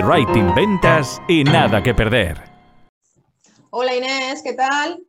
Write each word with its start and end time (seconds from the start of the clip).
Copywriting, 0.00 0.54
ventas 0.54 1.20
y 1.28 1.44
nada 1.44 1.82
que 1.82 1.92
perder. 1.92 2.38
Hola 3.68 3.94
Inés, 3.94 4.40
¿qué 4.42 4.54
tal? 4.54 5.04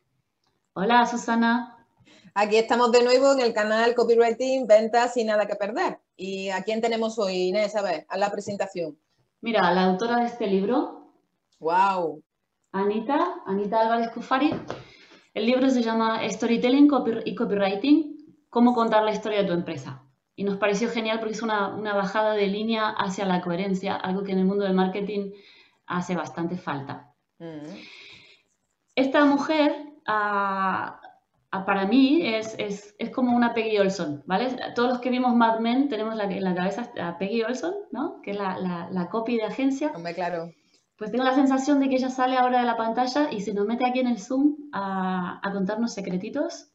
Hola 0.73 1.05
Susana. 1.05 1.87
Aquí 2.33 2.57
estamos 2.57 2.91
de 2.91 3.01
nuevo 3.01 3.31
en 3.31 3.39
el 3.39 3.53
canal 3.53 3.95
Copywriting, 3.95 4.67
ventas 4.67 5.15
y 5.15 5.23
nada 5.23 5.47
que 5.47 5.55
perder. 5.55 5.99
¿Y 6.17 6.49
a 6.49 6.63
quién 6.63 6.81
tenemos 6.81 7.17
hoy, 7.19 7.35
Inés? 7.35 7.73
A 7.77 7.81
ver, 7.81 8.05
a 8.09 8.17
la 8.17 8.29
presentación. 8.31 8.97
Mira, 9.39 9.71
la 9.71 9.85
autora 9.85 10.17
de 10.17 10.25
este 10.25 10.47
libro. 10.47 11.13
Wow. 11.59 12.21
Anita, 12.73 13.35
Anita 13.45 13.79
Álvarez 13.79 14.09
Cufari. 14.09 14.53
El 15.33 15.45
libro 15.45 15.69
se 15.69 15.83
llama 15.83 16.19
Storytelling 16.27 16.89
y 17.23 17.35
Copywriting, 17.35 18.35
cómo 18.49 18.73
contar 18.73 19.03
la 19.03 19.11
historia 19.11 19.43
de 19.43 19.47
tu 19.47 19.53
empresa 19.53 20.03
y 20.41 20.43
nos 20.43 20.57
pareció 20.57 20.89
genial 20.89 21.19
porque 21.19 21.35
es 21.35 21.43
una, 21.43 21.69
bajada 21.93 22.33
de 22.33 22.47
línea 22.47 22.89
hacia 22.89 23.25
la 23.25 23.41
coherencia, 23.41 23.95
algo 23.95 24.23
que 24.23 24.31
en 24.31 24.39
el 24.39 24.45
mundo 24.45 24.63
del 24.63 24.73
marketing 24.73 25.33
hace 25.85 26.15
bastante 26.15 26.57
falta. 26.57 27.13
Mm. 27.37 27.67
Esta 28.95 29.23
mujer, 29.25 29.75
para 30.03 31.85
mí, 31.85 32.21
es, 32.25 32.57
como 33.13 33.35
una 33.35 33.53
Peggy 33.53 33.77
Olson, 33.77 34.23
¿vale? 34.25 34.47
Todos 34.73 34.89
los 34.89 34.99
que 34.99 35.11
vimos 35.11 35.35
Mad 35.35 35.59
Men 35.59 35.89
tenemos 35.89 36.19
en 36.19 36.43
la 36.43 36.55
cabeza 36.55 36.91
a 36.99 37.19
Peggy 37.19 37.43
Olson, 37.43 37.75
¿no? 37.91 38.19
Que 38.23 38.31
es 38.31 38.37
la, 38.37 39.09
copy 39.11 39.37
de 39.37 39.43
agencia. 39.43 39.91
Hombre, 39.93 40.15
claro. 40.15 40.51
Pues 40.97 41.11
tengo 41.11 41.23
la 41.23 41.35
sensación 41.35 41.79
de 41.79 41.87
que 41.87 41.97
ella 41.97 42.09
sale 42.09 42.35
ahora 42.35 42.61
de 42.61 42.65
la 42.65 42.77
pantalla 42.77 43.29
y 43.31 43.41
se 43.41 43.53
nos 43.53 43.67
mete 43.67 43.85
aquí 43.85 43.99
en 43.99 44.07
el 44.07 44.17
Zoom 44.19 44.55
a, 44.71 45.39
a 45.47 45.51
contarnos 45.51 45.93
secretitos 45.93 46.71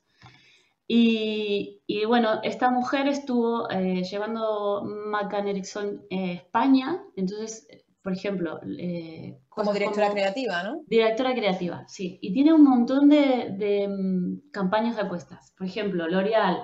y, 0.88 2.04
bueno, 2.06 2.40
esta 2.42 2.70
mujer 2.70 3.08
estuvo 3.08 3.68
eh, 3.70 4.04
llevando 4.04 4.84
McCann 4.84 5.48
Erickson 5.48 6.02
eh, 6.10 6.34
España, 6.34 7.02
entonces, 7.16 7.66
por 8.02 8.12
ejemplo... 8.12 8.60
Eh, 8.78 9.36
como 9.48 9.72
directora 9.72 10.10
creativa, 10.10 10.62
¿no? 10.62 10.82
Directora 10.86 11.34
creativa, 11.34 11.84
sí. 11.88 12.18
Y 12.22 12.32
tiene 12.32 12.52
un 12.52 12.62
montón 12.62 13.08
de, 13.08 13.88
mm, 13.88 14.50
campañas 14.52 14.96
de 14.96 15.02
apuestas. 15.02 15.52
Por 15.58 15.66
ejemplo, 15.66 16.06
L'Oreal, 16.06 16.62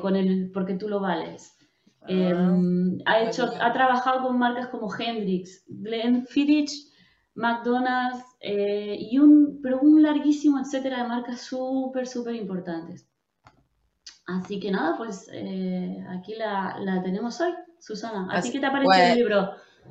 con 0.00 0.16
el 0.16 0.50
Porque 0.52 0.74
tú 0.74 0.88
lo 0.88 1.00
vales. 1.00 1.56
Ah, 2.02 2.06
em, 2.08 2.98
ha, 3.06 3.22
hecho, 3.22 3.50
ha 3.60 3.72
trabajado 3.72 4.22
con 4.22 4.38
marcas 4.38 4.68
como 4.68 4.92
Hendrix, 4.92 5.64
Glenfiddich, 5.68 6.72
McDonald's 7.34 8.24
y 8.42 9.18
un, 9.18 9.60
pero 9.62 9.80
un 9.80 10.02
larguísimo 10.02 10.58
etcétera 10.58 11.02
de 11.02 11.08
marcas 11.08 11.40
súper, 11.42 12.06
súper 12.06 12.34
importantes. 12.34 13.11
Así 14.26 14.60
que 14.60 14.70
nada, 14.70 14.96
pues 14.96 15.28
eh, 15.32 16.04
aquí 16.10 16.34
la, 16.34 17.00
tenemos 17.02 17.40
hoy, 17.40 17.52
Susana. 17.78 18.28
¿A 18.30 18.40
ti 18.40 18.50
qué 18.50 18.60
te 18.60 18.66
ha 18.66 18.72
parecido 18.72 18.94
el 18.94 19.08
pues, 19.08 19.16
libro? 19.16 19.50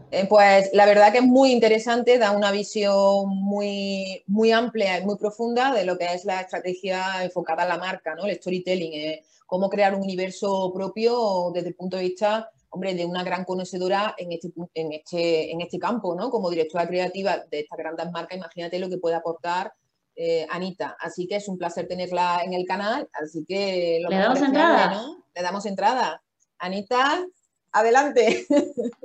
Eh, 0.10 0.26
pues 0.28 0.70
la 0.74 0.86
verdad 0.86 1.12
que 1.12 1.18
es 1.18 1.24
muy 1.24 1.52
interesante, 1.52 2.18
da 2.18 2.32
una 2.32 2.52
visión 2.52 3.28
muy, 3.28 4.24
muy 4.28 4.52
amplia 4.52 5.00
y 5.00 5.06
muy 5.06 5.18
profunda 5.18 5.74
de 5.74 5.86
lo 5.86 5.98
que 5.98 6.14
es 6.14 6.24
la 6.24 6.42
estrategia 6.42 7.24
enfocada 7.24 7.64
a 7.64 7.68
la 7.68 7.78
marca, 7.78 8.16
¿no? 8.16 8.26
El 8.26 8.36
storytelling, 8.36 8.94
eh, 8.94 9.24
cómo 9.46 9.70
crear 9.70 9.96
un 9.96 10.02
universo 10.02 10.72
propio 10.74 11.52
desde 11.54 11.70
el 11.70 11.76
punto 11.76 11.98
de 11.98 12.04
vista, 12.04 12.50
hombre, 12.70 12.94
de 12.94 13.06
una 13.06 13.24
gran 13.24 13.44
conocedora 13.44 14.16
en 14.18 14.32
este, 14.32 14.54
en 14.74 14.94
este, 14.94 15.52
en 15.52 15.60
este 15.60 15.78
campo, 15.78 16.16
¿no? 16.16 16.30
Como 16.30 16.50
directora 16.50 16.88
creativa 16.88 17.38
de 17.50 17.60
estas 17.60 17.78
grandes 17.78 18.10
marcas, 18.12 18.38
imagínate 18.38 18.80
lo 18.80 18.90
que 18.90 18.98
puede 18.98 19.16
aportar 19.16 19.74
eh, 20.16 20.48
Anita. 20.50 20.96
Así 21.00 21.28
que 21.28 21.38
es 21.38 21.48
un 21.48 21.58
placer 21.58 21.88
tenerla 21.88 22.42
en 22.44 22.54
el 22.54 22.66
canal. 22.66 23.10
Así 23.14 23.46
que 23.48 24.02
le 24.08 24.16
damos 24.16 24.42
entrada. 24.42 25.02
Le 25.34 25.42
damos 25.42 25.66
entrada. 25.66 26.22
Anita, 26.60 27.26
adelante. 27.72 28.46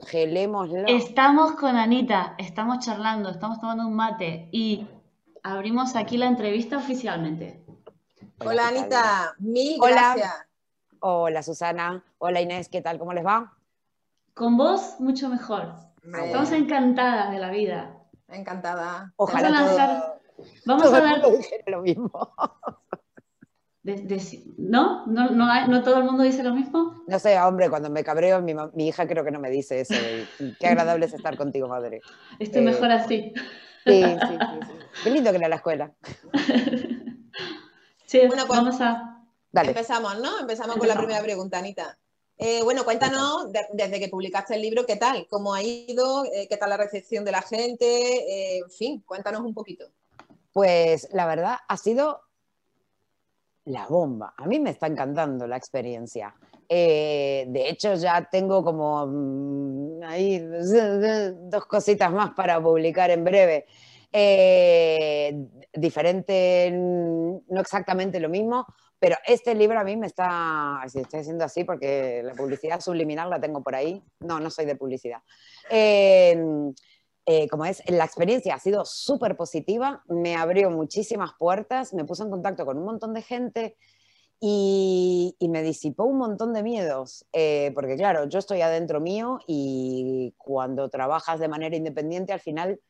Estamos 0.87 1.53
con 1.53 1.77
Anita, 1.77 2.35
estamos 2.39 2.85
charlando, 2.85 3.31
estamos 3.31 3.61
tomando 3.61 3.87
un 3.87 3.95
mate 3.95 4.49
y 4.53 4.87
abrimos 5.43 5.97
aquí 5.97 6.17
la 6.17 6.27
entrevista 6.27 6.77
oficialmente. 6.77 7.65
Hola, 8.45 8.69
Anita, 8.69 9.35
mil 9.39 9.79
gracias. 9.81 10.33
Hola 11.01 11.43
Susana, 11.43 12.05
hola 12.19 12.41
Inés, 12.41 12.69
¿qué 12.69 12.83
tal? 12.83 12.99
¿Cómo 12.99 13.13
les 13.13 13.25
va? 13.25 13.53
Con 14.35 14.57
vos 14.57 14.97
mucho 14.99 15.29
mejor. 15.29 15.75
Estamos 16.03 16.53
encantadas 16.53 17.31
de 17.33 17.39
la 17.39 17.51
vida. 17.51 17.97
Encantada. 18.29 19.13
Ojalá 19.17 20.16
Vamos 20.65 20.93
a 20.93 21.01
dar... 21.01 21.23
lo 21.67 21.83
mismo. 21.83 22.11
¿No? 24.59 25.07
¿No, 25.07 25.31
no, 25.31 25.83
todo 25.85 25.99
el 25.99 26.05
mundo 26.05 26.25
dice 26.25 26.43
lo 26.43 26.53
mismo? 26.53 27.05
No 27.07 27.19
sé, 27.21 27.39
hombre, 27.39 27.71
cuando 27.71 27.89
me 27.89 28.03
cabreo, 28.03 28.43
mi, 28.43 28.89
hija 28.89 29.07
creo 29.07 29.25
que 29.25 29.31
no 29.31 29.39
me 29.39 29.51
dice 29.51 29.81
eso. 29.81 29.95
qué 30.61 30.67
agradable 30.67 31.07
es 31.07 31.15
estar 31.15 31.37
contigo, 31.37 31.69
madre. 31.69 32.01
Estoy 32.41 32.63
eh, 32.63 32.65
mejor 32.65 32.91
así. 32.91 33.33
Sí, 33.87 34.03
sí, 34.03 34.19
sí, 34.29 34.39
Qué 35.05 35.11
lindo 35.11 35.31
que 35.31 35.37
era 35.37 35.49
la 35.49 35.57
escuela. 35.57 35.93
Sí, 38.07 38.21
bueno, 38.27 38.47
pues 38.47 38.59
vamos 38.59 38.81
a... 38.81 39.23
Empezamos, 39.53 40.19
¿no? 40.19 40.41
Empezamos 40.41 40.77
con 40.77 40.89
la 40.89 40.97
primera 40.97 41.23
pregunta, 41.23 41.59
Anita. 41.59 41.97
Eh, 42.39 42.63
bueno, 42.63 42.85
cuéntanos 42.85 43.49
desde 43.73 43.99
que 43.99 44.09
publicaste 44.09 44.55
el 44.55 44.63
libro, 44.63 44.85
¿qué 44.85 44.97
tal? 44.97 45.27
¿Cómo 45.31 45.55
ha 45.55 45.63
ido? 45.63 46.25
Eh, 46.27 46.47
¿Qué 46.51 46.57
tal 46.57 46.71
la 46.71 46.77
recepción 46.77 47.25
de 47.25 47.33
la 47.33 47.41
gente? 47.41 48.59
en 48.59 48.71
fin, 48.71 49.03
cuéntanos 49.07 49.41
un 49.41 49.55
poquito. 49.55 49.87
Pues 50.57 51.11
la 51.13 51.27
verdad 51.27 51.57
ha 51.69 51.77
sido 51.77 52.23
la 53.67 53.87
bomba. 53.89 54.33
A 54.39 54.47
mí 54.47 54.59
me 54.59 54.71
está 54.71 54.87
encantando 54.87 55.47
la 55.47 55.59
experiencia. 55.59 56.35
Eh, 56.67 57.45
de 57.47 57.69
hecho, 57.69 57.95
ya 57.97 58.27
tengo 58.31 58.65
como 58.65 59.07
mm, 59.07 60.03
ahí 60.03 60.39
dos 61.51 61.67
cositas 61.67 62.11
más 62.11 62.31
para 62.31 62.59
publicar 62.59 63.11
en 63.11 63.23
breve. 63.23 63.67
Eh, 64.11 65.47
diferente, 65.75 66.71
no 66.73 67.61
exactamente 67.61 68.19
lo 68.19 68.31
mismo, 68.31 68.65
pero 68.99 69.17
este 69.27 69.55
libro 69.55 69.79
a 69.79 69.85
mí 69.85 69.95
me 69.99 70.07
está, 70.07 70.81
si 70.87 71.01
estoy 71.01 71.21
haciendo 71.21 71.45
así 71.45 71.65
porque 71.65 72.23
la 72.25 72.33
publicidad 72.33 72.81
subliminal 72.81 73.29
la 73.29 73.39
tengo 73.39 73.63
por 73.63 73.75
ahí, 73.75 74.03
no, 74.21 74.41
no 74.41 74.49
soy 74.49 74.65
de 74.65 74.77
publicidad. 74.77 75.21
Eh, 75.69 76.73
eh, 77.29 77.49
como 77.49 77.65
es, 77.65 77.83
la 77.91 78.05
experiencia 78.05 78.55
ha 78.55 78.61
sido 78.61 78.85
súper 78.85 79.37
positiva, 79.37 80.05
me 80.07 80.37
abrió 80.37 80.71
muchísimas 80.71 81.33
puertas, 81.37 81.93
me 81.93 82.05
puso 82.05 82.23
en 82.23 82.31
contacto 82.31 82.65
con 82.65 82.79
un 82.79 82.85
montón 82.85 83.15
de 83.15 83.23
gente 83.23 83.77
y, 84.41 85.37
me 85.41 85.63
disipó 85.63 86.05
un 86.05 86.19
montón 86.19 86.53
de 86.53 86.63
miedos, 86.63 87.27
eh, 87.33 87.73
porque 87.75 87.97
claro, 87.97 88.29
yo 88.29 88.39
estoy 88.39 88.61
adentro 88.61 89.01
mío 89.01 89.41
y 89.49 90.35
cuando 90.39 90.89
trabajas 90.89 91.41
de 91.41 91.49
manera 91.49 91.75
independiente 91.75 92.33
al 92.33 92.41
final 92.41 92.81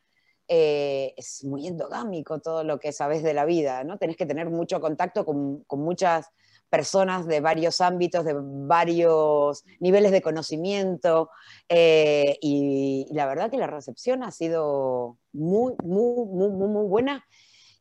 eh, 0.47 1.15
es 1.17 1.43
muy 1.43 1.65
endogámico 1.65 2.39
todo 2.39 2.63
lo 2.63 2.79
que 2.79 2.91
sabes 2.91 3.23
de 3.23 3.33
la 3.33 3.45
vida, 3.45 3.83
¿no? 3.83 3.97
Tenés 3.97 4.17
que 4.17 4.27
tener 4.27 4.51
mucho 4.51 4.79
contacto 4.79 5.25
con, 5.25 5.63
con 5.63 5.81
muchas 5.81 6.27
personas 6.69 7.25
de 7.25 7.39
varios 7.39 7.81
ámbitos, 7.81 8.25
de 8.25 8.35
varios 8.37 9.63
niveles 9.79 10.11
de 10.11 10.21
conocimiento 10.21 11.29
eh, 11.69 12.37
y, 12.41 13.07
la 13.11 13.25
verdad 13.25 13.49
que 13.49 13.57
la 13.57 13.67
recepción 13.67 14.23
ha 14.23 14.31
sido 14.31 15.17
muy, 15.33 15.75
muy, 15.83 16.25
muy, 16.25 16.49
muy, 16.49 16.87
buena 16.87 17.25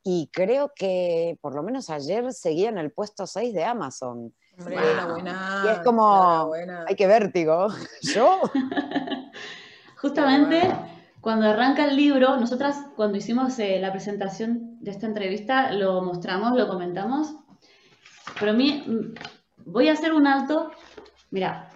y 0.03 0.31
creo 0.33 0.73
que 0.75 1.37
por 1.41 1.55
lo 1.55 1.63
menos 1.63 1.91
ayer 1.91 2.33
seguía 2.33 2.69
en 2.69 2.79
el 2.79 2.93
puesto 2.93 3.27
6 3.27 3.53
de 3.55 3.65
Amazon. 3.65 4.33
y 4.59 5.69
es 5.69 5.79
como, 5.81 6.53
hay 6.87 6.95
que 6.95 7.07
vértigo. 7.07 7.69
Yo. 8.03 8.41
Justamente 9.97 10.63
cuando 11.21 11.49
arranca 11.49 11.87
el 11.87 11.97
libro, 11.97 12.37
nosotras 12.37 12.87
cuando 12.95 13.19
hicimos 13.19 13.59
eh, 13.59 13.81
la 13.81 13.91
presentación 13.91 14.79
de 14.81 14.93
esta 14.93 15.07
entrevista, 15.07 15.73
lo 15.73 16.01
mostramos, 16.03 16.57
lo 16.57 16.69
comentamos 16.69 17.35
pero 18.39 18.53
a 18.53 18.55
mí, 18.55 18.85
mm, 18.87 19.71
voy 19.71 19.89
a 19.89 19.93
hacer 19.93 20.13
un 20.13 20.27
alto. 20.27 20.71
Mira, 21.31 21.71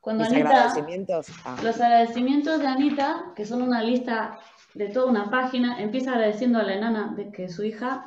cuando 0.00 0.24
Anita. 0.24 0.48
Agradecimientos? 0.48 1.26
Ah. 1.44 1.56
Los 1.62 1.80
agradecimientos 1.80 2.60
de 2.60 2.66
Anita, 2.66 3.32
que 3.34 3.44
son 3.44 3.62
una 3.62 3.82
lista 3.82 4.38
de 4.74 4.88
toda 4.88 5.06
una 5.06 5.30
página, 5.30 5.80
empieza 5.80 6.12
agradeciendo 6.12 6.58
a 6.58 6.62
la 6.62 6.74
enana 6.74 7.14
de 7.16 7.30
que 7.30 7.44
es 7.44 7.54
su 7.56 7.64
hija 7.64 8.04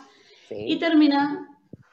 y 0.51 0.77
termina 0.79 1.47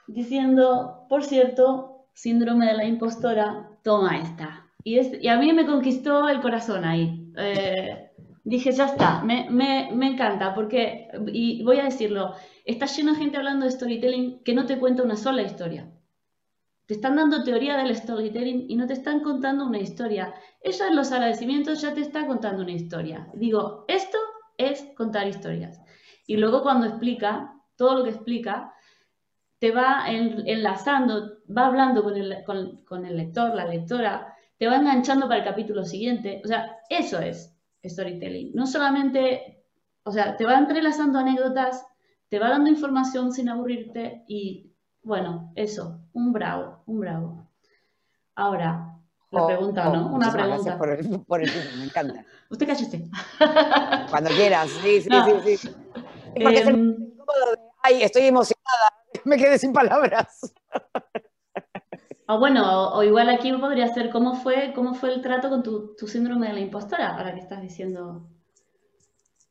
diciendo, 0.06 1.06
por 1.08 1.24
cierto, 1.24 2.06
síndrome 2.12 2.66
de 2.66 2.74
la 2.74 2.84
impostora, 2.84 3.68
toma 3.82 4.18
esta. 4.18 4.66
Y, 4.84 5.00
y 5.24 5.28
a 5.28 5.36
mí 5.38 5.52
me 5.52 5.66
conquistó 5.66 6.28
el 6.28 6.40
corazón 6.40 6.84
ahí. 6.84 7.32
Eh, 7.36 8.10
dije, 8.44 8.72
ya 8.72 8.86
está, 8.86 9.22
me, 9.22 9.48
me, 9.50 9.90
me, 9.92 10.06
encanta, 10.06 10.54
porque, 10.54 11.08
y 11.32 11.62
voy 11.64 11.80
a 11.80 11.84
decirlo, 11.84 12.34
está 12.66 12.86
lleno 12.86 13.12
de 13.12 13.18
gente 13.18 13.36
hablando 13.36 13.64
de 13.64 13.72
storytelling 13.72 14.42
que 14.42 14.54
no 14.54 14.66
te 14.66 14.78
cuenta 14.78 15.02
una 15.02 15.16
sola 15.16 15.42
historia. 15.42 15.90
Te 16.86 16.94
están 16.94 17.16
dando 17.16 17.42
teoría 17.42 17.76
del 17.76 17.94
storytelling 17.94 18.66
y 18.68 18.76
no 18.76 18.86
te 18.86 18.92
están 18.92 19.20
contando 19.20 19.66
una 19.66 19.78
historia. 19.78 20.34
Ella 20.60 20.88
en 20.88 20.96
los 20.96 21.10
agradecimientos 21.10 21.80
ya 21.80 21.94
te 21.94 22.00
está 22.00 22.26
contando 22.26 22.62
una 22.62 22.72
historia. 22.72 23.28
Digo, 23.34 23.84
esto 23.88 24.18
es 24.58 24.86
contar 24.96 25.26
historias. 25.26 25.80
Y 26.26 26.36
luego 26.36 26.62
cuando 26.62 26.86
explica, 26.86 27.54
todo 27.76 27.98
lo 27.98 28.04
que 28.04 28.10
explica, 28.10 28.72
te 29.58 29.70
va 29.70 30.04
enlazando, 30.08 31.38
va 31.56 31.66
hablando 31.66 32.02
con 32.02 32.16
el, 32.16 32.44
con 32.44 33.06
el 33.06 33.16
lector, 33.16 33.54
la 33.54 33.66
lectora, 33.66 34.36
te 34.58 34.66
va 34.66 34.76
enganchando 34.76 35.28
para 35.28 35.40
el 35.40 35.44
capítulo 35.44 35.84
siguiente. 35.84 36.40
O 36.44 36.48
sea, 36.48 36.78
eso 36.88 37.20
es. 37.20 37.52
storytelling. 37.84 38.52
No 38.54 38.66
solamente, 38.66 39.64
o 40.02 40.10
sea, 40.10 40.36
te 40.36 40.44
va 40.44 40.58
entrelazando 40.58 41.18
anécdotas, 41.18 41.86
te 42.28 42.38
va 42.38 42.50
dando 42.50 42.70
información 42.70 43.32
sin 43.32 43.48
aburrirte 43.48 44.24
y, 44.26 44.72
bueno, 45.02 45.52
eso, 45.54 46.00
un 46.12 46.32
bravo, 46.32 46.82
un 46.86 47.00
bravo. 47.00 47.48
Ahora, 48.34 48.92
la 49.30 49.42
Oh, 49.42 49.46
pregunta, 49.46 49.88
oh, 49.88 49.92
¿no? 49.92 50.06
Una 50.06 50.26
muchísimas 50.30 50.46
gracias 50.48 50.76
pregunta. 50.76 50.78
Por 50.78 50.90
el, 50.90 51.24
por 51.24 51.40
el 51.42 51.78
me 51.78 51.84
encanta. 51.84 52.24
Usted 52.50 52.66
cállese. 52.66 53.08
Cuando 54.10 54.30
quieras, 54.30 54.70
sí, 54.82 55.00
sí, 55.02 55.08
No. 55.10 55.24
sí, 55.42 55.56
sí. 55.56 55.68
Es 56.34 56.42
porque 56.42 56.58
es 56.60 56.66
el 56.68 56.76
incómodo 56.78 57.50
de, 57.52 57.58
ay, 57.82 58.02
estoy 58.02 58.22
emocionada, 58.26 58.92
me 59.24 59.36
quedé 59.36 59.58
sin 59.58 59.72
palabras. 59.72 60.52
O 62.28 62.38
bueno, 62.38 62.88
o, 62.90 62.98
o 62.98 63.02
igual 63.04 63.28
aquí 63.30 63.52
podría 63.52 63.86
ser 63.94 64.10
cómo 64.10 64.34
fue, 64.34 64.72
cómo 64.74 64.94
fue 64.94 65.14
el 65.14 65.22
trato 65.22 65.48
con 65.48 65.62
tu, 65.62 65.94
tu 65.96 66.06
síndrome 66.08 66.48
de 66.48 66.54
la 66.54 66.60
impostora, 66.60 67.16
ahora 67.16 67.32
que 67.34 67.40
estás 67.40 67.62
diciendo. 67.62 68.26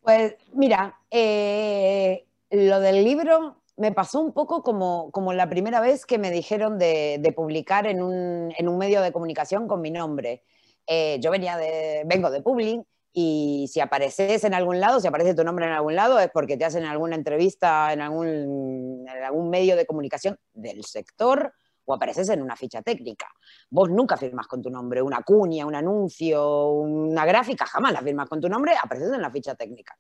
Pues 0.01 0.36
mira, 0.54 1.00
eh, 1.10 2.27
lo 2.55 2.79
del 2.79 3.03
libro 3.03 3.61
me 3.77 3.91
pasó 3.91 4.21
un 4.21 4.31
poco 4.31 4.63
como, 4.63 5.11
como 5.11 5.33
la 5.33 5.49
primera 5.49 5.81
vez 5.81 6.05
que 6.05 6.17
me 6.17 6.31
dijeron 6.31 6.79
de, 6.79 7.17
de 7.19 7.31
publicar 7.31 7.87
en 7.87 8.01
un, 8.01 8.53
en 8.57 8.69
un 8.69 8.77
medio 8.77 9.01
de 9.01 9.11
comunicación 9.11 9.67
con 9.67 9.81
mi 9.81 9.91
nombre. 9.91 10.43
Eh, 10.87 11.19
yo 11.19 11.31
venía 11.31 11.57
de, 11.57 12.03
vengo 12.05 12.29
de 12.29 12.41
Public 12.41 12.85
y 13.11 13.69
si 13.71 13.79
apareces 13.79 14.43
en 14.43 14.53
algún 14.53 14.79
lado, 14.79 14.99
si 14.99 15.07
aparece 15.07 15.33
tu 15.33 15.43
nombre 15.43 15.65
en 15.65 15.71
algún 15.71 15.95
lado, 15.95 16.19
es 16.19 16.29
porque 16.31 16.57
te 16.57 16.65
hacen 16.65 16.83
alguna 16.85 17.15
entrevista 17.15 17.91
en 17.91 18.01
algún, 18.01 19.05
en 19.07 19.23
algún 19.23 19.49
medio 19.49 19.75
de 19.75 19.85
comunicación 19.85 20.37
del 20.53 20.83
sector 20.83 21.53
o 21.85 21.93
apareces 21.93 22.29
en 22.29 22.41
una 22.41 22.55
ficha 22.55 22.81
técnica. 22.81 23.27
Vos 23.69 23.89
nunca 23.89 24.17
firmas 24.17 24.47
con 24.47 24.61
tu 24.61 24.69
nombre 24.69 25.01
una 25.01 25.21
cuña, 25.21 25.65
un 25.65 25.75
anuncio, 25.75 26.69
una 26.69 27.25
gráfica, 27.25 27.65
jamás 27.65 27.93
la 27.93 28.01
firmas 28.01 28.27
con 28.27 28.41
tu 28.41 28.49
nombre, 28.49 28.73
apareces 28.81 29.13
en 29.13 29.21
la 29.21 29.31
ficha 29.31 29.55
técnica. 29.55 29.97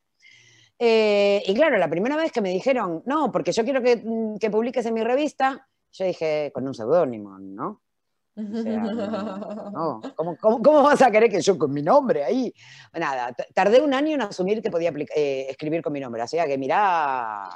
Eh, 0.77 1.41
y 1.45 1.53
claro, 1.53 1.77
la 1.77 1.89
primera 1.89 2.17
vez 2.17 2.31
que 2.31 2.41
me 2.41 2.49
dijeron, 2.49 3.03
no, 3.05 3.31
porque 3.31 3.51
yo 3.51 3.63
quiero 3.63 3.81
que, 3.81 3.97
mm, 3.97 4.37
que 4.37 4.49
publiques 4.49 4.85
en 4.85 4.93
mi 4.93 5.03
revista, 5.03 5.67
yo 5.91 6.05
dije, 6.05 6.51
con 6.53 6.67
un 6.67 6.73
seudónimo, 6.73 7.37
¿no? 7.39 7.81
O 8.37 8.61
sea, 8.61 8.79
no. 8.79 10.01
¿Cómo, 10.15 10.35
cómo, 10.35 10.61
cómo 10.61 10.83
vas 10.83 11.01
a 11.01 11.09
querer 11.09 11.29
que 11.29 11.39
yo 11.39 11.57
con 11.57 11.71
mi 11.71 11.81
nombre 11.81 12.25
ahí? 12.25 12.53
Nada, 12.93 13.33
tardé 13.53 13.79
un 13.79 13.93
año 13.93 14.15
en 14.15 14.23
asumir 14.23 14.61
que 14.61 14.69
podía 14.69 14.91
eh, 15.15 15.47
escribir 15.49 15.81
con 15.81 15.93
mi 15.93 16.01
nombre, 16.01 16.21
así 16.21 16.37
que 16.45 16.57
mirá, 16.57 17.47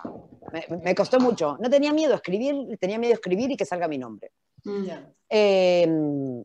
me, 0.54 0.77
me 0.77 0.95
costó 0.95 1.19
mucho. 1.19 1.57
No 1.60 1.69
tenía 1.69 1.92
miedo 1.92 2.13
a 2.13 2.16
escribir, 2.16 2.77
tenía 2.80 2.98
miedo 2.98 3.12
a 3.12 3.16
escribir 3.16 3.51
y 3.51 3.57
que 3.57 3.66
salga 3.66 3.89
mi 3.89 3.98
nombre. 3.98 4.31
Mm. 4.63 4.83
Ya. 4.86 5.12
Eh, 5.30 6.44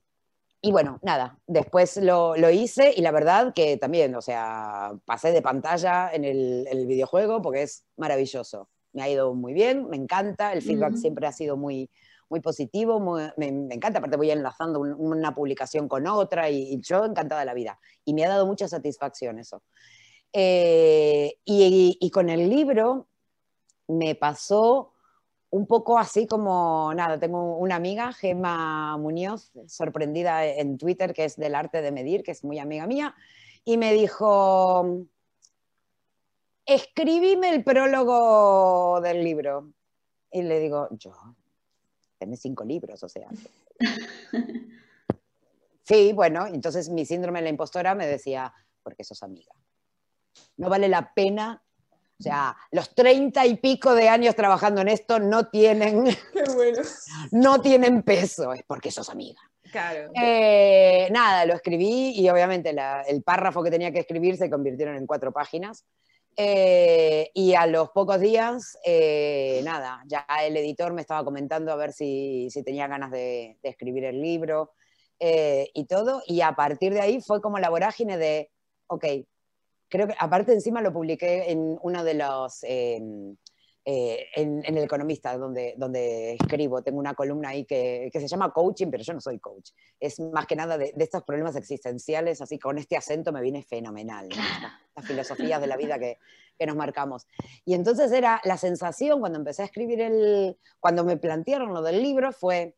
y 0.67 0.73
bueno, 0.73 0.99
nada, 1.03 1.39
después 1.47 1.99
lo, 1.99 2.37
lo 2.37 2.49
hice 2.49 2.95
y 2.97 3.03
la 3.03 3.11
verdad 3.11 3.53
que 3.53 3.77
también, 3.77 4.15
o 4.15 4.23
sea, 4.23 4.93
pasé 5.05 5.31
de 5.31 5.43
pantalla 5.43 6.11
en 6.11 6.25
el, 6.25 6.67
el 6.71 6.87
videojuego 6.87 7.43
porque 7.43 7.63
es 7.65 7.85
maravilloso. 7.99 8.71
Me 8.95 9.03
ha 9.03 9.09
ido 9.11 9.35
muy 9.35 9.53
bien, 9.53 9.91
me 9.91 9.97
encanta, 9.99 10.55
el 10.55 10.63
feedback 10.63 10.95
siempre 10.97 11.27
ha 11.27 11.33
sido 11.33 11.59
muy, 11.59 11.91
muy 12.31 12.41
positivo, 12.41 12.99
muy- 12.99 13.25
me, 13.37 13.53
me 13.53 13.75
encanta, 13.75 13.99
aparte 13.99 14.17
voy 14.17 14.31
enlazando 14.31 14.81
un- 14.81 14.95
una 14.95 15.35
publicación 15.35 15.87
con 15.87 16.07
otra 16.07 16.49
y, 16.49 16.73
y 16.73 16.81
yo 16.81 17.05
encantada 17.05 17.41
de 17.41 17.47
la 17.47 17.53
vida. 17.55 17.79
Y 18.07 18.15
me 18.15 18.25
ha 18.25 18.31
dado 18.31 18.47
mucha 18.47 18.67
satisfacción 18.67 19.39
eso. 19.39 19.63
Eh, 20.33 21.37
y, 21.45 21.99
y 22.01 22.11
con 22.11 22.31
el 22.31 22.49
libro 22.49 23.07
me 23.87 24.15
pasó 24.15 24.94
un 25.55 25.69
poco 25.69 25.99
así 25.99 26.27
como, 26.27 26.93
nada, 26.95 27.17
tengo 27.17 27.59
una 27.59 27.77
amiga, 27.77 28.13
Gemma 28.13 28.99
Muñoz, 28.99 29.53
sorprendida 29.69 30.45
en 30.45 30.79
Twitter, 30.79 31.15
que 31.15 31.27
es 31.27 31.37
del 31.37 31.55
arte 31.55 31.81
de 31.81 31.93
medir, 31.93 32.25
que 32.25 32.33
es 32.33 32.43
muy 32.43 32.59
amiga 32.59 32.89
mía, 32.89 33.15
y 33.65 33.77
me 33.77 33.93
dijo, 33.93 35.07
escribime 36.67 37.51
el 37.51 37.63
prólogo 37.63 39.01
del 39.01 39.23
libro. 39.23 39.71
Y 40.33 40.43
le 40.43 40.59
digo, 40.59 40.89
yo, 40.91 41.15
tenés 42.19 42.41
cinco 42.41 42.65
libros, 42.65 43.05
o 43.05 43.09
sea. 43.09 43.29
sí, 45.85 46.13
bueno, 46.15 46.49
entonces 46.49 46.89
mi 46.89 47.07
síndrome 47.07 47.39
de 47.39 47.45
la 47.45 47.51
impostora 47.51 47.95
me 47.95 48.09
decía, 48.09 48.53
porque 48.83 49.05
sos 49.05 49.23
amiga. 49.23 49.55
No 50.57 50.69
vale 50.69 50.89
la 50.89 51.15
pena 51.15 51.63
o 52.19 52.23
sea, 52.23 52.57
los 52.71 52.95
treinta 52.95 53.45
y 53.45 53.57
pico 53.57 53.95
de 53.95 54.09
años 54.09 54.35
trabajando 54.37 54.81
en 54.81 54.89
esto 54.89 55.19
no 55.19 55.49
tienen, 55.49 56.05
Qué 56.33 56.45
bueno. 56.55 56.83
no 57.33 57.61
tienen 57.61 58.03
peso, 58.03 58.53
es 58.53 58.63
porque 58.67 58.91
sos 58.91 59.11
amiga. 59.11 59.41
Claro. 59.73 60.11
Eh, 60.15 61.09
nada, 61.11 61.45
lo 61.47 61.55
escribí 61.55 62.13
y 62.15 62.29
obviamente 62.29 62.73
la- 62.73 63.03
el 63.03 63.23
párrafo 63.23 63.63
que 63.63 63.71
tenía 63.73 63.91
que 63.93 63.99
escribir 64.01 64.37
se 64.37 64.49
convirtieron 64.49 64.97
en 64.97 65.07
cuatro 65.07 65.33
páginas. 65.33 65.85
Eh, 66.37 67.31
y 67.35 67.55
a 67.55 67.67
los 67.67 67.91
pocos 67.91 68.21
días, 68.21 68.77
eh, 68.85 69.61
nada, 69.65 70.03
ya 70.07 70.27
el 70.43 70.57
editor 70.57 70.93
me 70.93 71.01
estaba 71.01 71.25
comentando 71.25 71.73
a 71.73 71.77
ver 71.77 71.93
si, 71.93 72.49
si 72.51 72.63
tenía 72.65 72.87
ganas 72.89 73.11
de, 73.13 73.57
de 73.63 73.69
escribir 73.69 74.05
el 74.05 74.21
libro 74.21 74.73
y 75.21 75.87
todo. 75.87 76.23
Y 76.27 76.41
a 76.43 76.53
partir 76.53 76.93
de 76.93 77.01
ahí 77.01 77.21
fue 77.21 77.41
como 77.41 77.59
la 77.59 77.71
vorágine 77.71 78.19
de, 78.19 78.51
ok, 78.89 79.05
creo 79.89 80.07
que 80.07 80.15
aparte 80.19 80.53
encima 80.53 80.81
lo 80.81 80.93
publiqué 80.93 81.51
en 81.51 81.79
uno 81.83 82.05
de 82.05 82.15
los, 82.15 82.63
eh, 82.65 83.01
eh, 83.87 84.27
en, 84.35 84.63
en 84.65 84.79
El 84.79 84.85
Economista, 84.85 85.37
donde, 85.37 85.75
donde 85.77 86.35
escribo, 86.35 86.83
tengo 86.83 86.99
una 86.99 87.15
columna 87.15 87.51
ahí 87.51 87.67
que, 87.67 88.09
que 88.11 88.21
se 88.21 88.29
llama 88.29 88.51
coaching, 88.51 88.89
pero 88.91 89.05
yo 89.05 89.13
no 89.13 89.21
soy 89.21 89.39
coach. 89.39 89.73
Es 90.01 90.19
más 90.21 90.47
que 90.47 90.57
nada 90.57 90.79
de, 90.79 90.93
de 90.97 91.05
estos 91.05 91.23
problemas 91.23 91.55
existenciales, 91.57 92.41
así 92.41 92.59
con 92.59 92.79
este 92.79 92.97
acento 92.97 93.31
me 93.31 93.43
viene 93.43 93.63
fenomenal, 93.63 94.29
¿no? 94.31 95.03
Filosofías 95.03 95.61
de 95.61 95.67
la 95.67 95.77
vida 95.77 95.99
que, 95.99 96.19
que 96.59 96.67
nos 96.67 96.77
marcamos. 96.77 97.27
Y 97.67 97.75
entonces 97.75 98.11
era 98.13 98.41
la 98.45 98.57
sensación 98.57 99.21
cuando 99.21 99.39
empecé 99.39 99.63
a 99.63 99.67
escribir 99.67 100.01
el, 100.01 100.57
cuando 100.81 101.05
me 101.05 101.19
plantearon 101.19 101.75
lo 101.75 101.83
del 101.83 102.01
libro 102.03 102.33
fue, 102.33 102.75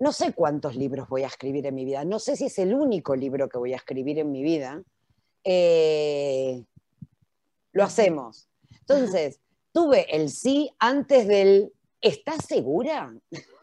no 0.00 0.12
sé 0.12 0.34
cuántos 0.34 0.76
libros 0.76 1.08
voy 1.08 1.22
a 1.22 1.28
escribir 1.28 1.64
en 1.66 1.74
mi 1.74 1.86
vida, 1.86 2.04
no 2.04 2.18
sé 2.18 2.36
si 2.36 2.46
es 2.46 2.58
el 2.58 2.74
único 2.74 3.16
libro 3.16 3.48
que 3.48 3.56
voy 3.56 3.72
a 3.72 3.76
escribir 3.76 4.18
en 4.18 4.30
mi 4.30 4.42
vida, 4.42 4.82
eh, 5.44 6.64
lo 7.72 7.84
hacemos. 7.84 8.48
Entonces, 8.80 9.40
tuve 9.72 10.14
el 10.14 10.30
sí 10.30 10.70
antes 10.78 11.28
del 11.28 11.72
¿estás 12.00 12.44
segura? 12.46 13.14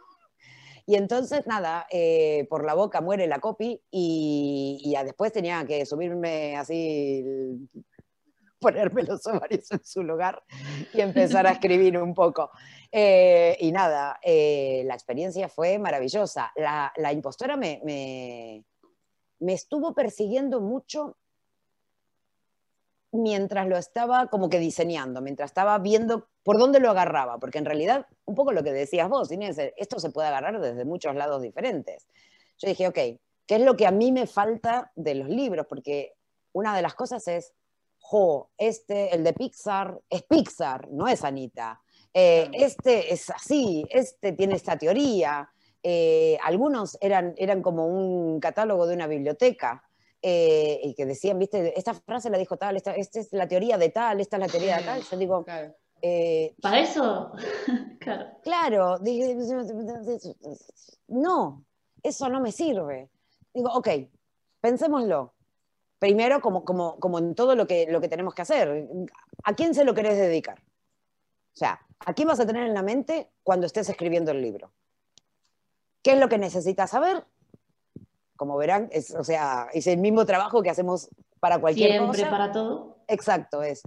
Y 0.87 0.95
entonces, 0.95 1.45
nada, 1.45 1.85
eh, 1.91 2.47
por 2.49 2.65
la 2.65 2.73
boca 2.73 2.99
muere 3.01 3.27
la 3.27 3.39
copy 3.39 3.79
y, 3.91 4.81
y 4.83 5.03
después 5.05 5.31
tenía 5.31 5.63
que 5.63 5.85
subirme 5.85 6.57
así, 6.57 7.23
ponerme 8.59 9.03
los 9.03 9.25
ovarios 9.27 9.71
en 9.71 9.85
su 9.85 10.03
lugar 10.03 10.43
y 10.91 10.99
empezar 10.99 11.47
a 11.47 11.51
escribir 11.51 11.97
un 11.97 12.13
poco. 12.13 12.49
Eh, 12.91 13.55
y 13.61 13.71
nada, 13.71 14.19
la 14.23 14.93
experiencia 14.93 15.47
fue 15.47 15.77
maravillosa. 15.77 16.51
La, 16.55 16.91
la 16.97 17.13
impostora 17.13 17.55
me, 17.55 17.79
me, 17.85 18.65
me 19.39 19.53
estuvo 19.53 19.93
persiguiendo 19.93 20.59
mucho 20.59 21.15
mientras 23.11 23.67
lo 23.67 23.77
estaba 23.77 24.27
como 24.27 24.49
que 24.49 24.59
diseñando, 24.59 25.21
mientras 25.21 25.51
estaba 25.51 25.77
viendo 25.79 26.29
por 26.43 26.57
dónde 26.57 26.79
lo 26.79 26.89
agarraba, 26.89 27.39
porque 27.39 27.57
en 27.57 27.65
realidad, 27.65 28.07
un 28.25 28.35
poco 28.35 28.51
lo 28.51 28.63
que 28.63 28.71
decías 28.71 29.09
vos, 29.09 29.31
Inés, 29.31 29.57
esto 29.77 29.99
se 29.99 30.09
puede 30.09 30.29
agarrar 30.29 30.59
desde 30.59 30.85
muchos 30.85 31.15
lados 31.15 31.41
diferentes. 31.41 32.07
Yo 32.57 32.69
dije, 32.69 32.87
ok, 32.87 32.95
¿qué 33.45 33.55
es 33.55 33.61
lo 33.61 33.75
que 33.75 33.85
a 33.85 33.91
mí 33.91 34.11
me 34.11 34.27
falta 34.27 34.91
de 34.95 35.15
los 35.15 35.29
libros? 35.29 35.65
Porque 35.67 36.13
una 36.53 36.75
de 36.75 36.81
las 36.81 36.93
cosas 36.95 37.27
es, 37.27 37.53
jo, 37.99 38.49
este, 38.57 39.13
el 39.13 39.23
de 39.23 39.33
Pixar, 39.33 39.99
es 40.09 40.23
Pixar, 40.23 40.89
no 40.89 41.07
es 41.07 41.23
Anita. 41.23 41.81
Eh, 42.13 42.49
este 42.53 43.13
es 43.13 43.29
así, 43.29 43.85
este 43.89 44.33
tiene 44.33 44.55
esta 44.55 44.77
teoría. 44.77 45.49
Eh, 45.83 46.37
algunos 46.43 46.97
eran, 47.01 47.33
eran 47.37 47.61
como 47.61 47.87
un 47.87 48.39
catálogo 48.39 48.87
de 48.87 48.95
una 48.95 49.07
biblioteca. 49.07 49.83
Eh, 50.23 50.79
y 50.83 50.93
que 50.93 51.05
decían, 51.07 51.39
viste, 51.39 51.77
esta 51.77 51.93
frase 51.95 52.29
la 52.29 52.37
dijo 52.37 52.55
tal, 52.57 52.75
esta, 52.77 52.93
esta 52.93 53.19
es 53.19 53.33
la 53.33 53.47
teoría 53.47 53.77
de 53.79 53.89
tal, 53.89 54.19
esta 54.21 54.37
es 54.37 54.39
la 54.41 54.47
teoría 54.47 54.77
de 54.77 54.83
tal. 54.83 55.01
Yo 55.11 55.17
digo, 55.17 55.43
Claro. 55.43 55.75
eh, 56.01 56.55
Para 56.61 56.79
eso, 56.79 57.31
claro. 57.99 58.25
claro, 58.43 58.99
dije, 58.99 59.35
no, 61.07 61.65
eso 62.03 62.29
no 62.29 62.39
me 62.39 62.51
sirve. 62.51 63.09
Digo, 63.53 63.69
ok, 63.73 63.87
pensémoslo. 64.61 65.33
Primero, 65.99 66.41
como, 66.41 66.63
como, 66.65 66.99
como 66.99 67.19
en 67.19 67.35
todo 67.35 67.55
lo 67.55 67.67
que, 67.67 67.85
lo 67.89 68.01
que 68.01 68.07
tenemos 68.07 68.33
que 68.33 68.41
hacer, 68.41 68.87
¿a 69.43 69.53
quién 69.55 69.75
se 69.75 69.85
lo 69.85 69.93
querés 69.93 70.17
dedicar? 70.17 70.59
O 70.59 71.57
sea, 71.57 71.79
¿a 71.99 72.13
quién 72.13 72.27
vas 72.27 72.39
a 72.39 72.45
tener 72.47 72.65
en 72.65 72.73
la 72.73 72.81
mente 72.81 73.29
cuando 73.43 73.65
estés 73.67 73.87
escribiendo 73.89 74.31
el 74.31 74.41
libro? 74.41 74.71
¿Qué 76.01 76.13
es 76.13 76.19
lo 76.19 76.27
que 76.29 76.39
necesitas 76.39 76.89
saber? 76.91 77.23
Como 78.41 78.57
verán, 78.57 78.89
es, 78.91 79.13
o 79.13 79.23
sea, 79.23 79.67
es 79.71 79.85
el 79.85 79.99
mismo 79.99 80.25
trabajo 80.25 80.63
que 80.63 80.71
hacemos 80.71 81.09
para 81.39 81.61
cualquier 81.61 81.91
Siempre 81.91 82.21
cosa. 82.21 82.31
para 82.31 82.51
todo. 82.51 82.97
Exacto, 83.07 83.61
es. 83.61 83.83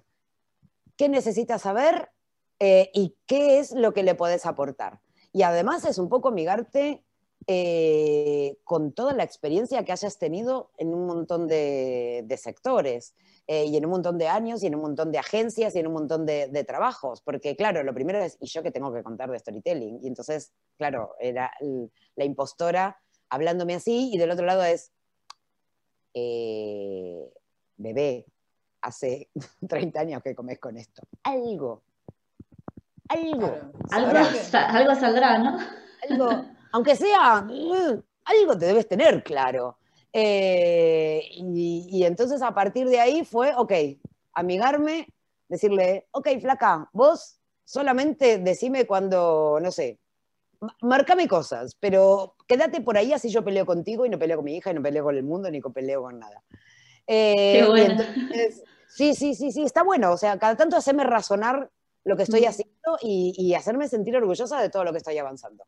¿Qué 0.97 1.09
necesitas 1.09 1.63
saber 1.63 2.09
eh, 2.61 2.89
y 2.95 3.17
qué 3.27 3.59
es 3.59 3.73
lo 3.73 3.93
que 3.93 4.05
le 4.05 4.15
podés 4.15 4.47
aportar? 4.47 5.01
Y 5.33 5.43
además 5.43 5.85
es 5.85 5.99
un 5.99 6.09
poco 6.09 6.29
amigarte 6.29 7.03
eh, 7.49 8.57
con 8.63 8.93
toda 8.93 9.13
la 9.13 9.25
experiencia 9.25 9.85
que 9.85 9.91
hayas 9.91 10.19
tenido 10.19 10.71
en 10.79 10.95
un 10.95 11.05
montón 11.05 11.49
de, 11.49 12.25
sectores 12.41 13.13
eh, 13.49 13.65
y 13.65 13.77
en 13.77 13.87
un 13.87 13.91
montón 13.91 14.19
de 14.19 14.29
años 14.29 14.63
y 14.63 14.69
en 14.69 14.77
un 14.77 14.83
montón 14.83 15.11
de 15.11 15.19
agencias 15.19 15.75
y 15.75 15.81
en 15.81 15.89
un 15.89 15.95
montón 15.95 16.27
de, 16.27 16.65
trabajos. 16.65 17.23
Porque 17.23 17.57
claro, 17.57 17.83
lo 17.83 17.93
primero 17.93 18.23
es, 18.23 18.37
¿y 18.39 18.47
yo 18.47 18.63
qué 18.63 18.71
tengo 18.71 18.93
que 18.93 19.03
contar 19.03 19.33
de 19.33 19.39
storytelling? 19.41 19.99
Y 20.01 20.07
entonces, 20.07 20.53
claro, 20.79 21.17
era 21.19 21.51
la 22.15 22.25
impostora 22.25 23.01
hablándome 23.35 23.75
así 23.75 24.11
y 24.13 24.19
del 24.19 24.31
otro 24.31 24.47
lado 24.47 24.63
es, 24.65 24.93
eh, 26.15 27.33
bebé, 27.77 28.27
hace 28.81 29.29
30 29.69 30.01
años 30.01 30.23
que 30.23 30.35
comes 30.35 30.59
con 30.59 30.77
esto. 30.77 31.03
Algo. 31.23 31.83
Algo. 33.09 33.55
Algo, 33.91 34.95
saldrá, 34.95 35.39
¿no? 35.39 35.59
Algo, 36.09 36.45
aunque 36.73 36.97
sea, 36.97 37.43
mm, 37.43 38.03
algo 38.25 38.59
te 38.59 38.67
debes 38.67 38.89
tener 38.89 39.23
claro. 39.23 39.79
Eh, 40.13 41.29
y, 41.33 42.05
entonces 42.05 42.41
a 42.41 42.55
partir 42.55 42.89
de 42.89 43.01
ahí 43.01 43.25
fue, 43.25 43.53
ok, 43.57 43.73
amigarme, 44.33 45.09
decirle, 45.49 46.07
ok, 46.13 46.29
flaca, 46.41 46.89
vos 46.93 47.41
solamente 47.65 48.39
decime 48.39 48.87
cuando, 48.87 49.59
no 49.61 49.73
sé, 49.73 49.99
marcame 50.83 51.29
cosas, 51.29 51.77
pero 51.79 52.35
quédate 52.47 52.81
por 52.81 52.97
ahí 52.97 53.13
así 53.13 53.29
yo 53.29 53.45
peleo 53.45 53.67
contigo 53.67 54.07
y 54.07 54.09
no 54.09 54.19
peleo 54.19 54.39
con 54.39 54.45
mi 54.45 54.57
hija 54.57 54.71
y 54.71 54.75
no 54.75 54.83
peleo 54.83 55.05
con 55.05 55.17
el 55.17 55.23
mundo 55.23 55.51
ni 55.51 55.61
con 55.61 55.73
peleo 55.73 56.03
con 56.03 56.19
nada. 56.19 56.43
Eh, 57.07 57.61
Qué 57.61 57.67
bueno. 57.67 58.03
sí, 58.89 59.15
sí, 59.15 59.35
sí, 59.35 59.53
sí, 59.53 59.63
está 59.63 59.83
bueno. 59.83 60.13
O 60.13 60.17
sea, 60.17 60.39
cada 60.39 60.57
tanto 60.57 60.77
hacerme 60.77 61.05
razonar 61.05 61.71
lo 62.05 62.17
que 62.17 62.25
estoy 62.25 62.43
mm. 62.43 62.49
haciendo 62.49 62.99
y, 63.01 63.55
hacerme 63.55 63.89
sentir 63.89 64.17
orgullosa 64.17 64.61
de 64.61 64.71
todo 64.71 64.85
lo 64.85 64.93
que 64.93 64.99
estoy 64.99 65.19
avanzando. 65.19 65.65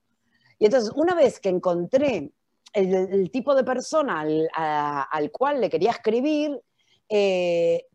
Y 0.59 0.67
entonces, 0.67 0.93
una 0.95 1.15
vez 1.15 1.41
que 1.41 1.49
encontré 1.49 2.31
el, 2.73 3.31
tipo 3.31 3.55
de 3.55 3.65
persona 3.65 4.21
al, 4.21 5.31
cual 5.31 5.61
le 5.61 5.71
quería 5.71 5.91
escribir, 5.91 6.61
eh, 7.09 7.87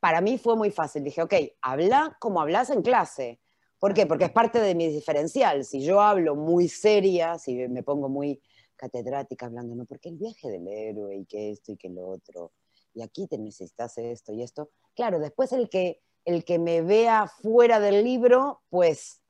para 0.00 0.20
mí 0.20 0.38
fue 0.38 0.56
muy 0.56 0.70
fácil. 0.70 1.04
Dije, 1.04 1.22
ok, 1.22 1.34
habla 1.62 2.16
como 2.20 2.40
hablas 2.40 2.70
en 2.70 2.82
clase. 2.82 3.40
¿Por 3.78 3.94
qué? 3.94 4.06
Porque 4.06 4.24
es 4.24 4.32
parte 4.32 4.58
de 4.60 4.74
mi 4.74 4.88
diferencial. 4.88 5.64
Si 5.64 5.82
yo 5.82 6.00
hablo 6.00 6.34
muy 6.34 6.68
seria, 6.68 7.38
si 7.38 7.54
me 7.68 7.82
pongo 7.82 8.08
muy 8.08 8.40
catedrática 8.76 9.46
hablando, 9.46 9.74
no, 9.74 9.84
porque 9.84 10.08
el 10.08 10.16
viaje 10.16 10.50
del 10.50 10.66
héroe 10.68 11.16
y 11.16 11.24
que 11.26 11.50
esto 11.50 11.72
y 11.72 11.76
que 11.76 11.88
lo 11.88 12.08
otro, 12.08 12.52
y 12.94 13.02
aquí 13.02 13.26
te 13.26 13.38
necesitas 13.38 13.98
esto 13.98 14.32
y 14.32 14.42
esto. 14.42 14.70
Claro, 14.94 15.18
después 15.18 15.52
el 15.52 15.68
que, 15.68 16.00
el 16.24 16.44
que 16.44 16.58
me 16.58 16.82
vea 16.82 17.26
fuera 17.26 17.78
del 17.80 18.02
libro, 18.02 18.62
pues 18.70 19.20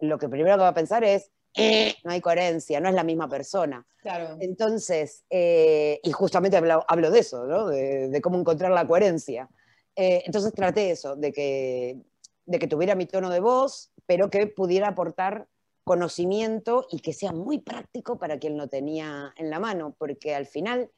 lo 0.00 0.18
que 0.18 0.28
primero 0.28 0.56
que 0.56 0.62
va 0.62 0.68
a 0.68 0.74
pensar 0.74 1.04
es, 1.04 1.30
eh, 1.54 1.94
no 2.04 2.12
hay 2.12 2.20
coherencia, 2.20 2.80
no 2.80 2.88
es 2.88 2.94
la 2.94 3.04
misma 3.04 3.28
persona. 3.28 3.86
Claro. 4.00 4.36
Entonces, 4.40 5.24
eh, 5.28 6.00
y 6.02 6.12
justamente 6.12 6.56
hablo, 6.56 6.84
hablo, 6.88 7.10
de 7.10 7.18
eso, 7.18 7.44
¿no? 7.46 7.66
de, 7.66 8.20
cómo 8.22 8.38
encontrar 8.38 8.70
la 8.70 8.86
coherencia. 8.86 9.48
Eh, 9.96 10.22
entonces 10.24 10.52
traté 10.52 10.90
eso, 10.90 11.16
de 11.16 11.32
que, 11.32 11.98
de 12.48 12.58
que 12.58 12.66
tuviera 12.66 12.94
mi 12.94 13.04
tono 13.04 13.28
de 13.28 13.40
voz, 13.40 13.92
pero 14.06 14.30
que 14.30 14.46
pudiera 14.46 14.88
aportar 14.88 15.46
conocimiento 15.84 16.86
y 16.90 17.00
que 17.00 17.12
sea 17.12 17.30
muy 17.30 17.58
práctico 17.60 18.18
para 18.18 18.38
quien 18.38 18.56
lo 18.56 18.68
tenía 18.68 19.34
en 19.36 19.50
la 19.50 19.60
mano, 19.60 19.94
porque 19.98 20.34
al 20.34 20.46
final 20.46 20.90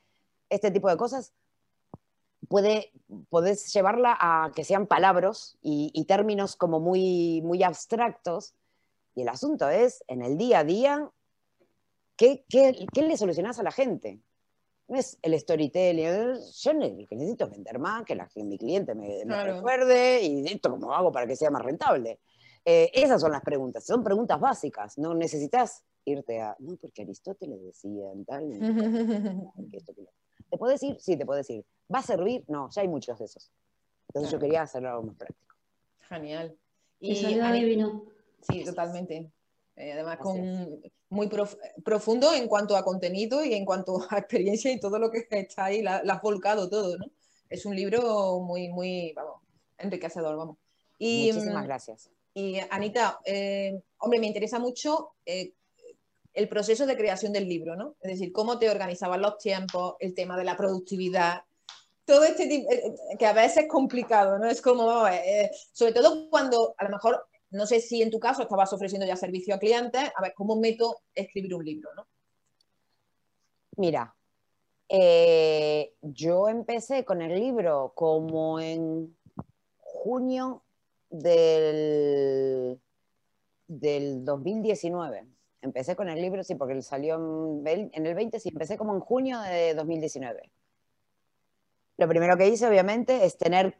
este 0.48 0.70
tipo 0.70 0.88
de 0.88 0.96
cosas 0.96 1.32
puede, 2.48 2.92
podés 3.30 3.72
llevarla 3.72 4.16
a 4.20 4.52
que 4.54 4.62
sean 4.62 4.86
palabras 4.86 5.58
y, 5.60 6.04
términos 6.06 6.54
como 6.54 6.78
muy, 6.78 7.42
muy 7.42 7.64
abstractos. 7.64 8.54
Y 9.16 9.22
el 9.22 9.28
asunto 9.28 9.68
es, 9.68 10.04
en 10.06 10.22
el 10.22 10.38
día 10.38 10.60
a 10.60 10.64
día, 10.64 11.10
¿qué, 12.16 12.44
qué, 12.48 12.86
qué 12.92 13.02
le 13.02 13.16
solucionás 13.16 13.58
a 13.58 13.64
la 13.64 13.72
gente? 13.72 14.20
No 14.90 14.98
es 14.98 15.16
el 15.22 15.38
storytelling. 15.38 16.40
Yo 16.52 16.74
necesito 16.74 17.48
vender 17.48 17.78
más, 17.78 18.04
que, 18.04 18.16
la, 18.16 18.26
que 18.26 18.42
mi 18.42 18.58
cliente 18.58 18.92
me, 18.96 19.22
recuerde 19.24 20.20
y 20.20 20.44
esto 20.46 20.68
cómo 20.68 20.92
hago 20.92 21.12
para 21.12 21.28
que 21.28 21.36
sea 21.36 21.48
más 21.48 21.62
rentable. 21.62 22.18
Eh, 22.64 22.90
esas 22.92 23.20
son 23.20 23.30
las 23.30 23.42
preguntas, 23.42 23.86
son 23.86 24.02
preguntas 24.02 24.40
básicas, 24.40 24.98
no 24.98 25.14
necesitas 25.14 25.84
irte 26.04 26.40
a, 26.40 26.56
no, 26.58 26.76
porque 26.76 27.02
Aristóteles 27.02 27.62
decía 27.62 28.04
tal, 28.26 28.50
¿Te 30.50 30.58
puedo 30.58 30.72
decir? 30.72 30.96
Sí, 30.98 31.16
te 31.16 31.24
puedo 31.24 31.38
decir. 31.38 31.64
¿Va 31.92 32.00
a 32.00 32.02
servir? 32.02 32.44
No, 32.48 32.68
ya 32.70 32.82
hay 32.82 32.88
muchos 32.88 33.16
de 33.20 33.26
esos. 33.26 33.52
Entonces 34.08 34.32
yo 34.32 34.40
quería 34.40 34.62
hacerlo 34.62 34.90
algo 34.90 35.04
más 35.04 35.16
práctico. 35.16 35.54
Genial. 36.08 36.58
Y, 36.98 37.14
divino. 37.14 38.06
Sí, 38.42 38.64
totalmente. 38.64 39.30
Eh, 39.80 39.92
además, 39.92 40.18
con, 40.18 40.82
muy 41.08 41.30
profundo 41.82 42.34
en 42.34 42.48
cuanto 42.48 42.76
a 42.76 42.84
contenido 42.84 43.42
y 43.42 43.54
en 43.54 43.64
cuanto 43.64 44.06
a 44.10 44.18
experiencia 44.18 44.70
y 44.70 44.78
todo 44.78 44.98
lo 44.98 45.10
que 45.10 45.26
está 45.30 45.64
ahí, 45.64 45.80
la, 45.80 45.96
has 45.96 46.22
volcado 46.22 46.68
todo, 46.68 46.98
¿no? 46.98 47.06
Es 47.48 47.64
un 47.64 47.74
libro 47.74 48.40
muy, 48.40 48.68
muy, 48.68 49.12
vamos, 49.14 49.40
enriquecedor, 49.78 50.36
vamos. 50.36 50.58
Y, 50.98 51.32
Muchísimas 51.32 51.64
mm, 51.64 51.66
gracias. 51.66 52.10
Y 52.34 52.58
Anita, 52.70 53.20
eh, 53.24 53.80
hombre, 53.98 54.20
me 54.20 54.26
interesa 54.26 54.58
mucho 54.58 55.12
eh, 55.24 55.52
el 56.34 56.48
proceso 56.48 56.86
de 56.86 56.96
creación 56.96 57.32
del 57.32 57.48
libro, 57.48 57.74
¿no? 57.74 57.96
Es 58.02 58.12
decir, 58.12 58.32
cómo 58.32 58.58
te 58.58 58.68
organizaban 58.68 59.22
los 59.22 59.38
tiempos, 59.38 59.94
el 59.98 60.14
tema 60.14 60.36
de 60.36 60.44
la 60.44 60.58
productividad, 60.58 61.42
todo 62.04 62.24
este 62.24 62.46
tipo, 62.46 62.68
que 63.18 63.26
a 63.26 63.32
veces 63.32 63.64
es 63.64 63.68
complicado, 63.68 64.38
¿no? 64.38 64.46
Es 64.48 64.60
como, 64.60 65.06
eh, 65.08 65.50
sobre 65.72 65.92
todo 65.92 66.28
cuando 66.28 66.74
a 66.76 66.84
lo 66.84 66.90
mejor, 66.90 67.26
no 67.50 67.66
sé 67.66 67.80
si 67.80 68.02
en 68.02 68.10
tu 68.10 68.18
caso 68.18 68.42
estabas 68.42 68.72
ofreciendo 68.72 69.06
ya 69.06 69.16
servicio 69.16 69.54
a 69.54 69.58
clientes, 69.58 70.10
a 70.14 70.22
ver, 70.22 70.34
¿cómo 70.34 70.56
meto 70.56 71.02
escribir 71.14 71.54
un 71.54 71.64
libro, 71.64 71.90
¿no? 71.94 72.06
Mira, 73.76 74.14
eh, 74.88 75.94
yo 76.02 76.48
empecé 76.48 77.04
con 77.04 77.22
el 77.22 77.38
libro 77.38 77.92
como 77.94 78.60
en 78.60 79.16
junio 79.78 80.62
del, 81.10 82.80
del 83.66 84.24
2019 84.24 85.26
empecé 85.62 85.96
con 85.96 86.08
el 86.08 86.20
libro, 86.20 86.42
sí, 86.44 86.54
porque 86.54 86.80
salió 86.82 87.16
en, 87.16 88.06
el 88.06 88.14
20, 88.14 88.40
sí, 88.40 88.50
empecé 88.50 88.76
como 88.76 88.94
en 88.94 89.00
junio 89.00 89.40
de 89.40 89.74
2019. 89.74 90.50
Lo 91.98 92.08
primero 92.08 92.36
que 92.36 92.48
hice, 92.48 92.66
obviamente, 92.66 93.24
es 93.24 93.36
tener 93.36 93.76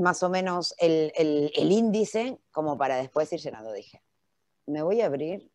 más 0.00 0.22
o 0.22 0.28
menos 0.28 0.74
el, 0.78 1.12
el 1.16 1.72
índice 1.72 2.38
como 2.50 2.76
para 2.76 2.96
después 2.96 3.32
ir 3.32 3.40
llenando. 3.40 3.72
Dije, 3.72 4.02
me 4.66 4.82
voy 4.82 5.00
a 5.00 5.06
abrir 5.06 5.50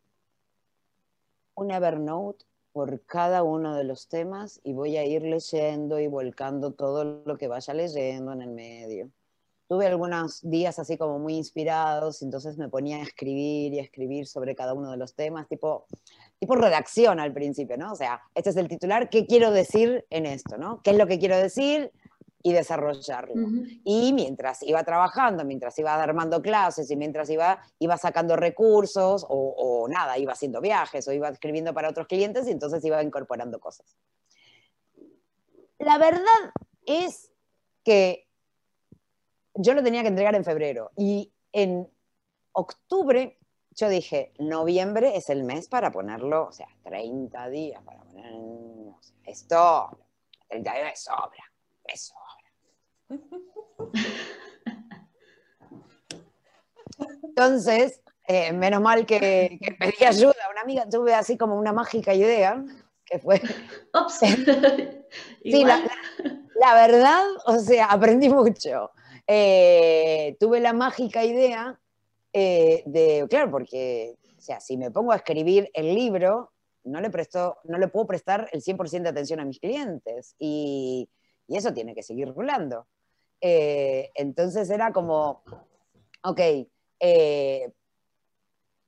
un 1.54 1.70
Evernote 1.70 2.44
por 2.72 3.04
cada 3.06 3.42
uno 3.42 3.74
de 3.74 3.84
los 3.84 4.08
temas 4.08 4.60
y 4.62 4.72
voy 4.72 4.96
a 4.96 5.04
ir 5.04 5.22
leyendo 5.22 5.98
y 5.98 6.06
volcando 6.06 6.72
todo 6.72 7.22
lo 7.24 7.36
que 7.38 7.48
vaya 7.48 7.74
leyendo 7.74 8.32
en 8.32 8.42
el 8.42 8.50
medio 8.50 9.10
tuve 9.68 9.86
algunos 9.86 10.40
días 10.48 10.78
así 10.78 10.96
como 10.96 11.18
muy 11.18 11.34
inspirados, 11.34 12.22
entonces 12.22 12.56
me 12.56 12.68
ponía 12.68 12.98
a 12.98 13.02
escribir 13.02 13.74
y 13.74 13.78
escribir 13.78 14.26
sobre 14.26 14.54
cada 14.54 14.74
uno 14.74 14.90
de 14.90 14.96
los 14.96 15.14
temas, 15.14 15.48
tipo, 15.48 15.86
tipo 16.38 16.54
redacción 16.54 17.18
al 17.18 17.32
principio, 17.32 17.76
¿no? 17.76 17.92
O 17.92 17.96
sea, 17.96 18.22
este 18.34 18.50
es 18.50 18.56
el 18.56 18.68
titular, 18.68 19.10
¿qué 19.10 19.26
quiero 19.26 19.50
decir 19.50 20.04
en 20.10 20.26
esto, 20.26 20.56
¿no? 20.56 20.80
¿Qué 20.82 20.90
es 20.90 20.96
lo 20.96 21.06
que 21.06 21.18
quiero 21.18 21.36
decir? 21.36 21.92
Y 22.46 22.52
desarrollarlo. 22.52 23.34
Y 23.82 24.12
mientras 24.12 24.62
iba 24.62 24.84
trabajando, 24.84 25.44
mientras 25.44 25.76
iba 25.80 26.00
armando 26.00 26.40
clases 26.40 26.88
y 26.92 26.94
mientras 26.94 27.28
iba, 27.28 27.60
iba 27.80 27.96
sacando 27.96 28.36
recursos 28.36 29.26
o, 29.28 29.54
o, 29.58 29.88
nada, 29.88 30.16
iba 30.16 30.32
haciendo 30.32 30.60
viajes 30.60 31.08
o 31.08 31.12
iba 31.12 31.28
escribiendo 31.28 31.74
para 31.74 31.90
otros 31.90 32.06
clientes 32.06 32.46
y 32.46 32.52
entonces 32.52 32.84
iba 32.84 33.02
incorporando 33.02 33.58
cosas. 33.58 33.96
La 35.80 35.98
verdad 35.98 36.52
es 36.84 37.32
que 37.82 38.28
yo 39.54 39.74
lo 39.74 39.82
tenía 39.82 40.02
que 40.02 40.08
entregar 40.08 40.36
en 40.36 40.44
febrero 40.44 40.92
y 40.96 41.32
en 41.50 41.90
octubre 42.52 43.40
yo 43.72 43.88
dije, 43.88 44.32
noviembre 44.38 45.16
es 45.16 45.30
el 45.30 45.42
mes 45.42 45.66
para 45.66 45.90
ponerlo, 45.90 46.46
o 46.46 46.52
sea, 46.52 46.68
30 46.84 47.48
días 47.48 47.82
para 47.82 48.04
poner, 48.04 48.32
esto, 49.24 49.98
30 50.46 50.74
días 50.74 50.92
es 50.92 51.00
sobra, 51.00 51.52
es 51.84 52.02
sobra. 52.02 52.25
Entonces, 57.22 58.00
eh, 58.26 58.52
menos 58.52 58.80
mal 58.80 59.04
que, 59.06 59.58
pedí 59.78 60.04
ayuda 60.04 60.34
a 60.46 60.50
una 60.50 60.62
amiga, 60.62 60.88
tuve 60.88 61.14
así 61.14 61.36
como 61.36 61.56
una 61.56 61.72
mágica 61.72 62.14
idea, 62.14 62.64
que 63.04 63.18
fue... 63.18 63.40
sí, 65.42 65.64
la 65.64 66.74
verdad, 66.74 67.24
o 67.46 67.58
sea, 67.58 67.86
aprendí 67.86 68.28
mucho. 68.28 68.90
Eh, 69.26 70.36
tuve 70.38 70.60
la 70.60 70.72
mágica 70.72 71.24
idea 71.24 71.78
eh, 72.32 72.82
de, 72.86 73.26
claro, 73.28 73.50
porque, 73.50 74.16
o 74.36 74.40
sea, 74.40 74.60
si 74.60 74.76
me 74.76 74.90
pongo 74.90 75.12
a 75.12 75.16
escribir 75.16 75.70
el 75.74 75.94
libro, 75.94 76.52
no 76.84 77.00
le, 77.00 77.10
presto, 77.10 77.58
no 77.64 77.78
le 77.78 77.88
puedo 77.88 78.06
prestar 78.06 78.48
el 78.52 78.62
100% 78.62 79.02
de 79.02 79.08
atención 79.08 79.40
a 79.40 79.44
mis 79.44 79.58
clientes 79.58 80.34
y, 80.38 81.08
eso 81.48 81.72
tiene 81.72 81.94
que 81.94 82.02
seguir 82.02 82.28
rulando. 82.34 82.88
Eh, 83.40 84.10
entonces 84.14 84.68
era 84.70 84.92
como, 84.92 85.42
ok, 86.22 86.40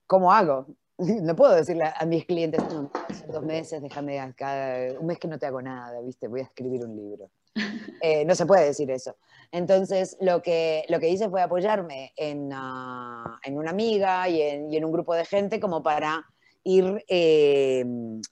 ¿cómo 0.06 0.32
hago? 0.32 0.66
no 0.98 1.36
puedo 1.36 1.54
decirle 1.54 1.84
a 1.94 2.04
mis 2.06 2.24
clientes, 2.24 2.60
no, 2.72 2.90
dos 3.28 3.44
meses, 3.44 3.80
déjame 3.80 4.18
acá, 4.18 4.88
un 4.98 5.06
mes 5.06 5.18
que 5.18 5.28
no 5.28 5.38
te 5.38 5.46
hago 5.46 5.62
nada, 5.62 6.00
¿viste? 6.00 6.26
Voy 6.26 6.40
a 6.40 6.44
escribir 6.44 6.84
un 6.84 6.96
libro. 6.96 7.30
Eh, 8.00 8.24
no 8.24 8.36
se 8.36 8.46
puede 8.46 8.64
decir 8.64 8.88
eso. 8.92 9.16
Entonces, 9.50 10.16
lo 10.20 10.40
que, 10.40 10.84
lo 10.88 11.00
que 11.00 11.08
hice 11.08 11.28
fue 11.28 11.42
apoyarme 11.42 12.12
en, 12.14 12.48
ah, 12.52 13.40
en 13.42 13.58
una 13.58 13.70
amiga 13.70 14.28
y 14.28 14.40
en, 14.40 14.72
y 14.72 14.76
en, 14.76 14.84
un 14.84 14.92
grupo 14.92 15.16
de 15.16 15.24
gente 15.24 15.58
como 15.58 15.82
para 15.82 16.24
ir, 16.62 17.04
eh, 17.08 17.84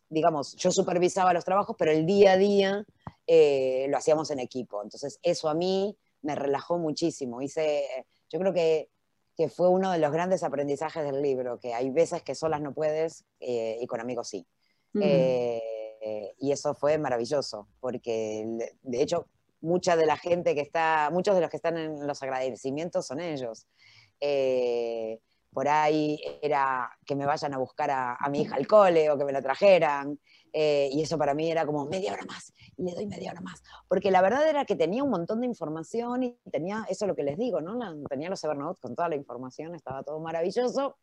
digamos, 0.09 0.55
yo 0.55 0.71
supervisaba 0.71 1.33
los 1.33 1.45
trabajos, 1.45 1.75
pero 1.77 1.91
el 1.91 2.07
día 2.07 2.33
a 2.33 2.37
día 2.37 2.85
eh, 3.27 3.87
lo 3.89 3.97
hacíamos 3.97 4.31
en 4.31 4.39
equipo. 4.39 4.81
Entonces, 4.85 5.19
eso 5.21 5.49
a 5.49 5.55
mí 5.55 5.97
me 6.27 6.35
relajó 6.35 6.79
muchísimo. 6.79 7.41
Hice, 7.41 7.87
yo 8.29 8.39
creo 8.39 8.53
que 8.53 8.91
que 9.37 9.49
fue 9.51 9.69
uno 9.69 9.93
de 9.93 9.99
los 9.99 10.11
grandes 10.13 10.43
aprendizajes 10.43 11.05
del 11.05 11.21
libro, 11.21 11.59
que 11.61 11.75
hay 11.75 11.91
veces 11.91 12.23
que 12.23 12.35
solas 12.35 12.63
no 12.63 12.73
puedes 12.73 13.27
eh, 13.39 13.79
y 13.81 13.87
con 13.87 14.01
amigos 14.01 14.29
sí. 14.29 14.47
Eh, 14.99 16.35
y 16.39 16.53
eso 16.53 16.75
fue 16.75 16.97
maravilloso, 16.97 17.69
porque 17.81 18.47
de 18.83 19.03
hecho 19.03 19.27
mucha 19.61 19.95
de 19.95 20.07
la 20.07 20.17
gente 20.17 20.55
que 20.55 20.63
está, 20.63 21.11
muchos 21.13 21.35
de 21.35 21.43
los 21.43 21.51
que 21.51 21.57
están 21.57 21.77
en 21.77 22.07
los 22.07 22.23
agradecimientos 22.23 23.07
son 23.07 23.21
ellos. 23.21 23.67
Eh, 24.21 25.19
por 25.53 25.69
ahí 25.69 26.19
era 26.41 26.91
que 27.05 27.15
me 27.15 27.27
vayan 27.27 27.53
a 27.53 27.59
buscar 27.59 27.91
a, 27.91 28.15
a, 28.15 28.29
mi 28.31 28.43
hija 28.43 28.57
al 28.57 28.67
cole 28.67 29.11
o 29.11 29.19
que 29.19 29.25
me 29.25 29.33
la 29.33 29.43
trajeran. 29.43 30.19
Eh, 30.59 30.89
y 30.91 31.03
eso 31.03 31.19
para 31.19 31.35
mí 31.35 31.51
era 31.51 31.67
como 31.67 31.85
media 31.85 32.15
hora 32.15 32.25
más, 32.25 32.51
y 32.79 32.85
le 32.85 32.95
doy 32.95 33.07
media 33.07 33.31
hora 33.31 33.43
más. 33.43 33.63
Porque 33.89 34.11
la 34.11 34.23
verdad 34.23 34.49
era 34.49 34.65
que 34.65 34.75
tenía 34.75 35.05
un 35.05 35.11
montón 35.11 35.43
de 35.43 35.47
información 35.47 36.23
y 36.23 36.39
tenía, 36.51 36.87
eso 36.89 37.05
es 37.05 37.09
lo 37.11 37.15
que 37.15 37.25
les 37.25 37.37
digo, 37.37 37.61
¿no? 37.61 37.79
tenía 38.09 38.31
los 38.31 38.43
Evernote 38.43 38.81
con 38.81 38.95
toda 38.95 39.11
la 39.11 39.17
información, 39.17 39.75
estaba 39.75 40.03
todo 40.03 40.19
maravilloso. 40.19 40.97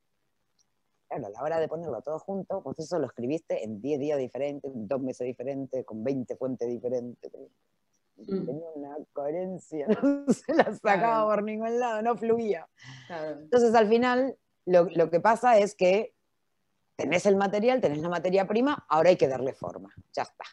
Claro, 1.08 1.28
a 1.28 1.30
la 1.30 1.44
hora 1.44 1.60
de 1.60 1.68
ponerlo 1.68 2.02
todo 2.02 2.18
junto, 2.18 2.64
pues 2.64 2.80
eso 2.80 2.98
lo 2.98 3.06
escribiste 3.06 3.64
en 3.64 3.80
10 3.80 4.00
días 4.00 4.18
diferentes, 4.18 4.74
en 4.74 4.88
2 4.88 5.02
meses 5.02 5.28
diferentes, 5.28 5.86
con 5.86 6.04
20 6.04 6.36
fuentes 6.36 6.68
diferentes. 6.68 7.32
Mm. 8.16 8.46
Tenía 8.48 8.70
una 8.74 8.98
coherencia, 9.14 9.86
no 10.02 10.34
se 10.34 10.52
la 10.56 10.74
sacaba 10.74 11.30
por 11.30 11.44
ningún 11.44 11.80
lado, 11.80 12.02
no 12.02 12.18
fluía. 12.18 12.68
Entonces 13.08 13.76
al 13.76 13.88
final 13.88 14.36
lo, 14.66 14.86
lo 14.96 15.12
que 15.12 15.20
pasa 15.20 15.60
es 15.60 15.76
que 15.76 16.16
tenés 16.96 17.26
el 17.26 17.36
material, 17.36 17.82
tenés 17.82 18.00
la 18.00 18.10
materia 18.10 18.48
prima, 18.48 18.86
ahora 18.90 19.10
hay 19.10 19.18
que 19.18 19.28
darle 19.28 19.54
forma. 19.54 19.94
Ya 20.14 20.24
está, 20.24 20.46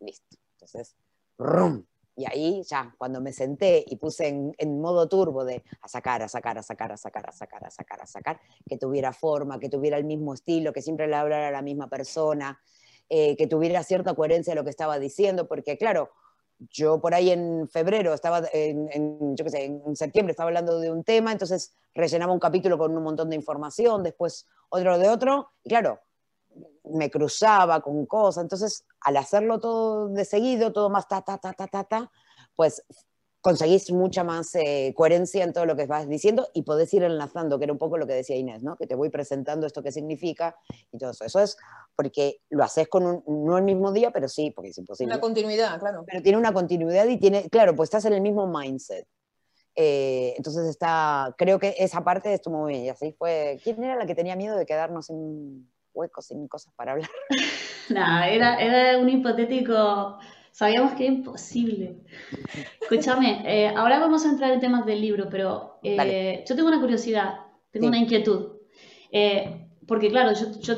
listo. 0.00 0.36
Entonces, 0.52 0.96
¡rum! 1.38 1.84
Y 2.18 2.24
ahí 2.24 2.62
ya, 2.62 2.94
cuando 2.96 3.20
me 3.20 3.30
senté 3.30 3.84
y 3.86 3.96
puse 3.96 4.28
en, 4.28 4.80
modo 4.80 5.06
turbo 5.06 5.44
de 5.44 5.62
a 5.82 5.88
sacar, 5.88 6.22
a 6.22 6.28
sacar, 6.28 6.56
a 6.56 6.62
sacar, 6.62 6.92
a 6.92 6.96
sacar, 6.96 7.28
a 7.28 7.32
sacar, 7.32 7.64
a 7.66 7.70
sacar, 7.70 8.02
a 8.02 8.06
sacar, 8.06 8.40
que 8.66 8.78
tuviera 8.78 9.12
forma, 9.12 9.60
que 9.60 9.68
tuviera 9.68 9.98
el 9.98 10.04
mismo 10.04 10.32
estilo, 10.32 10.72
que 10.72 10.80
siempre 10.80 11.08
le 11.08 11.16
hablara 11.16 11.48
a 11.48 11.50
la 11.50 11.60
misma 11.60 11.90
persona, 11.90 12.58
eh, 13.10 13.36
que 13.36 13.46
tuviera 13.46 13.82
cierta 13.82 14.14
coherencia 14.14 14.52
de 14.52 14.56
lo 14.56 14.64
que 14.64 14.70
estaba 14.70 14.98
diciendo, 14.98 15.46
porque 15.46 15.76
claro, 15.76 16.10
yo 16.58 17.00
por 17.00 17.14
ahí 17.14 17.30
en 17.30 17.68
febrero 17.68 18.14
estaba, 18.14 18.42
en, 18.52 19.36
yo 19.36 19.44
qué 19.44 19.50
sé, 19.50 19.64
en 19.64 19.96
septiembre 19.96 20.32
estaba 20.32 20.48
hablando 20.48 20.80
de 20.80 20.90
un 20.90 21.04
tema, 21.04 21.32
entonces 21.32 21.74
rellenaba 21.94 22.32
un 22.32 22.40
capítulo 22.40 22.78
con 22.78 22.96
un 22.96 23.02
montón 23.02 23.30
de 23.30 23.36
información, 23.36 24.02
después 24.02 24.46
otro 24.68 24.98
de 24.98 25.08
otro, 25.08 25.52
y 25.62 25.68
claro, 25.68 26.00
me 26.84 27.10
cruzaba 27.10 27.80
con 27.80 28.06
cosas, 28.06 28.44
entonces 28.44 28.84
al 29.00 29.16
hacerlo 29.16 29.60
todo 29.60 30.08
de 30.08 30.24
seguido, 30.24 30.72
todo 30.72 30.88
más 30.88 31.08
ta, 31.08 31.22
ta, 31.22 31.38
ta, 31.38 31.52
ta, 31.52 31.66
ta, 31.66 31.84
ta, 31.84 32.10
pues 32.54 32.82
conseguís 33.40 33.92
mucha 33.92 34.24
más 34.24 34.54
eh, 34.54 34.92
coherencia 34.96 35.44
en 35.44 35.52
todo 35.52 35.66
lo 35.66 35.76
que 35.76 35.86
vas 35.86 36.08
diciendo 36.08 36.48
y 36.52 36.62
podés 36.62 36.92
ir 36.94 37.04
enlazando, 37.04 37.58
que 37.58 37.64
era 37.64 37.72
un 37.72 37.78
poco 37.78 37.96
lo 37.96 38.06
que 38.06 38.14
decía 38.14 38.36
Inés, 38.36 38.62
¿no? 38.62 38.76
que 38.76 38.86
te 38.86 38.94
voy 38.94 39.08
presentando 39.08 39.66
esto 39.66 39.82
que 39.82 39.92
significa 39.92 40.56
y 40.92 40.98
todo 40.98 41.10
eso. 41.10 41.24
Eso 41.24 41.40
es 41.40 41.56
porque 41.94 42.40
lo 42.50 42.64
haces 42.64 42.88
con 42.88 43.06
un, 43.06 43.46
no 43.46 43.56
el 43.56 43.64
mismo 43.64 43.92
día, 43.92 44.10
pero 44.10 44.28
sí, 44.28 44.50
porque 44.50 44.70
es 44.70 44.78
imposible. 44.78 45.12
Una 45.12 45.20
continuidad, 45.20 45.78
claro. 45.78 46.04
Pero 46.06 46.22
tiene 46.22 46.38
una 46.38 46.52
continuidad 46.52 47.06
y 47.06 47.18
tiene, 47.18 47.48
claro, 47.48 47.76
pues 47.76 47.86
estás 47.86 48.04
en 48.06 48.14
el 48.14 48.20
mismo 48.20 48.46
mindset. 48.46 49.06
Eh, 49.78 50.32
entonces 50.38 50.66
está, 50.66 51.34
creo 51.36 51.58
que 51.58 51.74
esa 51.78 52.02
parte 52.02 52.32
estuvo 52.32 52.58
muy 52.58 52.72
bien. 52.72 52.84
Y 52.86 52.88
así 52.88 53.12
fue. 53.12 53.60
¿Quién 53.62 53.84
era 53.84 53.96
la 53.96 54.06
que 54.06 54.14
tenía 54.14 54.34
miedo 54.34 54.56
de 54.56 54.64
quedarnos 54.64 55.06
sin 55.06 55.70
huecos, 55.92 56.26
sin 56.26 56.48
cosas 56.48 56.72
para 56.74 56.92
hablar? 56.92 57.10
Nada, 57.90 58.28
era, 58.28 58.56
era 58.56 58.98
un 58.98 59.08
hipotético 59.08 60.18
Sabíamos 60.56 60.94
que 60.94 61.04
era 61.04 61.12
imposible. 61.12 61.98
Escúchame, 62.80 63.42
eh, 63.44 63.68
ahora 63.76 63.98
vamos 63.98 64.24
a 64.24 64.30
entrar 64.30 64.50
en 64.52 64.60
temas 64.60 64.86
del 64.86 65.02
libro, 65.02 65.28
pero 65.28 65.78
eh, 65.82 66.42
yo 66.48 66.56
tengo 66.56 66.68
una 66.68 66.80
curiosidad, 66.80 67.40
tengo 67.70 67.88
una 67.88 67.98
inquietud. 67.98 68.52
Eh, 69.12 69.68
porque 69.86 70.08
claro, 70.08 70.32
yo, 70.62 70.76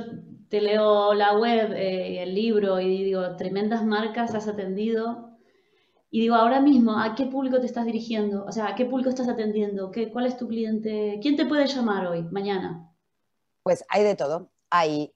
te 0.48 0.60
leo 0.60 1.14
la 1.14 1.38
web, 1.38 1.72
el 1.76 2.34
libro 2.34 2.80
y 2.80 3.04
digo, 3.04 3.36
tremendas 3.36 3.84
marcas 3.84 4.34
has 4.34 4.48
atendido. 4.48 5.38
Y 6.10 6.22
digo, 6.22 6.34
ahora 6.34 6.58
mismo, 6.58 6.98
¿a 6.98 7.14
qué 7.14 7.26
público 7.26 7.60
te 7.60 7.66
estás 7.66 7.86
dirigiendo? 7.86 8.46
O 8.46 8.50
sea, 8.50 8.66
¿a 8.66 8.74
qué 8.74 8.84
público 8.84 9.10
estás 9.10 9.28
atendiendo? 9.28 9.92
¿Qué, 9.92 10.10
¿Cuál 10.10 10.26
es 10.26 10.36
tu 10.36 10.48
cliente? 10.48 11.20
¿Quién 11.22 11.36
te 11.36 11.46
puede 11.46 11.68
llamar 11.68 12.04
hoy, 12.08 12.24
mañana? 12.32 12.90
Pues 13.62 13.84
hay 13.90 14.02
de 14.02 14.16
todo. 14.16 14.50
Hay 14.70 15.12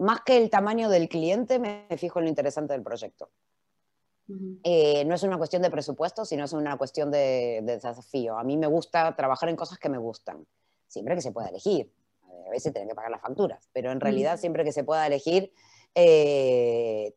más 0.00 0.22
que 0.22 0.36
el 0.36 0.50
tamaño 0.50 0.88
del 0.88 1.08
cliente, 1.08 1.58
me 1.58 1.86
fijo 1.96 2.18
en 2.18 2.24
lo 2.24 2.28
interesante 2.30 2.72
del 2.72 2.82
proyecto. 2.82 3.30
Eh, 4.62 5.04
no 5.06 5.14
es 5.14 5.22
una 5.24 5.36
cuestión 5.38 5.60
de 5.60 5.70
presupuesto, 5.70 6.24
sino 6.24 6.44
es 6.44 6.52
una 6.52 6.76
cuestión 6.78 7.10
de, 7.10 7.60
desafío. 7.64 8.38
A 8.38 8.44
mí 8.44 8.56
me 8.56 8.66
gusta 8.66 9.14
trabajar 9.16 9.48
en 9.48 9.56
cosas 9.56 9.78
que 9.78 9.88
me 9.88 9.98
gustan, 9.98 10.46
siempre 10.86 11.14
que 11.14 11.20
se 11.20 11.32
pueda 11.32 11.48
elegir. 11.48 11.92
A 12.46 12.50
veces 12.50 12.72
tienen 12.72 12.88
que 12.88 12.94
pagar 12.94 13.10
las 13.10 13.20
facturas, 13.20 13.68
pero 13.72 13.90
en 13.90 14.00
realidad 14.00 14.38
siempre 14.38 14.64
que 14.64 14.72
se 14.72 14.84
pueda 14.84 15.06
elegir, 15.06 15.52
eh, 15.94 17.14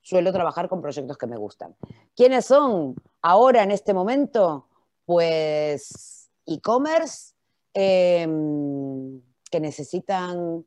suelo 0.00 0.32
trabajar 0.32 0.68
con 0.68 0.80
proyectos 0.80 1.18
que 1.18 1.26
me 1.26 1.36
gustan. 1.36 1.76
¿Quiénes 2.14 2.46
son 2.46 2.94
ahora 3.20 3.62
en 3.62 3.70
este 3.70 3.92
momento? 3.92 4.68
Pues 5.04 6.30
e-commerce, 6.46 7.34
em, 7.74 9.20
que 9.50 9.60
necesitan 9.60 10.64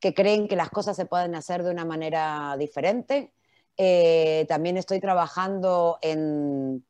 que 0.00 0.14
creen 0.14 0.48
que 0.48 0.56
las 0.56 0.70
cosas 0.70 0.96
se 0.96 1.06
pueden 1.06 1.34
hacer 1.34 1.62
de 1.62 1.70
una 1.70 1.84
manera 1.84 2.56
diferente. 2.58 3.32
Eh, 3.76 4.46
también 4.48 4.76
estoy 4.76 4.98
trabajando 4.98 5.98
en, 6.02 6.84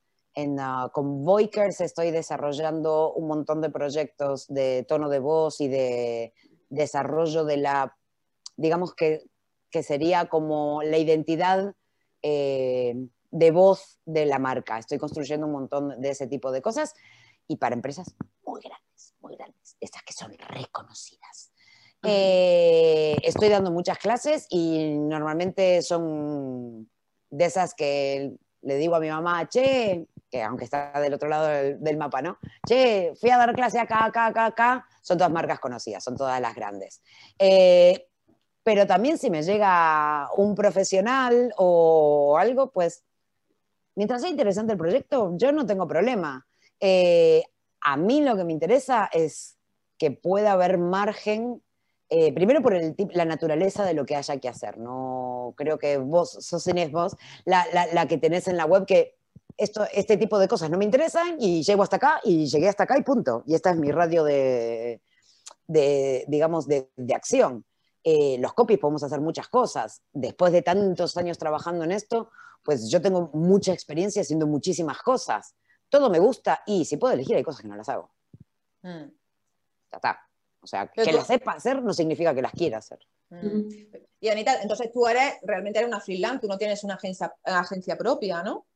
ah, 0.58 0.90
con 0.92 1.24
Voikers, 1.24 1.80
estoy 1.80 2.12
desarrollando 2.12 3.12
un 3.12 3.26
montón 3.26 3.60
de 3.60 3.70
proyectos 3.70 4.46
de 4.48 4.84
tono 4.88 5.08
de 5.08 5.18
voz 5.18 5.60
y 5.60 5.68
de 5.68 6.32
desarrollo 6.68 7.44
de 7.44 7.56
la, 7.56 7.96
digamos 8.56 8.94
que, 8.94 9.24
que 9.70 9.82
sería 9.82 10.28
como 10.28 10.82
la 10.82 10.98
identidad 10.98 11.74
eh, 12.22 12.94
de 13.30 13.50
voz 13.50 13.98
de 14.04 14.26
la 14.26 14.38
marca. 14.38 14.78
Estoy 14.78 14.98
construyendo 14.98 15.46
un 15.46 15.52
montón 15.52 16.00
de 16.00 16.10
ese 16.10 16.26
tipo 16.28 16.52
de 16.52 16.62
cosas 16.62 16.94
y 17.48 17.56
para 17.56 17.74
empresas 17.74 18.14
muy 18.44 18.60
grandes, 18.60 19.14
muy 19.20 19.36
grandes, 19.36 19.76
estas 19.80 20.02
que 20.02 20.12
son 20.12 20.32
reconocidas. 20.38 21.49
Eh, 22.02 23.16
estoy 23.22 23.48
dando 23.48 23.70
muchas 23.70 23.98
clases 23.98 24.46
y 24.48 24.94
normalmente 24.96 25.82
son 25.82 26.88
de 27.28 27.44
esas 27.44 27.74
que 27.74 28.32
le 28.62 28.76
digo 28.76 28.94
a 28.94 29.00
mi 29.00 29.08
mamá, 29.08 29.48
che, 29.48 30.06
que 30.30 30.42
aunque 30.42 30.64
está 30.64 30.92
del 31.00 31.14
otro 31.14 31.28
lado 31.28 31.46
del, 31.78 31.96
mapa, 31.96 32.22
¿no? 32.22 32.38
Che, 32.66 33.12
fui 33.20 33.30
a 33.30 33.38
dar 33.38 33.54
clase 33.54 33.78
acá, 33.78 34.04
acá, 34.04 34.26
acá, 34.26 34.46
acá. 34.46 34.86
Son 35.02 35.16
todas 35.16 35.32
marcas 35.32 35.60
conocidas, 35.60 36.04
son 36.04 36.16
todas 36.16 36.40
las 36.40 36.54
grandes. 36.54 37.02
Eh, 37.38 38.06
pero 38.62 38.86
también 38.86 39.18
si 39.18 39.30
me 39.30 39.42
llega 39.42 40.28
un 40.36 40.54
profesional 40.54 41.52
o 41.56 42.36
algo, 42.38 42.70
pues 42.70 43.04
mientras 43.94 44.20
sea 44.20 44.30
interesante 44.30 44.72
el 44.72 44.78
proyecto, 44.78 45.32
yo 45.36 45.52
no 45.52 45.66
tengo 45.66 45.88
problema. 45.88 46.46
Eh, 46.78 47.42
a 47.80 47.96
mí 47.96 48.22
lo 48.22 48.36
que 48.36 48.44
me 48.44 48.52
interesa 48.52 49.08
es 49.12 49.56
que 49.98 50.10
pueda 50.10 50.52
haber 50.52 50.78
margen 50.78 51.62
eh, 52.12 52.32
primero 52.32 52.60
por 52.60 52.74
la 53.14 53.24
naturaleza 53.24 53.84
de 53.84 53.94
lo 53.94 54.04
que 54.04 54.16
haya 54.16 54.36
que 54.38 54.48
hacer. 54.48 54.78
No 54.78 55.54
creo 55.56 55.78
que 55.78 55.96
vos 55.96 56.32
sos 56.40 56.66
Inés, 56.66 56.90
vos, 56.90 57.16
la, 57.44 57.64
la, 57.92 58.08
que 58.08 58.18
tenés 58.18 58.48
en 58.48 58.56
la 58.56 58.66
web 58.66 58.84
que 58.84 59.16
esto, 59.56 59.86
este 59.92 60.16
tipo 60.16 60.38
de 60.40 60.48
cosas 60.48 60.70
no 60.70 60.78
me 60.78 60.84
interesan 60.84 61.36
y 61.38 61.62
llego 61.62 61.84
hasta 61.84 61.96
acá 61.96 62.20
y 62.24 62.46
llegué 62.46 62.68
hasta 62.68 62.82
acá 62.82 62.98
y 62.98 63.02
punto. 63.02 63.44
Y 63.46 63.54
esta 63.54 63.70
es 63.70 63.76
mi 63.76 63.92
radio 63.92 64.24
de, 64.24 65.00
de 65.68 66.24
digamos, 66.26 66.66
de, 66.66 66.90
de 66.96 67.14
acción. 67.14 67.64
Eh, 68.02 68.38
los 68.40 68.54
copies 68.54 68.80
podemos 68.80 69.04
hacer 69.04 69.20
muchas 69.20 69.48
cosas. 69.48 70.02
Después 70.12 70.52
de 70.52 70.62
tantos 70.62 71.16
años 71.16 71.38
trabajando 71.38 71.84
en 71.84 71.92
esto, 71.92 72.30
pues 72.64 72.90
yo 72.90 73.00
tengo 73.00 73.30
mucha 73.34 73.72
experiencia 73.72 74.22
haciendo 74.22 74.48
muchísimas 74.48 75.00
cosas. 75.02 75.54
Todo 75.88 76.10
me 76.10 76.18
gusta 76.18 76.62
y 76.66 76.84
si 76.86 76.96
puedo 76.96 77.14
elegir 77.14 77.36
hay 77.36 77.44
cosas 77.44 77.62
que 77.62 77.68
no 77.68 77.76
las 77.76 77.88
hago. 77.88 78.10
Mm. 78.82 79.10
Ya 79.92 79.96
está. 79.96 80.29
O 80.62 80.66
sea, 80.66 80.86
que 80.88 81.12
las 81.12 81.26
sepa 81.26 81.52
hacer 81.52 81.82
no 81.82 81.92
significa 81.94 82.34
que 82.34 82.42
las 82.42 82.52
quiera 82.52 82.78
hacer. 82.78 82.98
Mm. 83.30 83.68
Y 84.20 84.28
Anita, 84.28 84.60
entonces 84.60 84.92
tú 84.92 85.06
eres, 85.06 85.34
realmente 85.42 85.78
eres 85.78 85.88
una 85.88 86.00
freelance, 86.00 86.40
tú 86.40 86.48
no 86.48 86.58
tienes 86.58 86.84
una 86.84 86.94
agencia, 86.94 87.34
agencia 87.44 87.96
propia, 87.96 88.42
¿no? 88.42 88.66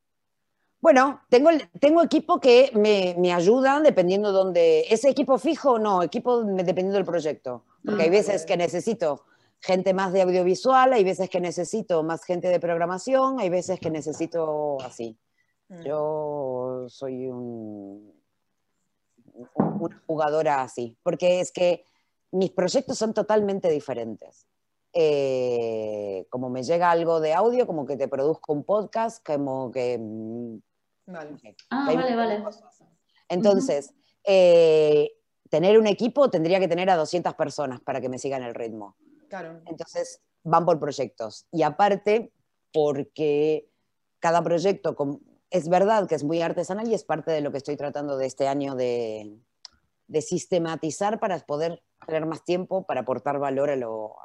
Bueno, 0.80 1.22
tengo, 1.30 1.50
tengo 1.80 2.02
equipo 2.02 2.40
que 2.40 2.70
me, 2.74 3.14
me 3.18 3.32
ayudan 3.32 3.82
dependiendo 3.82 4.28
de 4.28 4.34
dónde. 4.34 4.80
¿Ese 4.90 5.08
equipo 5.08 5.38
fijo? 5.38 5.78
No, 5.78 6.02
equipo 6.02 6.42
dependiendo 6.44 6.94
del 6.94 7.06
proyecto. 7.06 7.64
Porque 7.84 8.04
hay 8.04 8.10
veces 8.10 8.44
que 8.44 8.56
necesito 8.56 9.24
gente 9.60 9.94
más 9.94 10.12
de 10.12 10.22
audiovisual, 10.22 10.92
hay 10.92 11.04
veces 11.04 11.30
que 11.30 11.40
necesito 11.40 12.02
más 12.02 12.24
gente 12.24 12.48
de 12.48 12.60
programación, 12.60 13.40
hay 13.40 13.48
veces 13.48 13.80
que 13.80 13.90
necesito 13.90 14.78
así. 14.82 15.16
Mm. 15.68 15.82
Yo 15.82 16.84
soy 16.88 17.28
un, 17.28 18.13
una 19.34 20.02
jugadora 20.06 20.62
así, 20.62 20.96
porque 21.02 21.40
es 21.40 21.52
que 21.52 21.84
mis 22.30 22.50
proyectos 22.50 22.98
son 22.98 23.14
totalmente 23.14 23.68
diferentes. 23.70 24.46
Eh, 24.92 26.26
como 26.30 26.50
me 26.50 26.62
llega 26.62 26.90
algo 26.90 27.20
de 27.20 27.34
audio, 27.34 27.66
como 27.66 27.84
que 27.84 27.96
te 27.96 28.08
produzco 28.08 28.52
un 28.52 28.64
podcast, 28.64 29.24
como 29.24 29.70
que... 29.70 29.98
Mm, 29.98 30.58
vale. 31.06 31.56
ah, 31.70 31.92
vale, 31.94 32.16
vale. 32.16 32.44
Entonces, 33.28 33.92
eh, 34.24 35.12
tener 35.50 35.78
un 35.78 35.86
equipo 35.86 36.30
tendría 36.30 36.60
que 36.60 36.68
tener 36.68 36.90
a 36.90 36.96
200 36.96 37.34
personas 37.34 37.80
para 37.80 38.00
que 38.00 38.08
me 38.08 38.18
sigan 38.18 38.42
el 38.42 38.54
ritmo. 38.54 38.96
Entonces, 39.66 40.20
van 40.44 40.64
por 40.64 40.78
proyectos. 40.78 41.46
Y 41.50 41.62
aparte, 41.62 42.32
porque 42.72 43.68
cada 44.20 44.42
proyecto 44.42 44.94
es 45.54 45.68
verdad 45.68 46.08
que 46.08 46.16
es 46.16 46.24
muy 46.24 46.42
artesanal 46.42 46.88
y 46.88 46.94
es 46.94 47.04
parte 47.04 47.30
de 47.30 47.40
lo 47.40 47.52
que 47.52 47.58
estoy 47.58 47.76
tratando 47.76 48.16
de 48.16 48.26
este 48.26 48.48
año 48.48 48.74
de, 48.74 49.38
sistematizar 50.20 51.20
para 51.20 51.38
poder 51.38 51.80
tener 52.06 52.26
más 52.26 52.44
tiempo 52.44 52.84
para 52.84 53.02
aportar 53.02 53.38
valor 53.38 53.70
a 53.70 53.76
lo, 53.76 54.16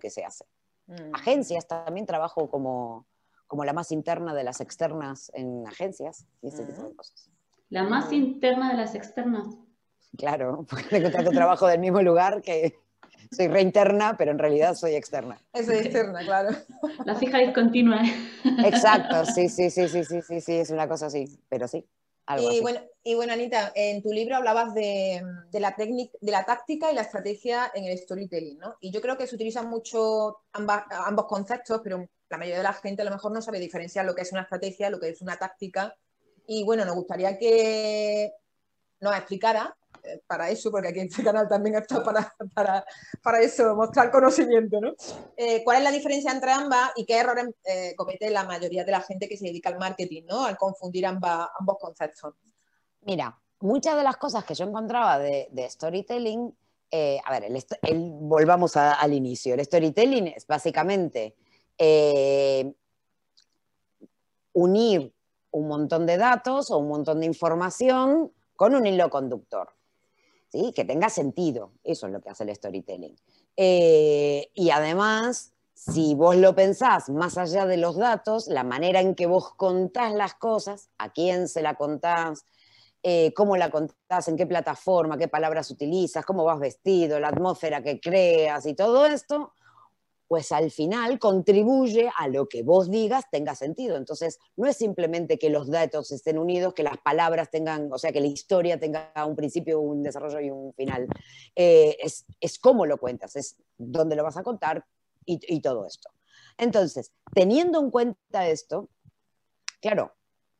que 0.00 0.08
se 0.08 0.24
hace. 0.24 0.44
Mm. 0.86 1.14
Agencias, 1.14 1.66
también 1.66 2.06
trabajo 2.06 2.48
como, 2.48 3.06
como 3.48 3.64
la 3.64 3.72
más 3.72 3.90
interna 3.90 4.34
de 4.34 4.44
las 4.44 4.60
externas 4.60 5.32
en 5.34 5.66
agencias 5.66 6.26
y 6.42 6.48
ese 6.48 6.64
tipo 6.64 6.84
de 6.84 6.94
cosas. 6.94 7.28
La 7.70 7.82
más 7.82 8.12
interna 8.12 8.70
de 8.70 8.76
las 8.76 8.94
externas. 8.94 9.48
Claro, 10.16 10.64
porque 10.70 10.84
tengo 10.84 11.10
tanto 11.10 11.32
trabajo 11.32 11.66
del 11.66 11.80
mismo 11.80 12.02
lugar 12.02 12.40
que 12.40 12.78
soy 13.30 13.48
reinterna, 13.48 14.16
pero 14.16 14.30
en 14.30 14.38
realidad 14.38 14.74
soy 14.74 14.94
externa. 14.94 15.38
Soy 15.54 15.76
externa, 15.76 16.20
claro. 16.24 16.50
La 17.04 17.14
fija 17.14 17.38
discontinua. 17.38 18.00
Exacto, 18.64 19.24
sí, 19.26 19.48
sí, 19.48 19.70
sí, 19.70 19.88
sí, 19.88 20.04
sí, 20.04 20.22
sí, 20.22 20.40
sí, 20.40 20.52
es 20.54 20.70
una 20.70 20.88
cosa 20.88 21.06
así, 21.06 21.38
pero 21.48 21.68
sí. 21.68 21.86
Algo 22.26 22.52
y, 22.52 22.60
Bueno, 22.60 22.80
y 23.02 23.14
bueno, 23.14 23.32
Anita, 23.32 23.72
en 23.74 24.02
tu 24.02 24.12
libro 24.12 24.36
hablabas 24.36 24.74
de, 24.74 25.22
de 25.50 25.60
la 25.60 25.74
técnica, 25.74 26.12
de 26.20 26.30
la 26.30 26.44
táctica 26.44 26.92
y 26.92 26.94
la 26.94 27.02
estrategia 27.02 27.70
en 27.74 27.84
el 27.84 27.96
storytelling, 27.96 28.58
¿no? 28.58 28.76
Y 28.80 28.90
yo 28.90 29.00
creo 29.00 29.16
que 29.16 29.26
se 29.26 29.34
utilizan 29.34 29.68
mucho 29.68 30.40
ambos 30.52 31.24
conceptos, 31.26 31.80
pero 31.82 32.06
la 32.28 32.36
mayoría 32.36 32.58
de 32.58 32.64
la 32.64 32.74
gente 32.74 33.02
a 33.02 33.06
lo 33.06 33.10
mejor 33.10 33.32
no 33.32 33.40
sabe 33.40 33.58
diferenciar 33.58 34.04
lo 34.04 34.14
que 34.14 34.22
es 34.22 34.32
una 34.32 34.42
estrategia, 34.42 34.90
lo 34.90 35.00
que 35.00 35.08
es 35.08 35.22
una 35.22 35.36
táctica. 35.36 35.96
Y 36.46 36.64
bueno, 36.64 36.84
nos 36.84 36.94
gustaría 36.94 37.38
que 37.38 38.32
nos 39.00 39.16
explicara 39.16 39.74
para 40.26 40.50
eso, 40.50 40.70
porque 40.70 40.88
aquí 40.88 41.00
en 41.00 41.08
este 41.08 41.22
canal 41.22 41.48
también 41.48 41.76
está 41.76 42.02
para, 42.02 42.34
para, 42.54 42.84
para 43.22 43.40
eso, 43.40 43.74
mostrar 43.74 44.10
conocimiento, 44.10 44.80
¿no? 44.80 44.94
Eh, 45.36 45.62
¿Cuál 45.64 45.78
es 45.78 45.84
la 45.84 45.90
diferencia 45.90 46.32
entre 46.32 46.52
ambas 46.52 46.90
y 46.96 47.04
qué 47.04 47.18
errores 47.18 47.46
eh, 47.64 47.94
comete 47.96 48.30
la 48.30 48.44
mayoría 48.44 48.84
de 48.84 48.92
la 48.92 49.00
gente 49.00 49.28
que 49.28 49.36
se 49.36 49.46
dedica 49.46 49.68
al 49.70 49.78
marketing, 49.78 50.22
¿no? 50.26 50.44
Al 50.44 50.56
confundir 50.56 51.06
ambas, 51.06 51.48
ambos 51.58 51.76
conceptos. 51.78 52.34
Mira, 53.02 53.38
muchas 53.60 53.96
de 53.96 54.02
las 54.02 54.16
cosas 54.16 54.44
que 54.44 54.54
yo 54.54 54.64
encontraba 54.64 55.18
de, 55.18 55.66
storytelling, 55.68 56.54
eh, 56.90 57.20
a 57.24 57.32
ver, 57.32 57.44
el, 57.82 58.10
volvamos 58.20 58.76
al 58.76 59.12
inicio. 59.12 59.54
El 59.54 59.64
storytelling 59.64 60.28
es 60.28 60.46
básicamente 60.46 61.36
unir 64.52 65.12
un 65.52 65.68
montón 65.68 66.06
de 66.06 66.16
datos 66.16 66.70
o 66.70 66.78
un 66.78 66.88
montón 66.88 67.20
de 67.20 67.26
información 67.26 68.32
con 68.56 68.74
un 68.74 68.86
hilo 68.86 69.08
conductor 69.08 69.77
que 70.50 70.84
tenga 70.84 71.10
sentido. 71.10 71.72
Eso 71.84 72.06
es 72.06 72.12
lo 72.12 72.20
que 72.20 72.30
hace 72.30 72.44
el 72.44 72.54
storytelling. 72.54 73.16
Eh, 73.56 74.50
y 74.54 74.70
además, 74.70 75.52
si 75.74 76.14
vos 76.14 76.36
lo 76.36 76.54
pensás 76.54 77.08
más 77.08 77.38
allá 77.38 77.66
de 77.66 77.76
los 77.76 77.96
datos, 77.96 78.48
la 78.48 78.64
manera 78.64 79.00
en 79.00 79.14
que 79.14 79.26
vos 79.26 79.54
contás 79.54 80.12
las 80.12 80.34
cosas, 80.34 80.90
a 80.98 81.12
quién 81.12 81.48
se 81.48 81.62
la 81.62 81.74
contás, 81.74 82.44
eh, 83.02 83.32
cómo 83.34 83.56
la 83.56 83.70
contás, 83.70 84.28
en 84.28 84.36
qué 84.36 84.46
plataforma, 84.46 85.18
qué 85.18 85.28
palabras 85.28 85.70
utilizas, 85.70 86.24
cómo 86.24 86.44
vas 86.44 86.58
vestido, 86.58 87.20
la 87.20 87.28
atmósfera 87.28 87.82
que 87.82 88.00
creas 88.00 88.66
y 88.66 88.74
todo 88.74 89.06
esto, 89.06 89.52
pues 90.28 90.52
al 90.52 90.70
final 90.70 91.18
contribuye 91.18 92.10
a 92.14 92.28
lo 92.28 92.48
que 92.48 92.62
vos 92.62 92.90
digas 92.90 93.24
tenga 93.30 93.54
sentido. 93.54 93.96
Entonces, 93.96 94.38
no 94.56 94.68
es 94.68 94.76
simplemente 94.76 95.38
que 95.38 95.48
los 95.48 95.70
datos 95.70 96.12
estén 96.12 96.38
unidos, 96.38 96.74
que 96.74 96.82
las 96.82 96.98
palabras 96.98 97.50
tengan, 97.50 97.90
o 97.90 97.98
sea, 97.98 98.12
que 98.12 98.20
la 98.20 98.26
historia 98.26 98.78
tenga 98.78 99.10
un 99.26 99.34
principio, 99.34 99.80
un 99.80 100.02
desarrollo 100.02 100.38
y 100.40 100.50
un 100.50 100.74
final. 100.74 101.08
Eh, 101.56 101.96
es, 102.00 102.26
es, 102.40 102.58
cómo 102.58 102.84
lo 102.84 102.98
cuentas, 102.98 103.36
es 103.36 103.56
dónde 103.78 104.16
lo 104.16 104.22
vas 104.22 104.36
a 104.36 104.42
contar 104.42 104.84
y, 105.24 105.60
todo 105.60 105.86
esto. 105.86 106.10
Entonces, 106.58 107.12
teniendo 107.34 107.80
en 107.80 107.90
cuenta 107.90 108.48
esto, 108.48 108.90
claro, 109.80 110.14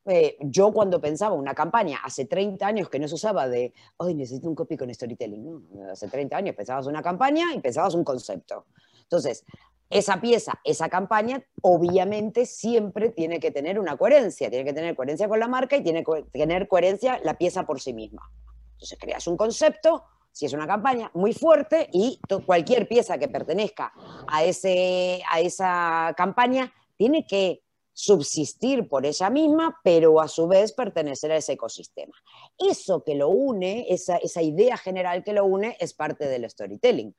eh, 0.05 0.37
yo 0.41 0.71
cuando 0.71 0.99
pensaba 0.99 1.35
una 1.35 1.53
campaña 1.53 1.99
hace 2.03 2.25
30 2.25 2.65
años 2.65 2.89
que 2.89 2.99
no 2.99 3.07
se 3.07 3.15
usaba 3.15 3.47
de, 3.47 3.73
hoy 3.97 4.15
necesito 4.15 4.47
un 4.47 4.55
copy 4.55 4.77
con 4.77 4.93
storytelling, 4.93 5.67
hace 5.91 6.07
30 6.07 6.37
años 6.37 6.55
pensabas 6.55 6.87
una 6.87 7.01
campaña 7.01 7.53
y 7.53 7.59
pensabas 7.59 7.93
un 7.93 8.03
concepto. 8.03 8.65
Entonces, 9.09 9.43
esa 9.89 10.21
pieza, 10.21 10.59
esa 10.63 10.87
campaña, 10.87 11.43
obviamente 11.63 12.45
siempre 12.45 13.09
tiene 13.09 13.39
que 13.39 13.49
tener 13.49 13.79
una 13.79 13.97
coherencia, 13.97 14.49
tiene 14.49 14.63
que 14.63 14.73
tener 14.73 14.95
coherencia 14.95 15.27
con 15.27 15.39
la 15.39 15.47
marca 15.47 15.77
y 15.77 15.83
tiene 15.83 16.03
que 16.03 16.25
tener 16.31 16.67
coherencia 16.67 17.19
la 17.23 17.37
pieza 17.37 17.65
por 17.65 17.81
sí 17.81 17.93
misma. 17.93 18.29
Entonces, 18.73 18.99
creas 18.99 19.25
un 19.25 19.35
concepto, 19.35 20.03
si 20.31 20.45
es 20.45 20.53
una 20.53 20.67
campaña 20.67 21.09
muy 21.15 21.33
fuerte 21.33 21.89
y 21.91 22.19
cualquier 22.45 22.87
pieza 22.87 23.17
que 23.17 23.27
pertenezca 23.27 23.91
a, 24.27 24.43
ese, 24.43 25.23
a 25.31 25.39
esa 25.39 26.13
campaña 26.15 26.71
tiene 26.95 27.25
que 27.25 27.63
subsistir 27.91 28.87
por 28.87 29.07
ella 29.07 29.29
misma, 29.31 29.79
pero 29.83 30.21
a 30.21 30.27
su 30.27 30.47
vez 30.47 30.71
pertenecer 30.71 31.31
a 31.31 31.37
ese 31.37 31.53
ecosistema. 31.53 32.13
Eso 32.57 33.03
que 33.03 33.15
lo 33.15 33.29
une, 33.29 33.87
esa, 33.89 34.17
esa 34.17 34.43
idea 34.43 34.77
general 34.77 35.23
que 35.23 35.33
lo 35.33 35.45
une, 35.45 35.75
es 35.79 35.95
parte 35.95 36.27
del 36.27 36.47
storytelling 36.49 37.15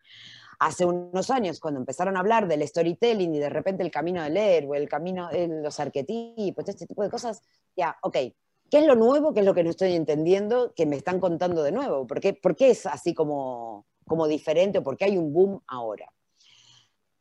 hace 0.61 0.85
unos 0.85 1.31
años, 1.31 1.59
cuando 1.59 1.81
empezaron 1.81 2.17
a 2.17 2.21
hablar 2.21 2.47
del 2.47 2.67
storytelling 2.67 3.35
y 3.35 3.39
de 3.39 3.49
repente 3.49 3.83
el 3.83 3.91
camino 3.91 4.23
del 4.23 4.37
héroe, 4.37 4.77
el 4.77 4.89
camino 4.89 5.29
de 5.29 5.49
los 5.49 5.81
arquetipos, 5.81 6.69
este 6.69 6.87
tipo 6.87 7.03
de 7.03 7.09
cosas, 7.09 7.43
ya, 7.75 7.97
ok, 8.03 8.13
¿qué 8.71 8.79
es 8.79 8.87
lo 8.87 8.95
nuevo? 8.95 9.33
¿Qué 9.33 9.41
es 9.41 9.47
lo 9.47 9.55
que 9.55 9.65
no 9.65 9.71
estoy 9.71 9.95
entendiendo 9.95 10.75
que 10.75 10.85
me 10.85 10.97
están 10.97 11.19
contando 11.19 11.63
de 11.63 11.73
nuevo? 11.73 12.07
¿Por 12.07 12.21
qué, 12.21 12.39
es 12.59 12.85
así 12.85 13.15
como, 13.15 13.87
como 14.07 14.29
diferente 14.29 14.79
o 14.79 14.83
por 14.83 14.99
qué 14.99 15.07
hay 15.07 15.17
un 15.17 15.33
boom 15.33 15.63
ahora? 15.67 16.13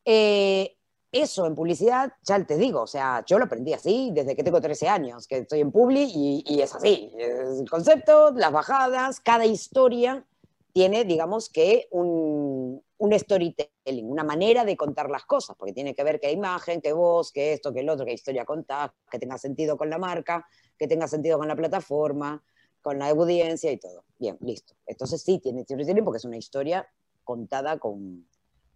Eh, 0.04 0.76
eso 1.10 1.46
en 1.46 1.54
publicidad, 1.54 2.12
ya 2.22 2.44
te 2.44 2.58
digo, 2.58 2.82
o 2.82 2.86
sea, 2.86 3.24
yo 3.26 3.38
lo 3.38 3.46
aprendí 3.46 3.72
así 3.72 4.10
desde 4.12 4.36
que 4.36 4.44
tengo 4.44 4.60
13 4.60 4.86
años, 4.86 5.26
que 5.26 5.38
estoy 5.38 5.60
en 5.60 5.72
Publi 5.72 6.02
y, 6.14 6.44
y 6.46 6.60
es 6.60 6.74
así. 6.74 7.10
el 7.16 7.68
concepto, 7.70 8.32
las 8.32 8.52
bajadas, 8.52 9.18
cada 9.18 9.46
historia 9.46 10.26
tiene, 10.72 11.04
digamos 11.04 11.48
que, 11.48 11.88
un, 11.90 12.82
un 12.98 13.18
storytelling, 13.18 14.10
una 14.10 14.24
manera 14.24 14.64
de 14.64 14.76
contar 14.76 15.10
las 15.10 15.24
cosas, 15.24 15.56
porque 15.56 15.72
tiene 15.72 15.94
que 15.94 16.04
ver 16.04 16.20
qué 16.20 16.32
imagen, 16.32 16.80
qué 16.80 16.92
voz, 16.92 17.32
qué 17.32 17.54
esto, 17.54 17.72
qué 17.72 17.80
el 17.80 17.88
otro, 17.88 18.04
qué 18.04 18.12
historia 18.12 18.44
contás, 18.44 18.90
que 19.10 19.18
tenga 19.18 19.38
sentido 19.38 19.76
con 19.76 19.88
la 19.88 19.98
marca, 19.98 20.46
que 20.78 20.86
tenga 20.86 21.08
sentido 21.08 21.38
con 21.38 21.48
la 21.48 21.56
plataforma, 21.56 22.42
con 22.82 22.98
la 22.98 23.08
audiencia 23.08 23.70
y 23.72 23.78
todo. 23.78 24.04
Bien, 24.18 24.36
listo. 24.40 24.74
Entonces 24.86 25.22
sí, 25.22 25.38
tiene 25.38 25.64
storytelling 25.64 26.04
porque 26.04 26.18
es 26.18 26.24
una 26.24 26.36
historia 26.36 26.88
contada 27.24 27.78
con 27.78 28.26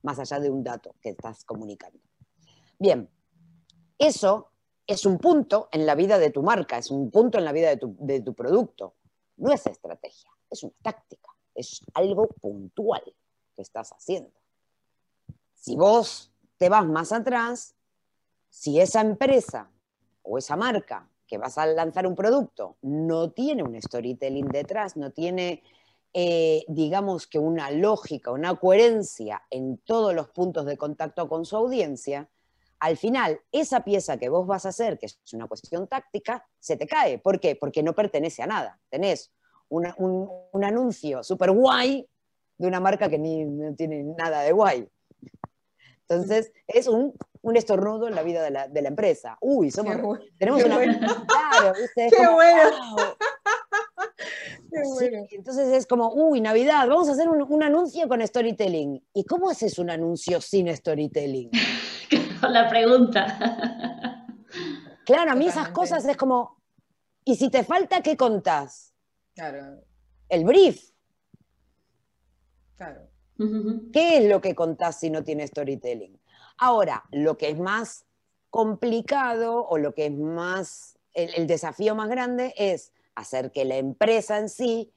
más 0.03 0.19
allá 0.19 0.41
de 0.41 0.51
un 0.51 0.63
dato 0.63 0.95
que 1.01 1.11
estás 1.11 1.45
comunicando. 1.45 1.99
Bien, 2.79 3.09
eso 3.99 4.51
es 4.87 5.07
un 5.07 5.19
punto 5.19 5.69
en 5.73 5.87
la 5.87 5.95
vida 5.95 6.19
de 6.19 6.31
tu 6.31 6.43
marca, 6.43 6.79
es 6.79 6.91
un 6.91 7.11
punto 7.11 7.39
en 7.39 7.45
la 7.45 7.53
vida 7.53 7.69
de 7.69 7.77
tu, 7.77 7.97
de 7.99 8.21
tu 8.21 8.35
producto. 8.35 8.95
No 9.37 9.53
es 9.53 9.67
estrategia, 9.67 10.31
es 10.51 10.63
una 10.63 10.75
táctica, 10.83 11.34
es 11.55 11.81
algo 11.95 12.29
puntual 12.29 13.03
que 13.55 13.62
estás 13.62 13.90
haciendo. 13.90 14.33
Si 15.55 15.77
vos 15.77 16.33
te 16.57 16.69
vas 16.69 16.87
más 16.87 17.12
atrás, 17.12 17.75
si 18.49 18.81
esa 18.81 19.01
empresa 19.01 19.71
o 20.23 20.38
esa 20.38 20.57
marca 20.57 21.09
que 21.27 21.38
vas 21.38 21.59
a 21.59 21.67
lanzar 21.67 22.07
un 22.07 22.14
producto 22.14 22.77
no 22.83 23.31
tiene 23.31 23.62
un 23.62 23.81
storytelling 23.81 24.49
detrás, 24.49 24.97
no 24.97 25.11
tiene, 25.11 25.62
eh, 26.12 26.64
digamos 26.69 27.27
que 27.27 27.38
una 27.38 27.71
lógica, 27.71 28.31
una 28.31 28.55
coherencia 28.57 29.43
en 29.51 29.79
todos 29.79 30.14
los 30.14 30.29
puntos 30.29 30.67
de 30.67 30.77
contacto 30.77 31.29
con 31.29 31.45
su 31.45 31.57
audiencia, 31.57 32.29
al 32.79 32.97
final 32.97 33.40
esa 33.51 33.83
pieza 33.83 34.19
que 34.19 34.29
vos 34.29 34.47
vas 34.47 34.67
a 34.67 34.69
hacer, 34.69 34.99
que 34.99 35.07
es 35.07 35.19
una 35.33 35.47
cuestión 35.47 35.88
táctica, 35.88 36.47
se 36.59 36.77
te 36.77 36.87
cae. 36.87 37.19
¿Por 37.19 37.40
qué? 37.40 37.57
Porque 37.57 37.83
no 37.83 37.95
pertenece 37.95 38.43
a 38.43 38.47
nada. 38.47 38.79
Tenés 38.90 39.33
un, 39.75 40.31
un 40.53 40.65
anuncio 40.65 41.23
súper 41.23 41.51
guay 41.51 42.07
de 42.59 42.69
una 42.69 42.81
marca 42.81 43.09
que 43.09 43.19
ni, 43.19 43.45
no 43.45 43.75
tiene 43.75 44.03
nada 44.03 44.43
de 44.43 44.53
guay. 44.53 44.89
Entonces, 46.09 46.53
es 46.67 46.87
un, 46.87 47.15
un 47.45 47.57
estornudo 47.57 48.09
en 48.09 48.15
la 48.15 48.23
vida 48.23 48.43
de 48.43 48.51
la, 48.51 48.69
de 48.69 48.83
la 48.83 48.89
empresa. 48.89 49.37
Uy, 49.41 49.71
somos, 49.71 49.97
tenemos 50.39 50.65
una... 50.65 50.79
Claro, 51.27 51.75
Qué 51.95 52.27
bueno. 54.73 55.27
entonces 55.31 55.73
es 55.73 55.87
como, 55.87 56.13
uy, 56.15 56.41
Navidad, 56.41 56.89
vamos 56.89 57.09
a 57.09 57.13
hacer 57.13 57.29
un, 57.29 57.63
anuncio 57.63 58.09
con 58.09 58.27
storytelling. 58.27 59.03
¿Y 59.13 59.25
cómo 59.25 59.51
haces 59.51 59.79
un 59.79 59.91
anuncio 59.91 60.41
sin 60.41 60.75
storytelling? 60.75 61.51
la 62.49 62.69
pregunta. 62.69 64.27
Claro, 65.05 65.33
a 65.33 65.35
mí 65.35 65.47
esas 65.47 65.69
cosas 65.69 66.05
es 66.07 66.17
como, 66.17 66.63
¿y 67.25 67.37
si 67.37 67.51
te 67.51 67.63
falta 67.63 68.01
qué 68.03 68.17
contás? 68.17 68.94
Claro. 69.35 69.83
El 70.29 70.44
brief. 70.44 70.90
Claro. 72.77 73.09
¿Qué 73.92 74.18
es 74.18 74.29
lo 74.29 74.40
que 74.40 74.55
contás 74.55 75.01
si 75.01 75.11
no 75.11 75.25
tiene 75.25 75.47
storytelling? 75.47 76.20
Ahora, 76.59 77.05
lo 77.11 77.37
que 77.37 77.49
es 77.49 77.59
más 77.59 78.07
complicado 78.51 79.66
o 79.66 79.79
lo 79.79 79.92
que 79.92 80.07
es 80.07 80.12
más, 80.12 80.99
el, 81.12 81.47
desafío 81.47 81.97
más 81.97 82.09
grande 82.09 82.55
es 82.57 82.92
hacer 83.16 83.51
que 83.51 83.64
la 83.64 83.77
empresa 83.77 84.38
en 84.38 84.49
sí 84.49 84.92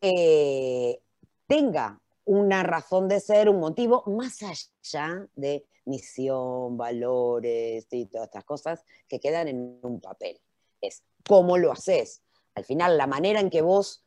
eh, 0.00 1.00
tenga 1.48 2.00
una 2.24 2.62
razón 2.62 3.08
de 3.08 3.20
ser, 3.20 3.48
un 3.48 3.58
motivo, 3.58 4.04
más 4.06 4.38
allá 4.42 5.26
de 5.34 5.64
misión, 5.84 6.76
valores 6.76 7.86
y 7.90 8.06
todas 8.06 8.26
estas 8.26 8.44
cosas 8.44 8.84
que 9.08 9.18
quedan 9.18 9.48
en 9.48 9.78
un 9.82 10.00
papel. 10.00 10.40
Es 10.80 11.02
cómo 11.26 11.58
lo 11.58 11.72
haces. 11.72 12.22
Al 12.56 12.64
final, 12.64 12.98
la 12.98 13.06
manera 13.06 13.38
en 13.38 13.50
que 13.50 13.62
vos 13.62 14.02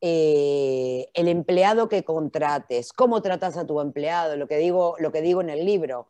eh, 0.00 1.10
el 1.14 1.26
empleado 1.26 1.88
que 1.88 2.04
contrates, 2.04 2.92
cómo 2.92 3.20
tratas 3.20 3.56
a 3.56 3.66
tu 3.66 3.80
empleado, 3.80 4.36
lo 4.36 4.46
que 4.46 4.56
digo, 4.56 4.94
lo 5.00 5.10
que 5.10 5.20
digo 5.20 5.40
en 5.40 5.50
el 5.50 5.64
libro, 5.64 6.06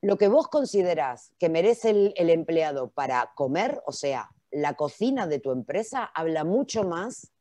lo 0.00 0.16
que 0.16 0.28
vos 0.28 0.46
considerás 0.46 1.32
que 1.38 1.48
merece 1.48 2.12
el, 2.14 2.30
empleado 2.30 2.90
para 2.90 3.32
comer, 3.34 3.82
o 3.86 3.92
sea, 3.92 4.30
la 4.52 4.74
cocina 4.74 5.26
de 5.26 5.40
tu 5.40 5.50
empresa, 5.50 6.04
habla 6.04 6.44
mucho 6.44 6.84
más 6.84 7.32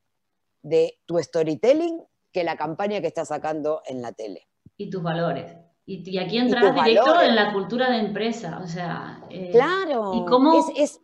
de 0.64 0.98
tu 1.06 1.20
storytelling 1.20 2.02
que 2.32 2.44
la 2.44 2.58
campaña 2.58 3.02
que 3.02 3.08
estás 3.08 3.28
sacando 3.28 3.84
en 3.86 4.02
la 4.02 4.14
tele. 4.14 4.48
Y 4.78 4.90
tus 4.90 5.04
valores. 5.04 5.56
Y, 5.86 6.18
aquí 6.18 6.40
entras 6.40 6.74
directo 6.74 7.22
en 7.22 7.36
la 7.36 7.54
cultura 7.54 7.92
de 7.92 8.00
empresa, 8.00 8.60
o 8.64 8.68
sea... 8.68 9.22
Eh, 9.30 9.52
claro. 9.52 10.14
Y 10.16 10.26
cómo... 10.26 10.66
es, 10.76 11.00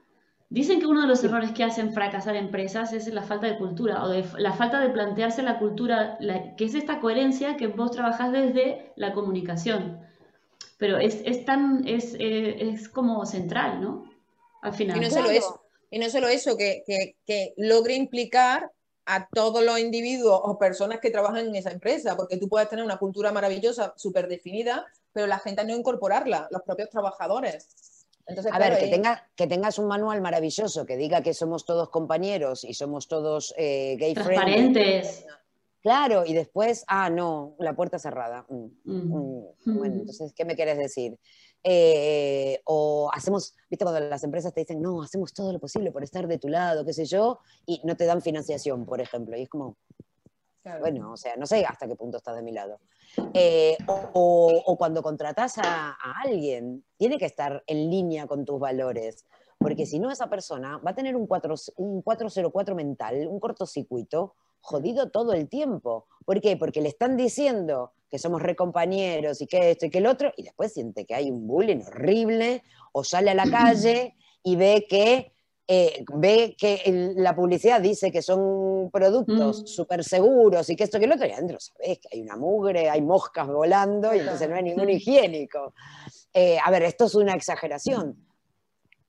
Dicen 0.51 0.79
que 0.79 0.87
uno 0.87 1.01
de 1.01 1.07
los 1.07 1.23
errores 1.23 1.51
que 1.51 1.63
hacen 1.63 1.93
fracasar 1.93 2.35
empresas 2.35 2.91
es 2.91 3.07
la 3.13 3.21
falta 3.21 3.45
de 3.45 3.57
cultura 3.59 4.03
o 4.03 4.09
de, 4.09 4.25
la 4.37 4.53
falta 4.53 4.79
de 4.79 4.89
plantearse 4.89 5.43
la 5.43 5.59
cultura, 5.59 6.17
que 6.57 6.65
es 6.65 6.73
esta 6.73 6.99
coherencia 6.99 7.55
que 7.55 7.67
vos 7.67 7.91
trabajás 7.91 8.31
desde 8.31 8.91
la 8.95 9.13
comunicación. 9.13 10.01
Pero 10.79 10.97
es, 10.97 11.21
es 11.23 11.45
tan, 11.45 11.87
es, 11.87 12.15
eh, 12.15 12.71
es, 12.71 12.89
como 12.89 13.27
central, 13.27 13.79
¿no? 13.79 14.11
Al 14.63 14.73
final. 14.73 14.97
Y 14.97 15.01
no 15.01 15.11
solo 15.11 15.29
eso, 15.29 15.61
y 15.91 15.99
no 15.99 16.09
solo 16.09 16.27
eso 16.27 16.57
que, 16.57 16.83
que, 16.83 17.15
que 17.27 17.53
logre 17.57 17.93
implicar 17.93 18.71
a 19.05 19.27
todos 19.29 19.63
los 19.63 19.79
individuos 19.79 20.39
o 20.43 20.57
personas 20.57 20.99
que 20.99 21.11
trabajan 21.11 21.47
en 21.47 21.55
esa 21.55 21.71
empresa, 21.71 22.15
porque 22.15 22.37
tú 22.37 22.49
puedes 22.49 22.69
tener 22.69 22.83
una 22.83 22.97
cultura 22.97 23.31
maravillosa, 23.31 23.93
súper 23.97 24.27
definida, 24.27 24.87
pero 25.13 25.27
la 25.27 25.37
gente 25.37 25.63
no 25.63 25.75
incorporarla, 25.75 26.47
los 26.49 26.63
propios 26.63 26.89
trabajadores 26.89 27.67
a 28.51 28.59
ver, 28.59 28.77
que, 28.77 29.01
que 29.35 29.47
tengas 29.47 29.79
un 29.79 29.87
manual 29.87 30.21
maravilloso 30.21 30.85
que 30.85 30.97
diga 30.97 31.21
que 31.21 31.33
somos 31.33 31.65
todos 31.65 31.89
compañeros 31.89 32.63
y 32.63 32.73
somos 32.73 33.07
todos 33.07 33.53
eh, 33.57 33.95
gay 33.99 34.13
Transparentes. 34.13 35.25
Claro, 35.81 36.25
y 36.25 36.33
después, 36.33 36.83
ah, 36.87 37.09
no, 37.09 37.55
la 37.57 37.73
puerta 37.73 37.99
cerrada. 37.99 38.45
Mm, 38.49 38.65
mm, 38.83 39.77
bueno, 39.77 39.95
entonces, 39.95 40.33
¿qué 40.33 40.43
me 40.43 40.55
quieres 40.55 40.77
decir? 40.77 41.17
Eh, 41.63 42.59
o 42.65 43.09
hacemos, 43.13 43.55
viste, 43.69 43.85
cuando 43.85 44.01
las 44.01 44.23
empresas 44.23 44.53
te 44.53 44.61
dicen, 44.61 44.81
no, 44.81 45.01
hacemos 45.01 45.33
todo 45.33 45.53
lo 45.53 45.59
posible 45.59 45.91
por 45.91 46.03
estar 46.03 46.27
de 46.27 46.37
tu 46.37 46.49
lado, 46.49 46.85
qué 46.85 46.93
sé 46.93 47.05
yo, 47.05 47.39
y 47.65 47.81
no 47.85 47.95
te 47.95 48.05
dan 48.05 48.21
financiación, 48.21 48.85
por 48.85 48.99
ejemplo, 48.99 49.37
y 49.37 49.43
es 49.43 49.49
como, 49.49 49.77
bueno, 50.79 51.13
o 51.13 51.17
sea, 51.17 51.35
no 51.35 51.45
sé 51.45 51.65
hasta 51.65 51.87
qué 51.87 51.95
punto 51.95 52.17
estás 52.17 52.35
de 52.35 52.41
mi 52.41 52.51
lado. 52.51 52.79
Eh, 53.33 53.77
o, 53.87 54.75
cuando 54.77 55.01
contratas 55.01 55.57
a, 55.57 55.97
alguien, 56.23 56.83
tiene 56.97 57.17
que 57.17 57.25
estar 57.25 57.63
en 57.67 57.89
línea 57.89 58.27
con 58.27 58.45
tus 58.45 58.59
valores, 58.59 59.25
porque 59.57 59.85
si 59.85 59.99
no, 59.99 60.11
esa 60.11 60.29
persona 60.29 60.77
va 60.77 60.91
a 60.91 60.95
tener 60.95 61.15
un, 61.15 61.27
4, 61.27 61.55
un 61.77 62.01
404 62.01 62.75
mental, 62.75 63.27
un 63.27 63.39
cortocircuito, 63.39 64.35
jodido 64.61 65.09
todo 65.09 65.33
el 65.33 65.49
tiempo. 65.49 66.07
¿Por 66.25 66.41
qué? 66.41 66.57
Porque 66.57 66.81
le 66.81 66.89
están 66.89 67.17
diciendo 67.17 67.93
que 68.09 68.19
somos 68.19 68.41
recompañeros 68.41 69.41
y 69.41 69.47
que 69.47 69.71
esto 69.71 69.85
y 69.85 69.89
que 69.89 69.99
el 69.99 70.07
otro, 70.07 70.31
y 70.35 70.43
después 70.43 70.73
siente 70.73 71.05
que 71.05 71.15
hay 71.15 71.29
un 71.29 71.47
bullying 71.47 71.81
horrible, 71.85 72.63
o 72.91 73.03
sale 73.03 73.31
a 73.31 73.35
la 73.35 73.45
calle 73.51 74.15
y 74.43 74.55
ve 74.55 74.85
que 74.89 75.33
eh, 75.71 76.03
ve 76.15 76.55
que 76.57 77.13
la 77.15 77.35
publicidad 77.35 77.79
dice 77.79 78.11
que 78.11 78.23
son 78.23 78.89
productos 78.89 79.61
mm. 79.61 79.67
súper 79.67 80.03
seguros 80.03 80.67
y 80.67 80.75
que 80.75 80.83
esto 80.83 80.97
que 80.97 81.05
el 81.05 81.11
otro, 81.11 81.27
y 81.27 81.31
adentro 81.31 81.59
sabes 81.59 81.99
que 81.99 82.09
hay 82.11 82.23
una 82.23 82.37
mugre, 82.37 82.89
hay 82.89 83.03
moscas 83.03 83.45
volando 83.47 84.11
y 84.15 84.17
entonces 84.17 84.49
no 84.49 84.55
hay 84.55 84.63
ningún 84.63 84.89
higiénico. 84.89 85.75
Eh, 86.33 86.57
a 86.57 86.71
ver, 86.71 86.81
esto 86.81 87.05
es 87.05 87.13
una 87.13 87.35
exageración, 87.35 88.17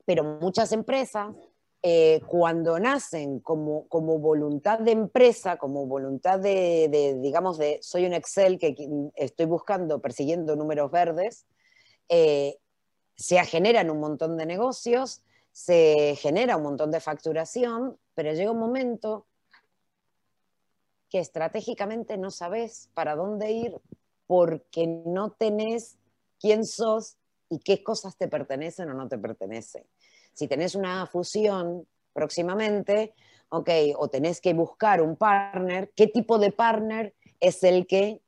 pero 0.04 0.22
muchas 0.22 0.70
empresas, 0.72 1.34
eh, 1.82 2.20
cuando 2.26 2.78
nacen 2.78 3.40
como, 3.40 3.88
como 3.88 4.18
voluntad 4.18 4.80
de 4.80 4.92
empresa, 4.92 5.56
como 5.56 5.86
voluntad 5.86 6.40
de, 6.40 7.18
digamos, 7.22 7.56
de 7.56 7.78
soy 7.80 8.04
un 8.04 8.12
Excel 8.12 8.58
que 8.58 8.74
estoy 9.14 9.46
buscando, 9.46 10.02
persiguiendo 10.02 10.56
números 10.56 10.90
verdes, 10.90 11.46
se 12.06 13.44
generan 13.46 13.88
un 13.88 14.00
montón 14.00 14.36
de 14.36 14.44
negocios 14.44 15.22
se 15.52 16.16
genera 16.16 16.56
un 16.56 16.62
montón 16.62 16.90
de 16.90 17.00
facturación, 17.00 17.98
pero 18.14 18.32
llega 18.32 18.50
un 18.50 18.58
momento 18.58 19.26
que 21.08 21.18
estratégicamente 21.18 22.16
no 22.16 22.30
sabes 22.30 22.88
para 22.94 23.16
dónde 23.16 23.50
ir 23.50 23.80
porque 24.26 24.86
no 24.86 25.32
tenés 25.32 25.98
quién 26.38 26.64
sos 26.64 27.16
y 27.48 27.58
qué 27.58 27.82
cosas 27.82 28.16
te 28.16 28.28
pertenecen 28.28 28.88
o 28.90 28.94
no 28.94 29.08
te 29.08 29.18
pertenecen. 29.18 29.84
Si 30.32 30.46
tenés 30.46 30.76
una 30.76 31.06
fusión 31.06 31.86
próximamente, 32.12 33.14
ok, 33.48 33.68
o 33.96 34.08
tenés 34.08 34.40
que 34.40 34.54
buscar 34.54 35.02
un 35.02 35.16
partner, 35.16 35.90
¿qué 35.96 36.06
tipo 36.06 36.38
de 36.38 36.52
partner 36.52 37.14
es 37.40 37.62
el 37.64 37.88
que 37.88 38.22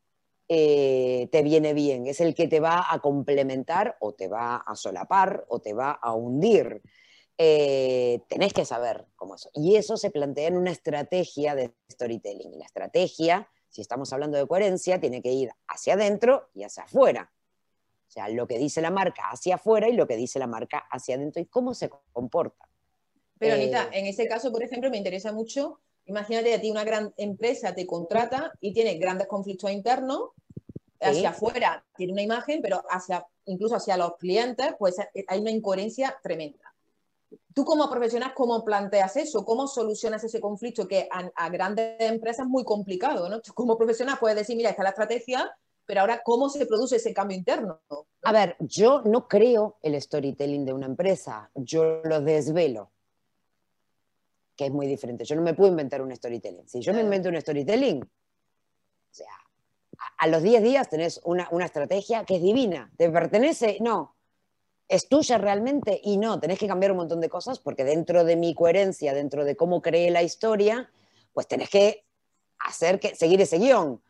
eh, 0.48 1.28
te 1.30 1.42
viene 1.42 1.72
bien? 1.72 2.08
¿Es 2.08 2.20
el 2.20 2.34
que 2.34 2.48
te 2.48 2.58
va 2.58 2.92
a 2.92 2.98
complementar 2.98 3.96
o 4.00 4.12
te 4.12 4.26
va 4.26 4.56
a 4.56 4.74
solapar 4.74 5.44
o 5.48 5.60
te 5.60 5.72
va 5.72 5.92
a 5.92 6.14
hundir? 6.14 6.82
Eh, 7.38 8.20
tenés 8.28 8.52
que 8.52 8.64
saber 8.64 9.06
cómo 9.16 9.34
eso. 9.34 9.50
Y 9.54 9.76
eso 9.76 9.96
se 9.96 10.10
plantea 10.10 10.48
en 10.48 10.56
una 10.56 10.70
estrategia 10.70 11.54
de 11.54 11.74
storytelling. 11.90 12.54
Y 12.54 12.58
la 12.58 12.66
estrategia, 12.66 13.48
si 13.68 13.80
estamos 13.80 14.12
hablando 14.12 14.38
de 14.38 14.46
coherencia, 14.46 15.00
tiene 15.00 15.22
que 15.22 15.32
ir 15.32 15.50
hacia 15.66 15.94
adentro 15.94 16.50
y 16.54 16.64
hacia 16.64 16.84
afuera. 16.84 17.32
O 18.08 18.10
sea, 18.12 18.28
lo 18.28 18.46
que 18.46 18.58
dice 18.58 18.82
la 18.82 18.90
marca 18.90 19.30
hacia 19.30 19.54
afuera 19.54 19.88
y 19.88 19.94
lo 19.94 20.06
que 20.06 20.16
dice 20.16 20.38
la 20.38 20.46
marca 20.46 20.84
hacia 20.90 21.14
adentro 21.14 21.40
y 21.40 21.46
cómo 21.46 21.72
se 21.72 21.90
comporta. 22.12 22.68
Pero 23.38 23.54
Anita, 23.54 23.84
eh, 23.84 24.00
en 24.00 24.06
ese 24.06 24.28
caso, 24.28 24.52
por 24.52 24.62
ejemplo, 24.62 24.90
me 24.90 24.98
interesa 24.98 25.32
mucho, 25.32 25.80
imagínate 26.04 26.54
a 26.54 26.60
ti 26.60 26.70
una 26.70 26.84
gran 26.84 27.14
empresa 27.16 27.74
te 27.74 27.86
contrata 27.86 28.52
y 28.60 28.72
tiene 28.72 28.98
grandes 28.98 29.26
conflictos 29.26 29.70
internos, 29.70 30.30
hacia 31.00 31.30
afuera 31.30 31.84
tiene 31.96 32.12
una 32.12 32.22
imagen, 32.22 32.60
pero 32.62 32.84
hacia, 32.88 33.26
incluso 33.46 33.76
hacia 33.76 33.96
los 33.96 34.16
clientes, 34.16 34.74
pues 34.78 34.96
hay 35.26 35.40
una 35.40 35.50
incoherencia 35.50 36.16
tremenda. 36.22 36.71
Tú 37.54 37.64
como 37.64 37.88
profesional, 37.90 38.32
¿cómo 38.34 38.64
planteas 38.64 39.16
eso? 39.16 39.44
¿Cómo 39.44 39.66
solucionas 39.66 40.22
ese 40.24 40.40
conflicto 40.40 40.86
que 40.86 41.08
a, 41.10 41.48
grandes 41.50 41.96
empresas 42.00 42.46
es 42.46 42.50
muy 42.50 42.64
complicado? 42.64 43.28
¿no? 43.28 43.40
como 43.54 43.76
profesional 43.76 44.16
puedes 44.18 44.36
decir, 44.36 44.56
mira, 44.56 44.70
esta 44.70 44.82
es 44.82 44.84
la 44.84 44.90
estrategia, 44.90 45.56
pero 45.84 46.00
ahora, 46.00 46.22
¿cómo 46.24 46.48
se 46.48 46.64
produce 46.66 46.96
ese 46.96 47.12
cambio 47.12 47.36
interno? 47.36 47.80
A 48.22 48.32
ver, 48.32 48.56
yo 48.60 49.02
no 49.02 49.26
creo 49.26 49.78
el 49.82 50.00
storytelling 50.00 50.64
de 50.64 50.72
una 50.72 50.86
empresa, 50.86 51.50
yo 51.54 52.02
lo 52.04 52.20
desvelo, 52.20 52.92
que 54.56 54.66
es 54.66 54.72
muy 54.72 54.86
diferente. 54.86 55.24
Yo 55.24 55.34
no 55.34 55.42
me 55.42 55.54
puedo 55.54 55.70
inventar 55.70 56.00
un 56.00 56.14
storytelling. 56.14 56.68
Si 56.68 56.80
yo 56.80 56.94
me 56.94 57.00
invento 57.00 57.28
un 57.28 57.40
storytelling, 57.40 58.02
o 58.02 59.14
sea, 59.14 59.32
a, 60.18 60.26
los 60.28 60.42
10 60.42 60.62
días 60.62 60.88
tenés 60.88 61.20
una, 61.24 61.48
una 61.50 61.64
estrategia 61.64 62.24
que 62.24 62.36
es 62.36 62.42
divina. 62.42 62.90
¿Te 62.96 63.10
pertenece? 63.10 63.78
No 63.80 64.14
¿Es 64.92 65.08
tuya 65.08 65.38
realmente? 65.38 65.98
Y 66.04 66.18
no, 66.18 66.38
tenés 66.38 66.58
que 66.58 66.68
cambiar 66.68 66.92
un 66.92 66.98
montón 66.98 67.18
de 67.22 67.30
cosas 67.30 67.58
porque 67.58 67.82
dentro 67.82 68.24
de 68.24 68.36
mi 68.36 68.54
coherencia, 68.54 69.14
dentro 69.14 69.46
de 69.46 69.56
cómo 69.56 69.80
creé 69.80 70.10
la 70.10 70.22
historia, 70.22 70.90
pues 71.32 71.48
tenés 71.48 71.70
que 71.70 72.04
hacer 72.58 73.00
que 73.00 73.14
seguir 73.14 73.40
ese 73.40 73.56
guion. 73.56 74.02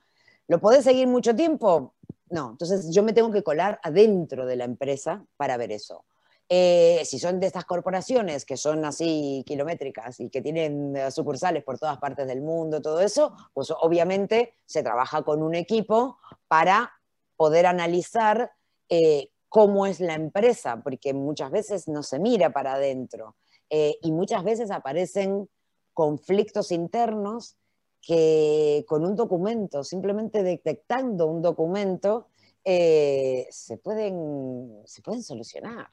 ¿Lo 0.49 0.59
podés 0.59 0.83
seguir 0.83 1.07
mucho 1.07 1.37
tiempo? 1.37 1.95
No, 2.31 2.51
entonces 2.51 2.93
yo 2.93 3.05
me 3.05 3.13
tengo 3.13 3.31
que 3.31 3.45
colar 3.45 3.79
adentro 3.85 4.45
de 4.45 4.57
la 4.57 4.65
empresa 4.65 5.25
para 5.37 5.57
ver 5.57 5.71
eso. 5.71 6.05
Eh, 6.49 7.03
si 7.05 7.21
son 7.21 7.39
de 7.39 7.47
estas 7.47 7.65
corporaciones 7.65 8.45
que 8.45 8.57
son 8.57 8.85
así 8.85 9.45
kilométricas 9.47 10.19
y 10.19 10.31
que 10.31 10.43
tienen 10.43 10.97
eh, 10.97 11.13
sucursales 11.13 11.63
por 11.63 11.79
todas 11.79 11.99
partes 11.99 12.27
del 12.27 12.41
mundo, 12.41 12.83
todo 12.83 13.01
eso, 13.01 13.37
pues 13.55 13.71
obviamente 13.71 14.55
se 14.67 14.83
trabaja 14.83 15.23
con 15.23 15.45
un 15.45 15.55
equipo 15.55 16.19
para 16.49 16.93
poder 17.37 17.67
analizar 17.67 18.51
eh, 18.89 19.29
cómo 19.53 19.85
es 19.87 20.01
la 20.01 20.15
empresa, 20.15 20.81
porque 20.83 21.13
muchas 21.13 21.51
veces 21.51 21.87
no 21.87 22.03
se 22.03 22.19
mira 22.19 22.55
para 22.55 22.75
adentro 22.75 23.37
eh, 23.69 23.99
y 24.01 24.11
muchas 24.11 24.43
veces 24.45 24.71
aparecen 24.71 25.47
conflictos 25.93 26.73
internos 26.73 27.59
que 28.01 28.85
con 28.89 29.05
un 29.05 29.15
documento, 29.15 29.85
simplemente 29.85 30.43
detectando 30.43 31.27
un 31.27 31.43
documento, 31.43 32.29
eh, 32.65 33.47
se, 33.51 33.77
pueden, 33.77 34.83
se 34.87 35.03
pueden 35.03 35.23
solucionar. 35.23 35.87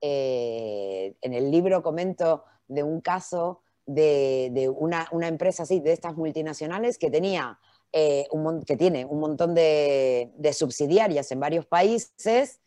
Eh, 0.00 1.16
en 1.20 1.34
el 1.34 1.50
libro 1.50 1.82
comento 1.82 2.44
de 2.68 2.82
un 2.82 3.00
caso 3.00 3.62
de, 3.84 4.72
una, 4.74 5.08
empresa 5.26 5.64
así, 5.64 5.80
de 5.80 5.92
estas 5.92 6.16
multinacionales, 6.16 6.98
que, 6.98 7.10
tenía, 7.10 7.58
eh, 7.92 8.26
un, 8.30 8.62
que 8.62 8.76
tiene 8.76 9.04
un 9.04 9.20
montón 9.20 9.54
de, 9.54 10.30
subsidiarias 10.52 11.30
en 11.32 11.40
varios 11.40 11.66
países. 11.66 12.60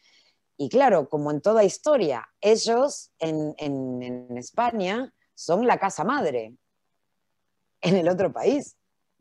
Y 0.58 0.70
claro, 0.70 1.10
como 1.10 1.32
en 1.32 1.42
toda 1.42 1.64
historia, 1.64 2.28
ellos 2.42 3.12
en, 3.20 3.54
en 3.58 4.38
España 4.38 5.14
son 5.36 5.68
la 5.68 5.78
casa 5.78 6.04
madre 6.04 6.56
en 7.82 7.96
el 7.96 8.10
otro 8.10 8.32
país. 8.32 8.76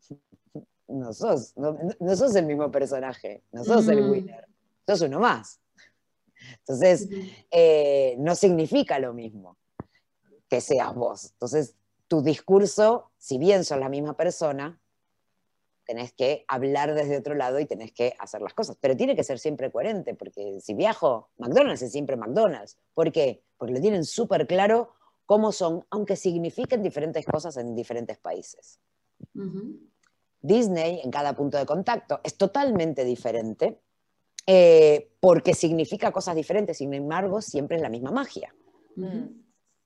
No 0.87 1.15
sos, 1.15 1.55
no, 1.57 2.15
sos 2.15 2.37
el 2.37 2.45
mismo 2.45 2.71
personaje, 2.71 3.43
no 3.53 3.65
sos 3.65 3.89
el 3.89 4.11
winner, 4.11 4.47
sos 4.87 5.01
uno 5.01 5.19
más. 5.19 5.59
Entonces, 6.59 7.09
eh, 7.51 8.15
no 8.19 8.35
significa 8.35 8.99
lo 8.99 9.15
mismo 9.15 9.57
que 10.47 10.61
seas 10.61 10.95
vos. 10.95 11.31
Entonces, 11.33 11.75
tu 12.07 12.21
discurso, 12.23 13.11
si 13.17 13.39
bien 13.39 13.65
sos 13.65 13.79
la 13.79 13.89
misma 13.89 14.15
persona, 14.15 14.79
tenés 15.85 16.13
que 16.13 16.45
hablar 16.49 16.95
desde 16.95 17.17
otro 17.17 17.35
lado 17.35 17.61
y 17.61 17.67
tenés 17.67 17.93
que 17.93 18.15
hacer 18.19 18.41
las 18.41 18.55
cosas. 18.55 18.77
Pero 18.81 18.97
tiene 18.97 19.17
que 19.17 19.25
ser 19.25 19.39
siempre 19.39 19.71
coherente, 19.71 20.15
porque 20.15 20.61
si 20.61 20.75
viajo, 20.75 21.31
McDonald's 21.39 21.83
es 21.83 21.93
siempre 21.93 22.17
McDonald's. 22.17 22.79
¿Por 22.95 23.13
qué? 23.13 23.43
Porque 23.57 23.75
lo 23.75 23.81
tienen 23.81 24.05
súper 24.05 24.47
claro 24.47 24.95
cómo 25.27 25.53
son, 25.53 25.85
aunque 25.91 26.17
signifiquen 26.17 26.83
diferentes 26.83 27.25
cosas 27.25 27.57
en 27.57 27.75
diferentes 27.75 28.19
países. 28.19 28.81
Disney, 30.41 31.01
en 31.03 31.11
cada 31.11 31.35
punto 31.35 31.57
de 31.57 31.65
contacto, 31.65 32.21
es 32.23 32.37
totalmente 32.37 33.05
diferente 33.05 33.81
eh, 34.47 35.11
porque 35.21 35.55
significa 35.55 36.13
cosas 36.13 36.37
diferentes, 36.37 36.77
sin 36.77 36.93
embargo, 36.93 37.41
siempre 37.41 37.77
es 37.77 37.83
la 37.83 37.89
misma 37.89 38.11
magia. 38.11 38.55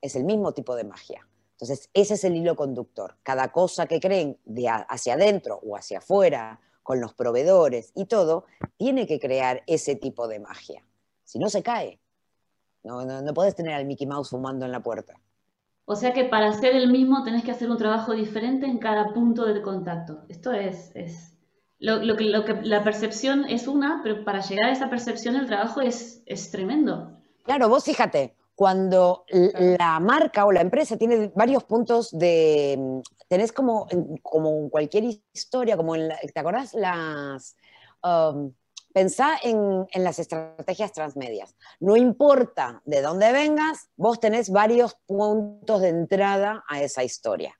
Es 0.01 0.15
el 0.15 0.25
mismo 0.25 0.53
tipo 0.53 0.75
de 0.75 0.83
magia. 0.83 1.25
Entonces, 1.59 1.89
ese 1.93 2.13
es 2.13 2.23
el 2.23 2.37
hilo 2.37 2.55
conductor. 2.55 3.17
Cada 3.21 3.51
cosa 3.51 3.85
que 3.85 3.99
creen 3.99 4.37
de 4.45 4.69
hacia 4.69 5.15
adentro 5.15 5.59
o 5.61 5.75
hacia 5.75 5.97
afuera, 5.97 6.61
con 6.83 7.01
los 7.01 7.13
proveedores 7.13 7.91
y 7.95 8.05
todo, 8.05 8.45
tiene 8.77 9.05
que 9.05 9.19
crear 9.19 9.61
ese 9.67 9.95
tipo 9.95 10.29
de 10.29 10.39
magia. 10.39 10.85
Si 11.25 11.37
no, 11.37 11.49
se 11.49 11.61
cae. 11.61 11.99
No, 12.83 13.03
no, 13.03 13.21
no 13.21 13.33
puedes 13.33 13.55
tener 13.55 13.73
al 13.73 13.85
Mickey 13.85 14.07
Mouse 14.07 14.29
fumando 14.29 14.65
en 14.65 14.71
la 14.71 14.81
puerta. 14.81 15.19
O 15.83 15.95
sea 15.95 16.13
que 16.13 16.23
para 16.23 16.53
ser 16.53 16.75
el 16.75 16.89
mismo 16.89 17.23
tenés 17.23 17.43
que 17.43 17.51
hacer 17.51 17.69
un 17.69 17.77
trabajo 17.77 18.13
diferente 18.13 18.65
en 18.65 18.77
cada 18.77 19.13
punto 19.13 19.45
de 19.45 19.61
contacto. 19.61 20.23
Esto 20.29 20.53
es, 20.53 20.95
es 20.95 21.37
lo, 21.77 22.15
que, 22.15 22.23
lo, 22.23 22.45
que, 22.45 22.53
la 22.63 22.83
percepción 22.85 23.43
es 23.45 23.67
una, 23.67 23.99
pero 24.01 24.23
para 24.23 24.39
llegar 24.39 24.69
a 24.69 24.71
esa 24.71 24.89
percepción 24.89 25.35
el 25.35 25.45
trabajo 25.45 25.81
es, 25.81 26.23
es 26.25 26.51
tremendo. 26.51 27.19
Claro, 27.43 27.67
vos 27.67 27.83
fíjate, 27.83 28.35
cuando 28.59 29.23
la 29.29 30.01
marca 30.01 30.45
o 30.45 30.51
la 30.51 30.59
empresa 30.59 30.97
tiene 30.97 31.31
varios 31.33 31.63
puntos 31.63 32.09
de, 32.11 33.01
tenés 33.29 33.53
como, 33.53 33.87
como 34.21 34.69
cualquier 34.69 35.05
historia, 35.31 35.77
como 35.77 35.95
en 35.95 36.09
¿te 36.33 36.39
acordás 36.41 36.73
las... 36.73 37.55
Um, 38.03 38.51
Pensá 38.91 39.37
en, 39.43 39.87
las 39.93 40.17
estrategias 40.17 40.91
transmedias. 40.91 41.55
No 41.79 41.95
importa 41.95 42.81
de 42.85 43.03
dónde 43.03 43.31
vengas, 43.31 43.87
vos 43.95 44.19
tenés 44.19 44.49
varios 44.49 44.95
puntos 45.05 45.81
de 45.81 45.89
entrada 45.89 46.63
a 46.67 46.81
esa 46.81 47.03
historia. 47.03 47.53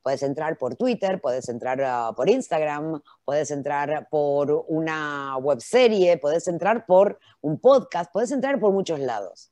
Puedes 0.00 0.22
entrar 0.22 0.56
por 0.56 0.76
Twitter, 0.76 1.20
puedes 1.20 1.48
entrar 1.48 1.82
ah, 1.82 2.12
por 2.16 2.30
Instagram, 2.30 3.02
puedes 3.24 3.50
entrar 3.50 4.08
por 4.08 4.64
una 4.68 5.36
webserie, 5.38 6.18
puedes 6.18 6.46
entrar 6.46 6.86
por 6.86 7.18
un 7.40 7.58
podcast, 7.58 8.12
puedes 8.12 8.30
entrar 8.30 8.60
por 8.60 8.72
muchos 8.72 9.00
lados. 9.00 9.50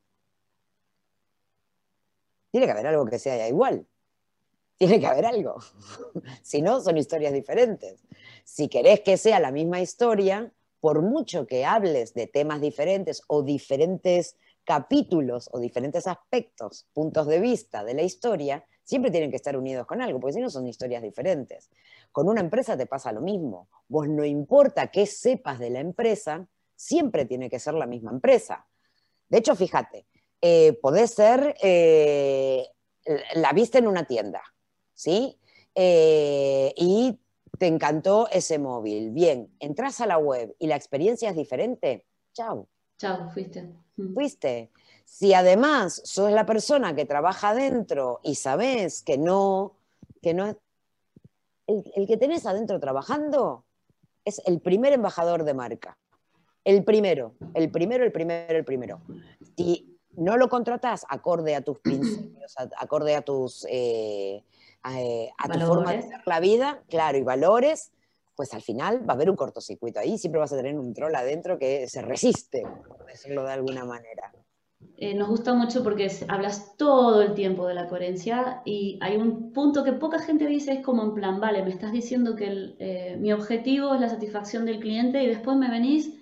Tiene 2.55 2.67
que 2.67 2.73
haber 2.73 2.87
algo 2.87 3.05
que 3.07 3.19
sea 3.19 3.49
igual. 3.49 3.85
Tiene 4.77 5.01
que 5.01 5.09
haber 5.09 5.27
algo. 5.27 5.57
si 6.45 6.63
no, 6.63 6.81
son 6.81 6.97
historias 6.97 7.33
diferentes. 7.33 8.05
Si 8.45 8.69
querés 8.69 9.01
que 9.01 9.17
sea 9.17 9.41
la 9.41 9.51
misma 9.51 9.81
historia, 9.81 10.53
por 10.79 11.03
mucho 11.03 11.49
que 11.49 11.65
hables 11.65 12.15
de 12.15 12.29
temas 12.29 12.61
diferentes 12.61 13.23
o 13.27 13.43
diferentes 13.43 14.37
capítulos 14.63 15.51
o 15.51 15.59
diferentes 15.59 16.07
aspectos, 16.07 16.87
puntos 16.93 17.27
de 17.27 17.41
vista 17.41 17.83
de 17.83 17.95
la 17.95 18.03
historia, 18.03 18.65
siempre 18.85 19.11
tienen 19.11 19.31
que 19.31 19.37
estar 19.37 19.57
unidos 19.57 19.85
con 19.85 20.01
algo, 20.01 20.21
porque 20.21 20.35
si 20.35 20.41
no 20.41 20.49
son 20.49 20.69
historias 20.69 21.03
diferentes. 21.03 21.73
Con 22.13 22.29
una 22.29 22.41
empresa 22.41 22.77
te 22.77 22.87
pasa 22.87 23.11
lo 23.11 23.21
mismo. 23.21 23.67
Vos 23.89 24.09
no 24.09 24.25
importa 24.25 24.93
qué 24.93 25.07
sepas 25.07 25.59
de 25.59 25.71
la 25.71 25.81
empresa, 25.81 26.47
siempre 26.77 27.25
tiene 27.25 27.51
que 27.51 27.59
ser 27.59 27.75
la 27.75 27.87
misma 27.87 28.13
empresa. 28.13 28.65
De 29.29 29.39
hecho, 29.39 29.57
fíjate, 29.57 30.07
eh, 30.47 30.79
podés 30.83 31.13
ser, 31.13 31.57
eh, 31.63 32.69
la 33.35 33.55
viste 33.55 33.79
en 33.79 33.87
una 33.87 34.05
tienda, 34.05 34.43
¿sí? 34.93 35.39
Eh, 35.75 36.75
y 36.77 37.19
te 37.59 37.67
encantó 37.67 38.29
ese 38.31 38.59
móvil. 38.59 39.11
Bien, 39.11 39.49
entras 39.59 40.03
a 40.03 40.07
la 40.07 40.19
web 40.19 40.55
y 40.59 40.67
la 40.67 40.77
experiencia 40.77 41.31
es 41.31 41.37
diferente. 41.37 42.05
Chao. 42.35 42.69
Chao, 42.99 43.31
fuiste. 43.31 43.73
Mm. 43.97 44.13
Fuiste. 44.13 44.71
Si 45.07 45.33
además 45.33 46.03
sos 46.05 46.31
la 46.31 46.45
persona 46.45 46.95
que 46.95 47.07
trabaja 47.07 47.51
adentro 47.51 48.21
y 48.23 48.35
sabes 48.35 49.03
que 49.03 49.17
no, 49.17 49.79
que 50.21 50.35
no 50.35 50.59
el, 51.67 51.91
el 51.97 52.07
que 52.07 52.19
tenés 52.19 52.45
adentro 52.45 52.79
trabajando 52.81 53.65
es 54.27 54.43
el 54.45 54.61
primer 54.61 54.93
embajador 54.93 55.45
de 55.45 55.55
marca. 55.55 55.97
El 56.65 56.85
primero, 56.85 57.35
el 57.55 57.71
primero, 57.71 58.05
el 58.05 58.13
primero, 58.13 58.59
el 58.59 58.65
primero. 58.67 59.01
Si 59.57 59.94
no 60.17 60.37
lo 60.37 60.49
contratás 60.49 61.05
acorde 61.09 61.55
a 61.55 61.63
tus 61.63 61.79
principios, 61.81 62.55
acorde 62.79 63.15
a 63.15 63.23
tus 63.23 63.67
eh, 63.69 64.45
eh, 64.93 65.31
a, 65.39 65.49
tu 65.49 65.61
forma 65.61 65.93
de 65.93 65.99
hacer 65.99 66.21
la 66.27 66.41
vida, 66.41 66.83
claro, 66.89 67.17
y 67.17 67.23
valores, 67.23 67.93
pues 68.37 68.53
al 68.53 68.63
final 68.63 69.09
va 69.09 69.15
a 69.15 69.17
haber 69.17 69.31
un 69.31 69.37
cortocircuito 69.37 70.01
ahí, 70.01 70.19
siempre 70.19 70.41
vas 70.41 70.53
a 70.53 70.57
tener 70.57 70.79
un 70.79 70.93
troll 70.93 71.15
adentro 71.15 71.59
que 71.59 71.89
se 71.89 72.03
resiste, 72.03 72.63
por 72.87 73.07
decirlo 73.07 73.45
de 73.45 73.53
alguna 73.53 73.85
manera. 73.85 74.33
Eh, 74.97 75.15
nos 75.15 75.29
gusta 75.29 75.55
mucho 75.55 75.83
porque 75.83 76.11
hablas 76.29 76.77
todo 76.77 77.23
el 77.23 77.35
tiempo 77.35 77.67
de 77.67 77.75
la 77.75 77.89
coherencia 77.89 78.61
y 78.65 78.99
hay 79.01 79.17
un 79.17 79.53
punto 79.53 79.83
que 79.83 79.93
poca 79.93 80.19
gente 80.19 80.47
dice, 80.47 80.75
es 80.75 80.85
como 80.85 81.03
en 81.03 81.15
plan, 81.15 81.41
vale, 81.41 81.63
me 81.63 81.71
estás 81.71 81.91
diciendo 81.91 82.37
que 82.37 82.75
eh, 82.79 83.17
mi 83.19 83.33
objetivo 83.33 83.95
es 83.95 84.01
la 84.01 84.09
satisfacción 84.09 84.67
del 84.67 84.81
cliente 84.81 85.23
y 85.23 85.27
después 85.27 85.57
me 85.57 85.71
venís 85.71 86.15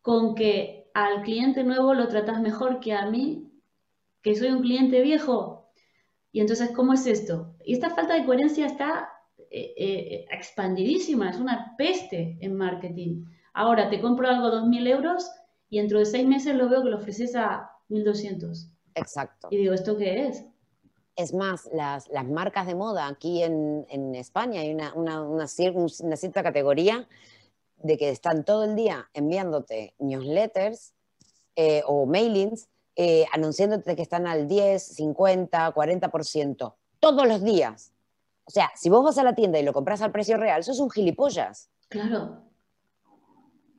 con 0.00 0.34
que 0.34 0.85
al 0.96 1.20
cliente 1.22 1.62
nuevo 1.62 1.92
lo 1.92 2.08
tratas 2.08 2.40
mejor 2.40 2.80
que 2.80 2.94
a 2.94 3.04
mí, 3.10 3.52
que 4.22 4.34
soy 4.34 4.48
un 4.48 4.62
cliente 4.62 5.02
viejo. 5.02 5.70
Y 6.32 6.40
entonces, 6.40 6.70
¿cómo 6.70 6.94
es 6.94 7.06
esto? 7.06 7.54
Y 7.66 7.74
esta 7.74 7.90
falta 7.90 8.14
de 8.14 8.24
coherencia 8.24 8.64
está 8.64 9.10
eh, 9.50 9.74
eh, 9.76 10.26
expandidísima, 10.30 11.28
es 11.28 11.36
una 11.36 11.74
peste 11.76 12.38
en 12.40 12.56
marketing. 12.56 13.26
Ahora 13.52 13.90
te 13.90 14.00
compro 14.00 14.26
algo 14.26 14.46
a 14.46 14.62
2.000 14.62 14.88
euros 14.88 15.30
y 15.68 15.80
dentro 15.80 15.98
de 15.98 16.06
seis 16.06 16.26
meses 16.26 16.54
lo 16.54 16.70
veo 16.70 16.82
que 16.82 16.88
lo 16.88 16.96
ofreces 16.96 17.36
a 17.36 17.70
1.200. 17.90 18.70
Exacto. 18.94 19.48
Y 19.50 19.58
digo, 19.58 19.74
¿esto 19.74 19.98
qué 19.98 20.28
es? 20.28 20.46
Es 21.14 21.34
más, 21.34 21.68
las, 21.74 22.08
las 22.08 22.26
marcas 22.26 22.66
de 22.66 22.74
moda 22.74 23.06
aquí 23.06 23.42
en, 23.42 23.84
en 23.90 24.14
España 24.14 24.62
hay 24.62 24.72
una, 24.72 24.94
una, 24.94 25.22
una, 25.22 25.46
cierta 25.46 26.42
categoría 26.42 27.06
de 27.76 27.96
que 27.96 28.10
están 28.10 28.44
todo 28.44 28.64
el 28.64 28.74
día 28.74 29.08
enviándote 29.14 29.94
newsletters 29.98 30.94
eh, 31.54 31.82
o 31.86 32.06
mailings 32.06 32.68
eh, 32.98 33.26
anunciándote 33.32 33.94
que 33.94 34.02
están 34.02 34.26
al 34.26 34.48
10, 34.48 34.82
50, 34.82 35.74
40%, 35.74 36.74
todos 36.98 37.28
los 37.28 37.44
días. 37.44 37.92
O 38.46 38.50
sea, 38.50 38.70
si 38.74 38.88
vos 38.88 39.04
vas 39.04 39.18
a 39.18 39.22
la 39.22 39.34
tienda 39.34 39.58
y 39.58 39.62
lo 39.62 39.74
compras 39.74 40.00
al 40.00 40.12
precio 40.12 40.38
real, 40.38 40.60
eso 40.60 40.72
es 40.72 40.78
un 40.78 40.90
gilipollas. 40.90 41.68
Claro. 41.88 42.42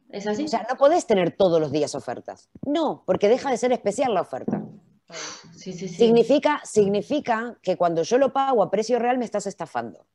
¿Es 0.10 0.28
así? 0.28 0.46
O 0.46 0.48
sea, 0.48 0.68
no 0.70 0.78
podés 0.78 1.08
tener 1.08 1.36
todos 1.36 1.60
los 1.60 1.72
días 1.72 1.96
ofertas. 1.96 2.50
No, 2.66 3.04
porque 3.06 3.28
deja 3.28 3.50
de 3.50 3.58
ser 3.58 3.72
especial 3.72 4.14
la 4.14 4.22
oferta. 4.22 4.64
Sí, 5.56 5.74
sí, 5.74 5.88
sí. 5.88 5.96
Significa, 5.96 6.62
significa 6.64 7.58
que 7.64 7.76
cuando 7.76 8.04
yo 8.04 8.18
lo 8.20 8.32
pago 8.32 8.62
a 8.62 8.70
precio 8.70 9.00
real 9.00 9.18
me 9.18 9.26
estás 9.26 9.48
estafando. 9.48 10.06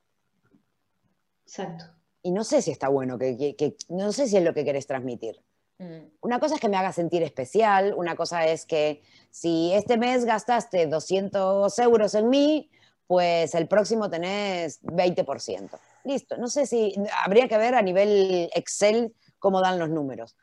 Exacto. 1.45 1.87
Y 2.23 2.31
no 2.31 2.45
sé 2.45 2.63
si 2.63 2.71
está 2.71 2.89
bueno, 2.89 3.19
que 3.19 3.77
no 3.89 4.13
sé 4.13 4.29
si 4.29 4.37
es 4.37 4.45
lo 4.45 4.55
que 4.55 4.65
querés 4.65 4.87
transmitir. 4.87 5.43
Mm. 5.79 6.07
Una 6.21 6.39
cosa 6.39 6.55
es 6.55 6.61
que 6.61 6.69
me 6.69 6.77
haga 6.77 6.93
sentir 6.93 7.23
especial, 7.23 7.95
una 7.97 8.15
cosa 8.15 8.47
es 8.47 8.67
que 8.67 9.03
si 9.31 9.73
este 9.73 9.97
mes 9.97 10.25
gastaste 10.25 10.87
200 10.87 11.77
euros 11.81 12.15
en 12.15 12.29
mí, 12.29 12.71
pues 13.07 13.55
el 13.55 13.67
próximo 13.67 14.09
tenés 14.09 14.83
20%. 14.83 15.71
Listo, 16.05 16.37
no 16.37 16.49
sé 16.49 16.67
si 16.67 16.95
habría 17.25 17.49
que 17.49 17.59
ver 17.59 17.75
a 17.75 17.83
nivel 17.83 18.51
Excel 18.55 19.15
cómo 19.39 19.61
dan 19.61 19.79
los 19.79 19.91
números. 19.91 20.37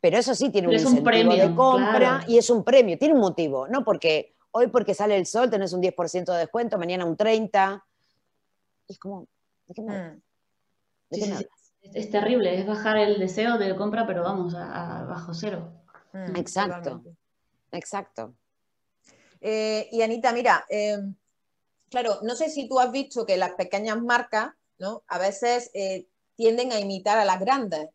Pero 0.00 0.18
eso 0.18 0.34
sí 0.34 0.50
tiene 0.50 0.68
un 0.68 0.74
incentivo 0.74 1.34
de 1.34 1.54
compra 1.54 2.24
y 2.26 2.36
es 2.36 2.50
un 2.50 2.62
premio, 2.62 2.98
tiene 2.98 3.14
un 3.14 3.20
motivo, 3.20 3.68
no 3.68 3.84
porque 3.84 4.34
hoy 4.50 4.66
porque 4.66 4.94
sale 4.94 5.16
el 5.16 5.26
sol 5.26 5.50
tenés 5.50 5.72
un 5.72 5.82
10% 5.82 6.32
de 6.32 6.38
descuento, 6.38 6.78
mañana 6.78 7.06
un 7.06 7.16
30%. 7.16 7.82
es 8.88 8.98
como, 8.98 9.26
¿de 9.66 9.74
qué 9.74 9.82
me 9.82 9.98
mm. 9.98 10.22
Es 11.92 12.10
terrible, 12.10 12.58
es 12.58 12.66
bajar 12.66 12.96
el 12.96 13.18
deseo 13.18 13.58
de 13.58 13.76
compra, 13.76 14.06
pero 14.06 14.22
vamos, 14.22 14.54
a, 14.54 15.04
bajo 15.08 15.34
cero. 15.34 15.70
Mm, 16.12 16.36
exacto, 16.36 17.02
exacto. 17.70 18.34
Eh, 19.40 19.88
y 19.92 20.00
Anita, 20.00 20.32
mira, 20.32 20.64
em, 20.70 21.14
claro, 21.90 22.20
no 22.22 22.34
sé 22.34 22.48
si 22.48 22.68
tú 22.68 22.80
has 22.80 22.90
visto 22.90 23.26
que 23.26 23.36
las 23.36 23.52
pequeñas 23.52 24.00
marcas, 24.00 24.52
¿no? 24.78 25.02
A 25.08 25.18
veces 25.18 25.70
eh, 25.74 26.06
tienden 26.36 26.72
a 26.72 26.80
imitar 26.80 27.18
a 27.18 27.24
las 27.24 27.38
grandes. 27.40 27.90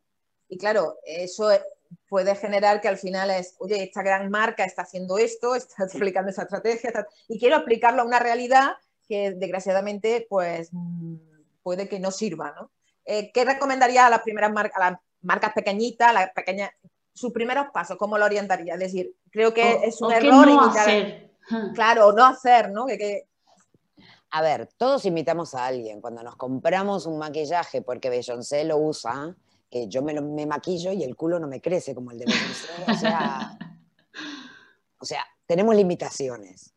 Y 0.48 0.58
claro, 0.58 0.98
eso 1.04 1.50
puede 2.08 2.36
generar 2.36 2.82
que 2.82 2.88
al 2.88 2.98
final 2.98 3.32
es, 3.32 3.56
oye, 3.60 3.84
esta 3.84 4.04
gran 4.04 4.30
marca 4.30 4.64
está 4.64 4.84
haciendo 4.84 5.18
esto, 5.18 5.56
está 5.56 5.86
aplicando 5.86 6.30
esa 6.30 6.44
estrategia, 6.44 7.08
y 7.28 7.40
quiero 7.40 7.56
aplicarlo 7.56 8.04
a 8.04 8.06
una 8.06 8.20
realidad 8.20 8.74
que 9.08 9.32
desgraciadamente, 9.32 10.28
pues, 10.30 10.70
mm, 10.72 11.16
puede 11.64 11.90
que 11.90 12.00
no 12.00 12.12
sirva, 12.12 12.54
¿no? 12.56 12.70
Eh, 13.12 13.32
¿Qué 13.34 13.44
recomendaría 13.44 14.06
a 14.06 14.10
las 14.12 14.22
primeras 14.22 14.52
marcas, 14.52 14.78
a 14.78 14.92
las 14.92 15.00
marcas 15.24 15.52
pequeñitas, 15.54 16.14
las 16.14 16.30
pequeñas, 16.30 16.70
sus 17.12 17.34
primeros 17.34 17.66
pasos? 17.74 17.98
¿Cómo 17.98 18.20
lo 18.20 18.26
orientaría? 18.26 18.76
Es 18.76 18.80
decir, 18.80 19.16
creo 19.32 19.52
que 19.52 19.80
es 19.84 20.00
un 20.00 20.12
error 20.12 20.48
hacer. 20.70 21.32
Claro, 21.74 22.12
no 22.12 22.24
hacer, 22.24 22.70
¿no? 22.70 22.86
Que, 22.86 23.28
A 24.30 24.44
ver, 24.44 24.70
todos 24.78 25.06
imitamos 25.06 25.56
a 25.56 25.66
alguien. 25.66 26.02
Cuando 26.02 26.22
nos 26.22 26.36
compramos 26.36 27.08
un 27.08 27.18
maquillaje 27.18 27.82
porque 27.82 28.12
Beyoncé 28.12 28.64
lo 28.64 28.78
usa, 28.78 29.36
que 29.72 29.88
yo 29.88 30.04
me, 30.04 30.14
me 30.22 30.46
maquillo 30.46 30.92
y 30.92 31.04
el 31.04 31.16
culo 31.16 31.40
no 31.40 31.48
me 31.48 31.62
crece 31.62 31.96
como 31.96 32.12
el 32.12 32.20
de 32.20 32.26
Beyoncé. 32.26 32.68
O 32.92 32.94
sea, 32.94 33.58
o 35.00 35.06
sea 35.06 35.26
tenemos 35.48 35.76
limitaciones. 35.76 36.76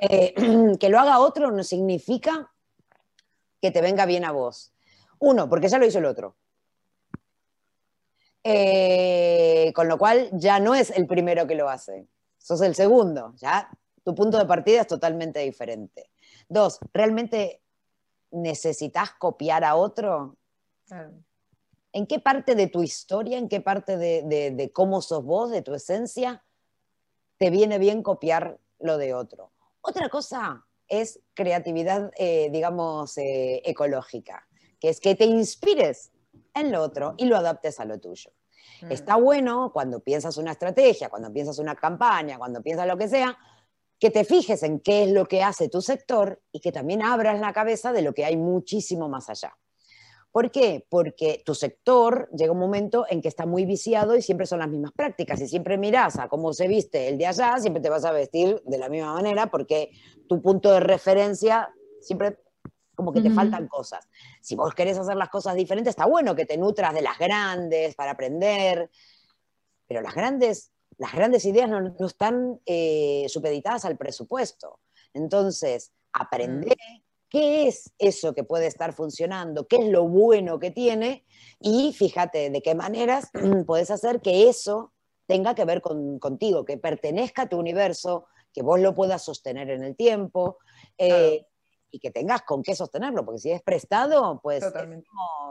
Eh, 0.00 0.34
que 0.78 0.90
lo 0.90 1.00
haga 1.00 1.18
otro 1.18 1.50
no 1.50 1.64
significa 1.64 2.52
que 3.62 3.70
te 3.70 3.80
venga 3.80 4.04
bien 4.04 4.26
a 4.26 4.32
vos. 4.32 4.71
Uno, 5.22 5.48
porque 5.48 5.68
ya 5.68 5.78
lo 5.78 5.86
hizo 5.86 5.98
el 5.98 6.06
otro. 6.06 6.34
Eh, 8.42 9.72
con 9.72 9.86
lo 9.86 9.96
cual 9.96 10.28
ya 10.32 10.58
no 10.58 10.74
es 10.74 10.90
el 10.90 11.06
primero 11.06 11.46
que 11.46 11.54
lo 11.54 11.68
hace, 11.68 12.08
sos 12.38 12.60
el 12.60 12.74
segundo, 12.74 13.32
ya 13.36 13.70
tu 14.02 14.16
punto 14.16 14.36
de 14.36 14.46
partida 14.46 14.80
es 14.80 14.88
totalmente 14.88 15.38
diferente. 15.38 16.10
Dos, 16.48 16.80
¿realmente 16.92 17.62
necesitas 18.32 19.12
copiar 19.12 19.62
a 19.62 19.76
otro? 19.76 20.36
¿En 21.92 22.06
qué 22.08 22.18
parte 22.18 22.56
de 22.56 22.66
tu 22.66 22.82
historia, 22.82 23.38
en 23.38 23.48
qué 23.48 23.60
parte 23.60 23.96
de, 23.96 24.70
cómo 24.74 25.02
sos 25.02 25.24
vos, 25.24 25.52
de 25.52 25.62
tu 25.62 25.72
esencia, 25.72 26.42
te 27.38 27.50
viene 27.50 27.78
bien 27.78 28.02
copiar 28.02 28.58
lo 28.80 28.98
de 28.98 29.14
otro? 29.14 29.52
Otra 29.82 30.08
cosa 30.08 30.66
es 30.88 31.20
creatividad, 31.34 32.10
eh, 32.16 32.50
digamos, 32.50 33.16
eh, 33.18 33.62
ecológica, 33.64 34.48
que 34.82 34.88
es 34.88 34.98
que 34.98 35.14
te 35.14 35.24
inspires 35.26 36.10
en 36.54 36.72
lo 36.72 36.82
otro 36.82 37.14
y 37.16 37.26
lo 37.26 37.36
adaptes 37.36 37.78
a 37.78 37.84
lo 37.84 38.00
tuyo. 38.00 38.32
Mm. 38.80 38.90
Está 38.90 39.14
bueno 39.14 39.70
cuando 39.72 40.00
piensas 40.00 40.36
una 40.38 40.50
estrategia, 40.50 41.08
cuando 41.08 41.32
piensas 41.32 41.60
una 41.60 41.76
campaña, 41.76 42.36
cuando 42.36 42.60
piensas 42.60 42.88
lo 42.88 42.98
que 42.98 43.06
sea, 43.06 43.38
que 44.00 44.10
te 44.10 44.24
fijes 44.24 44.64
en 44.64 44.80
qué 44.80 45.04
es 45.04 45.12
lo 45.12 45.26
que 45.26 45.44
hace 45.44 45.68
tu 45.68 45.80
sector 45.80 46.42
y 46.50 46.58
que 46.58 46.72
también 46.72 47.00
abras 47.00 47.38
la 47.38 47.52
cabeza 47.52 47.92
de 47.92 48.02
lo 48.02 48.12
que 48.12 48.24
hay 48.24 48.36
muchísimo 48.36 49.08
más 49.08 49.30
allá. 49.30 49.56
¿Por 50.32 50.50
qué? 50.50 50.84
Porque 50.88 51.42
tu 51.44 51.54
sector 51.54 52.28
llega 52.36 52.50
un 52.50 52.58
momento 52.58 53.06
en 53.08 53.22
que 53.22 53.28
está 53.28 53.46
muy 53.46 53.64
viciado 53.64 54.16
y 54.16 54.22
siempre 54.22 54.46
son 54.46 54.58
las 54.58 54.68
mismas 54.68 54.90
prácticas. 54.90 55.40
Y 55.40 55.46
siempre 55.46 55.78
miras 55.78 56.18
a 56.18 56.26
cómo 56.28 56.52
se 56.52 56.66
viste 56.66 57.06
el 57.06 57.18
de 57.18 57.26
allá, 57.28 57.56
siempre 57.60 57.80
te 57.80 57.88
vas 57.88 58.04
a 58.04 58.10
vestir 58.10 58.60
de 58.64 58.78
la 58.78 58.88
misma 58.88 59.14
manera 59.14 59.46
porque 59.46 59.92
tu 60.28 60.42
punto 60.42 60.72
de 60.72 60.80
referencia 60.80 61.72
siempre 62.00 62.38
como 63.02 63.12
que 63.12 63.28
te 63.28 63.34
faltan 63.34 63.68
cosas. 63.68 64.08
Si 64.40 64.54
vos 64.54 64.74
querés 64.74 64.96
hacer 64.96 65.16
las 65.16 65.28
cosas 65.28 65.54
diferentes, 65.54 65.90
está 65.90 66.06
bueno 66.06 66.34
que 66.34 66.46
te 66.46 66.56
nutras 66.56 66.94
de 66.94 67.02
las 67.02 67.18
grandes 67.18 67.94
para 67.94 68.12
aprender, 68.12 68.90
pero 69.86 70.00
las 70.00 70.14
grandes 70.14 70.72
las 70.98 71.12
grandes 71.12 71.44
ideas 71.44 71.68
no, 71.68 72.06
están 72.06 72.60
eh, 72.64 73.26
supeditadas 73.28 73.84
al 73.84 73.96
presupuesto. 73.96 74.78
Entonces, 75.14 75.92
aprender 76.12 76.76
mm. 76.76 77.02
qué 77.28 77.66
es 77.66 77.92
eso 77.98 78.34
que 78.34 78.44
puede 78.44 78.66
estar 78.66 78.92
funcionando, 78.92 79.66
qué 79.66 79.76
es 79.76 79.86
lo 79.86 80.06
bueno 80.06 80.58
que 80.58 80.70
tiene 80.70 81.24
y 81.60 81.92
fíjate 81.92 82.50
de 82.50 82.62
qué 82.62 82.74
maneras 82.74 83.30
puedes 83.66 83.90
hacer 83.90 84.20
que 84.20 84.48
eso 84.48 84.92
tenga 85.26 85.54
que 85.54 85.64
ver 85.64 85.80
contigo, 85.82 86.64
que 86.64 86.78
pertenezca 86.78 87.42
a 87.42 87.48
tu 87.48 87.58
universo, 87.58 88.26
que 88.52 88.62
vos 88.62 88.78
lo 88.78 88.94
puedas 88.94 89.22
sostener 89.22 89.70
en 89.70 89.82
el 89.82 89.96
tiempo. 89.96 90.58
Eh, 90.98 91.46
y 91.92 91.98
que 91.98 92.10
tengas 92.10 92.42
con 92.42 92.62
qué 92.62 92.74
sostenerlo, 92.74 93.24
porque 93.24 93.38
si 93.38 93.50
es 93.52 93.62
prestado, 93.62 94.40
pues 94.42 94.64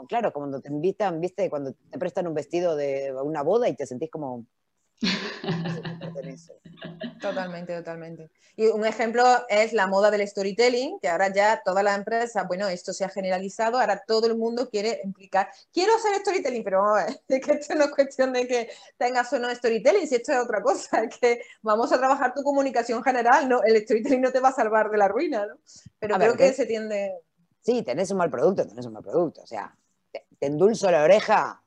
claro, 0.08 0.32
cuando 0.32 0.60
te 0.60 0.68
invitan, 0.68 1.20
viste, 1.20 1.48
cuando 1.48 1.72
te 1.72 1.98
prestan 1.98 2.26
un 2.26 2.34
vestido 2.34 2.76
de 2.76 3.14
una 3.22 3.42
boda 3.42 3.68
y 3.68 3.76
te 3.76 3.86
sentís 3.86 4.10
como 4.10 4.44
Totalmente, 7.20 7.76
totalmente. 7.76 8.30
Y 8.56 8.66
un 8.66 8.84
ejemplo 8.84 9.24
es 9.48 9.72
la 9.72 9.86
moda 9.86 10.10
del 10.10 10.26
storytelling, 10.26 10.98
que 11.00 11.08
ahora 11.08 11.32
ya 11.32 11.62
toda 11.64 11.82
la 11.82 11.94
empresa, 11.94 12.42
bueno, 12.42 12.68
esto 12.68 12.92
se 12.92 13.04
ha 13.04 13.08
generalizado, 13.08 13.78
ahora 13.78 14.02
todo 14.06 14.26
el 14.26 14.36
mundo 14.36 14.68
quiere 14.68 15.00
implicar, 15.04 15.48
quiero 15.72 15.94
hacer 15.94 16.20
storytelling, 16.20 16.64
pero 16.64 16.82
vamos 16.82 17.00
a 17.00 17.06
ver, 17.06 17.20
es 17.28 17.46
que 17.46 17.52
esto 17.52 17.74
no 17.76 17.84
es 17.84 17.90
cuestión 17.92 18.32
de 18.32 18.46
que 18.46 18.70
tengas 18.98 19.32
o 19.32 19.38
no 19.38 19.54
storytelling, 19.54 20.08
si 20.08 20.16
esto 20.16 20.32
es 20.32 20.38
otra 20.38 20.60
cosa, 20.62 21.02
es 21.04 21.16
que 21.20 21.42
vamos 21.62 21.92
a 21.92 21.98
trabajar 21.98 22.34
tu 22.34 22.42
comunicación 22.42 23.02
general, 23.02 23.48
no, 23.48 23.62
el 23.62 23.80
storytelling 23.82 24.20
no 24.20 24.32
te 24.32 24.40
va 24.40 24.48
a 24.48 24.54
salvar 24.54 24.90
de 24.90 24.98
la 24.98 25.08
ruina, 25.08 25.46
¿no? 25.46 25.54
Pero 25.98 26.16
creo 26.16 26.36
que 26.36 26.52
se 26.52 26.66
tiende... 26.66 27.12
Sí, 27.62 27.82
tenés 27.82 28.10
un 28.10 28.18
mal 28.18 28.30
producto, 28.30 28.66
tenés 28.66 28.84
un 28.86 28.94
mal 28.94 29.04
producto, 29.04 29.42
o 29.42 29.46
sea, 29.46 29.76
te, 30.10 30.26
te 30.38 30.46
endulzo 30.46 30.90
la 30.90 31.04
oreja, 31.04 31.61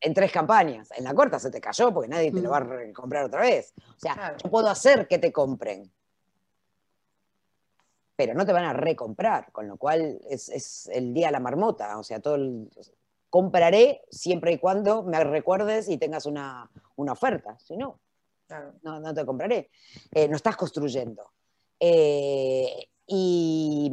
en 0.00 0.14
tres 0.14 0.32
campañas. 0.32 0.90
En 0.96 1.04
la 1.04 1.14
corta 1.14 1.38
se 1.38 1.50
te 1.50 1.60
cayó 1.60 1.92
porque 1.92 2.08
nadie 2.08 2.32
te 2.32 2.40
lo 2.40 2.50
va 2.50 2.58
a 2.58 2.92
comprar 2.92 3.24
otra 3.24 3.42
vez. 3.42 3.74
O 3.78 3.98
sea, 3.98 4.36
yo 4.42 4.50
puedo 4.50 4.68
hacer 4.68 5.06
que 5.06 5.18
te 5.18 5.32
compren, 5.32 5.90
pero 8.16 8.34
no 8.34 8.44
te 8.44 8.52
van 8.52 8.64
a 8.64 8.72
recomprar, 8.72 9.50
con 9.52 9.68
lo 9.68 9.76
cual 9.76 10.20
es, 10.28 10.88
el 10.92 11.14
día 11.14 11.26
de 11.26 11.32
la 11.32 11.40
marmota. 11.40 11.98
O 11.98 12.02
sea, 12.02 12.20
todo 12.20 12.38
compraré 13.28 14.02
siempre 14.10 14.52
y 14.52 14.58
cuando 14.58 15.02
me 15.02 15.22
recuerdes 15.22 15.88
y 15.88 15.98
tengas 15.98 16.26
una, 16.26 16.70
oferta. 16.96 17.58
Si 17.58 17.76
no, 17.76 18.00
no, 18.82 19.14
te 19.14 19.24
compraré. 19.24 19.70
Eh, 20.12 20.28
no 20.28 20.36
estás 20.36 20.56
construyendo. 20.56 21.30
Eh, 21.78 22.88
y 23.06 23.90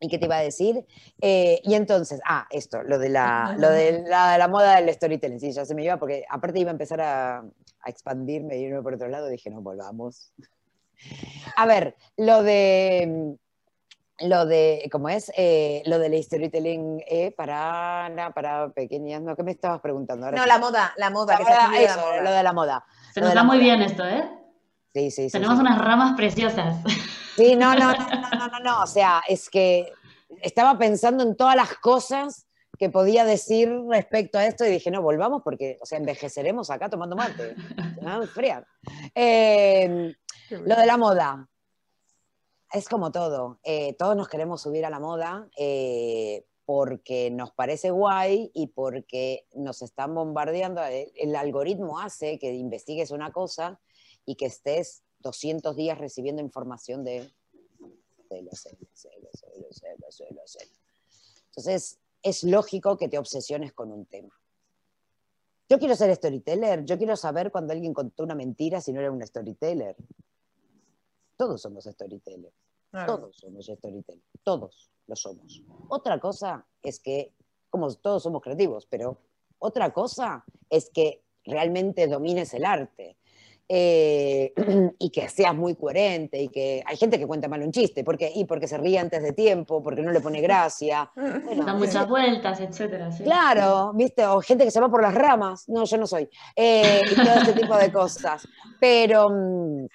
¿Y 0.00 0.08
qué 0.08 0.18
te 0.18 0.26
iba 0.26 0.36
a 0.36 0.42
decir? 0.42 0.84
Eh, 1.20 1.60
y 1.64 1.74
entonces, 1.74 2.20
ah, 2.26 2.46
esto, 2.50 2.82
lo 2.82 2.98
de 2.98 3.08
la, 3.08 3.54
lo 3.58 3.70
de 3.70 4.02
la, 4.06 4.36
la, 4.36 4.48
moda 4.48 4.76
del 4.76 4.92
storytelling, 4.92 5.40
sí, 5.40 5.52
ya 5.52 5.64
se 5.64 5.74
me 5.74 5.84
iba, 5.84 5.96
porque 5.98 6.24
aparte 6.28 6.60
iba 6.60 6.70
a 6.70 6.72
empezar 6.72 7.00
a, 7.00 7.38
a 7.38 7.90
expandirme 7.90 8.58
y 8.58 8.64
irme 8.64 8.82
por 8.82 8.94
otro 8.94 9.08
lado, 9.08 9.28
dije, 9.28 9.50
no, 9.50 9.60
volvamos. 9.60 10.32
A 11.56 11.66
ver, 11.66 11.96
lo 12.16 12.42
de, 12.42 13.36
lo 14.20 14.46
de, 14.46 14.88
¿cómo 14.90 15.08
es? 15.08 15.32
Eh, 15.36 15.82
lo 15.86 15.98
del 15.98 16.22
storytelling 16.22 17.02
eh, 17.06 17.32
para, 17.32 18.32
para 18.34 18.70
pequeñas, 18.70 19.22
¿no? 19.22 19.36
¿Qué 19.36 19.42
me 19.42 19.52
estabas 19.52 19.80
preguntando? 19.80 20.30
no, 20.30 20.46
la 20.46 20.58
moda, 20.58 20.92
la 20.96 21.10
moda. 21.10 21.38
eso, 21.78 22.22
lo 22.22 22.30
de 22.30 22.42
la 22.42 22.52
moda. 22.52 22.84
Se 23.12 23.20
nos 23.20 23.34
da 23.34 23.44
muy 23.44 23.58
bien 23.58 23.82
esto, 23.82 24.06
¿eh? 24.06 24.28
Sí, 24.94 25.10
sí, 25.10 25.24
sí. 25.24 25.32
Tenemos 25.32 25.58
unas 25.58 25.78
ramas 25.78 26.16
preciosas. 26.16 26.76
Sí, 27.36 27.56
no, 27.56 27.74
no, 27.74 27.92
no, 27.92 28.08
no, 28.38 28.48
no, 28.48 28.60
no, 28.60 28.82
o 28.82 28.86
sea, 28.86 29.22
es 29.28 29.50
que 29.50 29.92
estaba 30.42 30.78
pensando 30.78 31.24
en 31.24 31.36
todas 31.36 31.56
las 31.56 31.74
cosas 31.78 32.46
que 32.78 32.90
podía 32.90 33.24
decir 33.24 33.70
respecto 33.88 34.38
a 34.38 34.46
esto 34.46 34.64
y 34.64 34.70
dije, 34.70 34.90
no, 34.90 35.02
volvamos 35.02 35.42
porque, 35.42 35.78
o 35.80 35.86
sea, 35.86 35.98
envejeceremos 35.98 36.70
acá 36.70 36.88
tomando 36.88 37.16
mate. 37.16 37.54
¿no? 38.00 38.26
Fría. 38.26 38.66
Eh, 39.14 40.14
lo 40.50 40.76
de 40.76 40.86
la 40.86 40.96
moda. 40.96 41.48
Es 42.72 42.88
como 42.88 43.12
todo. 43.12 43.60
Eh, 43.62 43.94
todos 43.98 44.16
nos 44.16 44.28
queremos 44.28 44.62
subir 44.62 44.84
a 44.84 44.90
la 44.90 44.98
moda 44.98 45.48
eh, 45.56 46.44
porque 46.64 47.30
nos 47.30 47.52
parece 47.52 47.90
guay 47.90 48.50
y 48.52 48.68
porque 48.68 49.46
nos 49.54 49.82
están 49.82 50.14
bombardeando. 50.14 50.82
El 50.82 51.36
algoritmo 51.36 52.00
hace 52.00 52.38
que 52.38 52.52
investigues 52.52 53.12
una 53.12 53.30
cosa 53.30 53.80
y 54.26 54.34
que 54.34 54.46
estés 54.46 55.03
200 55.24 55.74
días 55.74 55.98
recibiendo 55.98 56.40
información 56.42 57.02
de 57.02 57.32
Entonces, 61.46 61.98
es 62.22 62.44
lógico 62.44 62.96
que 62.96 63.08
te 63.08 63.18
obsesiones 63.18 63.72
con 63.72 63.90
un 63.90 64.06
tema. 64.06 64.34
Yo 65.68 65.78
quiero 65.78 65.96
ser 65.96 66.14
storyteller, 66.14 66.84
yo 66.84 66.98
quiero 66.98 67.16
saber 67.16 67.50
cuando 67.50 67.72
alguien 67.72 67.94
contó 67.94 68.22
una 68.22 68.34
mentira 68.34 68.80
si 68.80 68.92
no 68.92 69.00
era 69.00 69.10
un 69.10 69.26
storyteller. 69.26 69.96
Todos 71.36 71.62
somos 71.62 71.84
storytellers. 71.84 72.54
Todos 73.06 73.36
somos 73.36 73.66
storytellers. 73.66 74.24
Todos 74.42 74.90
lo 75.06 75.16
somos. 75.16 75.62
Otra 75.88 76.20
cosa 76.20 76.66
es 76.82 77.00
que, 77.00 77.32
como 77.70 77.92
todos 77.94 78.22
somos 78.22 78.42
creativos, 78.42 78.86
pero 78.86 79.18
otra 79.58 79.92
cosa 79.92 80.44
es 80.68 80.90
que 80.90 81.24
realmente 81.44 82.06
domines 82.08 82.52
el 82.54 82.64
arte 82.64 83.16
eh, 83.68 84.52
y 84.98 85.10
que 85.10 85.28
seas 85.28 85.54
muy 85.54 85.74
coherente 85.74 86.40
y 86.40 86.48
que 86.48 86.82
hay 86.86 86.96
gente 86.96 87.18
que 87.18 87.26
cuenta 87.26 87.48
mal 87.48 87.62
un 87.62 87.72
chiste 87.72 88.04
porque 88.04 88.30
y 88.34 88.44
porque 88.44 88.68
se 88.68 88.76
ríe 88.78 88.98
antes 88.98 89.22
de 89.22 89.32
tiempo 89.32 89.82
porque 89.82 90.02
no 90.02 90.12
le 90.12 90.20
pone 90.20 90.40
gracia. 90.40 91.10
Da 91.64 91.74
muchas 91.74 92.08
vueltas 92.08 92.60
etcétera 92.60 93.08
claro 93.22 93.92
viste 93.94 94.26
o 94.26 94.40
gente 94.40 94.64
que 94.64 94.70
se 94.70 94.80
va 94.80 94.88
por 94.88 95.02
las 95.02 95.14
ramas. 95.14 95.68
No 95.68 95.84
yo 95.84 95.96
no 95.96 96.06
soy. 96.06 96.28
Eh, 96.56 97.00
y 97.10 97.14
todo 97.14 97.34
este 97.36 97.52
tipo 97.52 97.76
de 97.76 97.92
cosas. 97.92 98.46
Pero 98.80 99.30
mm, 99.30 99.86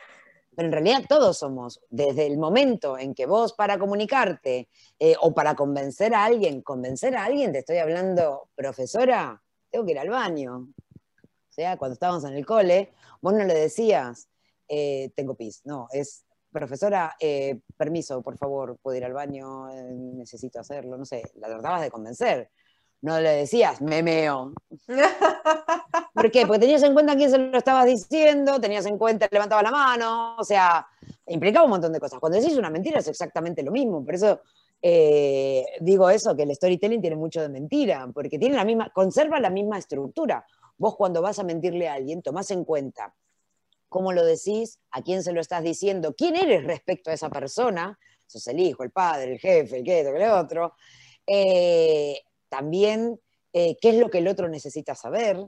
pero 0.59 0.67
en 0.67 0.73
realidad 0.73 1.03
todos 1.07 1.37
somos 1.37 1.79
desde 1.89 2.27
el 2.27 2.37
momento 2.37 2.97
en 2.97 3.13
que 3.13 3.25
vos 3.25 3.53
para 3.53 3.79
comunicarte 3.79 4.67
eh, 4.99 5.15
o 5.21 5.33
para 5.33 5.55
convencer 5.55 6.13
a 6.13 6.25
alguien 6.25 6.61
convencer 6.61 7.15
a 7.15 7.23
alguien 7.23 7.53
te 7.53 7.59
estoy 7.59 7.77
hablando 7.77 8.49
profesora 8.55 9.41
tengo 9.71 9.85
que 9.85 9.93
ir 9.93 9.99
al 9.99 10.09
baño 10.09 10.67
sea 11.59 11.77
cuando 11.77 11.93
estábamos 11.93 12.23
en 12.23 12.35
el 12.35 12.45
cole 12.45 12.93
Vos 13.21 13.33
no 13.33 13.43
le 13.43 13.53
decías, 13.53 14.29
eh, 14.69 15.11
tengo 15.13 15.35
pis, 15.35 15.61
no, 15.65 15.89
es, 15.91 16.23
profesora, 16.53 17.17
eh, 17.19 17.59
permiso, 17.75 18.21
por 18.21 18.37
favor, 18.37 18.77
puedo 18.81 18.95
ir 18.95 19.03
al 19.03 19.11
baño, 19.11 19.69
eh, 19.69 19.91
necesito 19.93 20.61
hacerlo, 20.61 20.97
no 20.97 21.03
sé, 21.03 21.21
la 21.35 21.49
tratabas 21.49 21.81
de 21.81 21.91
convencer. 21.91 22.49
No 23.01 23.19
le 23.19 23.29
decías, 23.31 23.81
me 23.81 24.01
meo. 24.01 24.53
¿Por 26.13 26.31
qué? 26.31 26.45
Porque 26.45 26.59
tenías 26.59 26.83
en 26.83 26.93
cuenta 26.93 27.15
quién 27.17 27.29
se 27.29 27.37
lo 27.37 27.57
estabas 27.57 27.85
diciendo, 27.85 28.59
tenías 28.59 28.85
en 28.85 28.97
cuenta, 28.97 29.27
levantaba 29.29 29.63
la 29.63 29.71
mano, 29.71 30.37
o 30.37 30.43
sea, 30.43 30.87
implicaba 31.27 31.65
un 31.65 31.71
montón 31.71 31.91
de 31.91 31.99
cosas. 31.99 32.19
Cuando 32.19 32.39
decís 32.39 32.57
una 32.57 32.69
mentira 32.69 32.99
es 32.99 33.07
exactamente 33.09 33.63
lo 33.63 33.71
mismo, 33.71 34.03
por 34.03 34.15
eso 34.15 34.39
digo 34.81 36.09
eso, 36.09 36.37
que 36.37 36.43
el 36.43 36.55
storytelling 36.55 37.01
tiene 37.01 37.17
mucho 37.17 37.41
de 37.41 37.49
mentira, 37.49 38.07
porque 38.13 38.39
tiene 38.39 38.55
la 38.55 38.63
misma, 38.63 38.89
conserva 38.91 39.37
la 39.41 39.49
misma 39.49 39.77
estructura. 39.77 40.45
Vos 40.79 40.95
cuando 40.95 41.21
vas 41.21 41.37
a 41.37 41.43
mentirle 41.43 41.87
a 41.87 41.93
alguien, 41.93 42.23
tomás 42.23 42.49
en 42.49 42.65
cuenta 42.65 43.13
cómo 43.89 44.13
lo 44.13 44.23
decís, 44.23 44.79
a 44.91 45.01
quién 45.03 45.23
se 45.23 45.33
lo 45.33 45.41
estás 45.41 45.63
diciendo, 45.63 46.15
quién 46.15 46.35
eres 46.35 46.63
respecto 46.63 47.11
a 47.11 47.13
esa 47.13 47.29
persona, 47.29 47.99
sos 48.25 48.47
el 48.47 48.59
hijo, 48.59 48.83
el 48.83 48.91
padre, 48.91 49.33
el 49.33 49.39
jefe, 49.39 49.79
el 49.79 49.83
que 49.83 49.99
el 49.99 50.29
otro. 50.29 50.73
Eh, 51.27 52.21
también 52.47 53.19
eh, 53.51 53.77
qué 53.81 53.89
es 53.89 53.95
lo 53.95 54.09
que 54.09 54.19
el 54.19 54.27
otro 54.27 54.47
necesita 54.47 54.95
saber, 54.95 55.45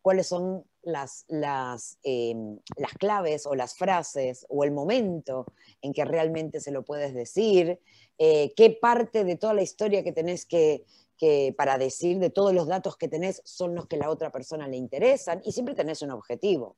cuáles 0.00 0.26
son 0.26 0.64
las, 0.82 1.24
las, 1.28 1.98
em, 2.02 2.58
las, 2.76 2.92
claves 2.92 3.46
o 3.46 3.54
las 3.54 3.74
frases 3.74 4.46
o 4.48 4.64
el 4.64 4.70
momento 4.70 5.46
en 5.80 5.92
que 5.92 6.04
realmente 6.04 6.60
se 6.60 6.70
lo 6.70 6.84
puedes 6.84 7.14
decir, 7.14 7.80
eh, 8.18 8.52
qué 8.54 8.70
parte 8.70 9.24
de 9.24 9.36
toda 9.36 9.54
la 9.54 9.62
historia 9.62 10.04
que 10.04 10.12
tenés 10.12 10.46
que, 10.46 10.84
que 11.16 11.54
para 11.56 11.78
decir 11.78 12.18
de 12.18 12.30
todos 12.30 12.52
los 12.52 12.66
datos 12.66 12.96
que 12.96 13.08
tenés 13.08 13.40
son 13.44 13.74
los 13.74 13.86
que 13.86 13.96
la 13.96 14.10
otra 14.10 14.30
persona 14.30 14.68
le 14.68 14.76
interesan 14.76 15.40
y 15.44 15.52
siempre 15.52 15.74
tenés 15.74 16.02
un 16.02 16.10
objetivo. 16.10 16.76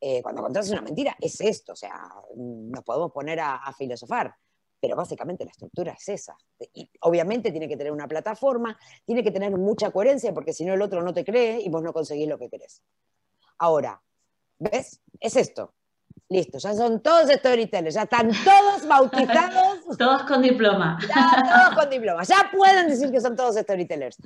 Eh, 0.00 0.22
cuando 0.22 0.42
contás 0.42 0.70
una 0.70 0.80
mentira 0.80 1.16
es 1.20 1.40
esto, 1.40 1.72
o 1.72 1.76
sea, 1.76 2.12
nos 2.36 2.84
podemos 2.84 3.10
poner 3.10 3.40
a, 3.40 3.72
filosofar, 3.76 4.32
pero 4.80 4.94
básicamente 4.94 5.44
la 5.44 5.50
estructura 5.50 5.92
es 5.92 6.08
esa. 6.08 6.36
Y 6.72 6.88
obviamente 7.00 7.50
tiene 7.50 7.68
que 7.68 7.76
tener 7.76 7.92
una 7.92 8.06
plataforma, 8.06 8.78
tiene 9.04 9.24
que 9.24 9.32
tener 9.32 9.56
mucha 9.56 9.90
coherencia 9.90 10.32
porque 10.32 10.52
si 10.52 10.64
no 10.64 10.74
el 10.74 10.82
otro 10.82 11.02
no 11.02 11.12
te 11.12 11.24
cree 11.24 11.60
y 11.60 11.68
vos 11.68 11.82
no 11.82 11.92
conseguís 11.92 12.28
lo 12.28 12.38
que 12.38 12.48
querés. 12.48 12.82
Ahora, 13.58 14.00
¿ves? 14.58 15.00
Es 15.18 15.36
esto. 15.36 15.74
Listo, 16.30 16.58
ya 16.58 16.74
son 16.74 17.00
todos 17.00 17.30
storytellers, 17.30 17.94
ya 17.94 18.02
están 18.02 18.30
todos 18.44 18.86
bautizados. 18.86 19.78
todos 19.98 20.22
con 20.24 20.42
diploma. 20.42 20.98
Ya, 21.08 21.42
todos 21.42 21.74
con 21.80 21.90
diploma, 21.90 22.22
ya 22.24 22.50
pueden 22.52 22.88
decir 22.88 23.10
que 23.10 23.20
son 23.20 23.34
todos 23.34 23.56
storytellers. 23.56 24.18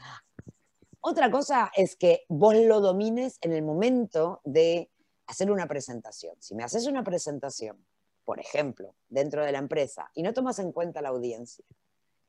Otra 1.00 1.30
cosa 1.30 1.70
es 1.76 1.94
que 1.94 2.24
vos 2.28 2.54
lo 2.56 2.80
domines 2.80 3.38
en 3.40 3.52
el 3.52 3.62
momento 3.62 4.40
de 4.44 4.90
hacer 5.26 5.50
una 5.50 5.66
presentación. 5.66 6.34
Si 6.40 6.54
me 6.54 6.64
haces 6.64 6.86
una 6.86 7.04
presentación, 7.04 7.84
por 8.24 8.40
ejemplo, 8.40 8.94
dentro 9.08 9.44
de 9.44 9.52
la 9.52 9.58
empresa, 9.58 10.10
y 10.14 10.22
no 10.22 10.32
tomas 10.32 10.58
en 10.58 10.72
cuenta 10.72 11.02
la 11.02 11.10
audiencia, 11.10 11.64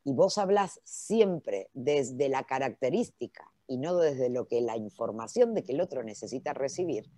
y 0.04 0.14
vos 0.14 0.38
hablas 0.38 0.82
siempre 0.84 1.70
desde 1.74 2.30
la 2.30 2.44
característica 2.44 3.52
y 3.68 3.78
no 3.78 3.96
desde 3.96 4.30
lo 4.30 4.48
que 4.48 4.62
la 4.62 4.78
información 4.78 5.54
de 5.54 5.64
que 5.64 5.72
el 5.72 5.82
otro 5.82 6.04
necesita 6.04 6.54
recibir, 6.54 7.10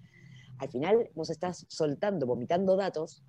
al 0.58 0.70
final 0.70 1.10
vos 1.14 1.30
estás 1.30 1.66
soltando, 1.70 2.26
vomitando 2.26 2.76
datos, 2.76 3.24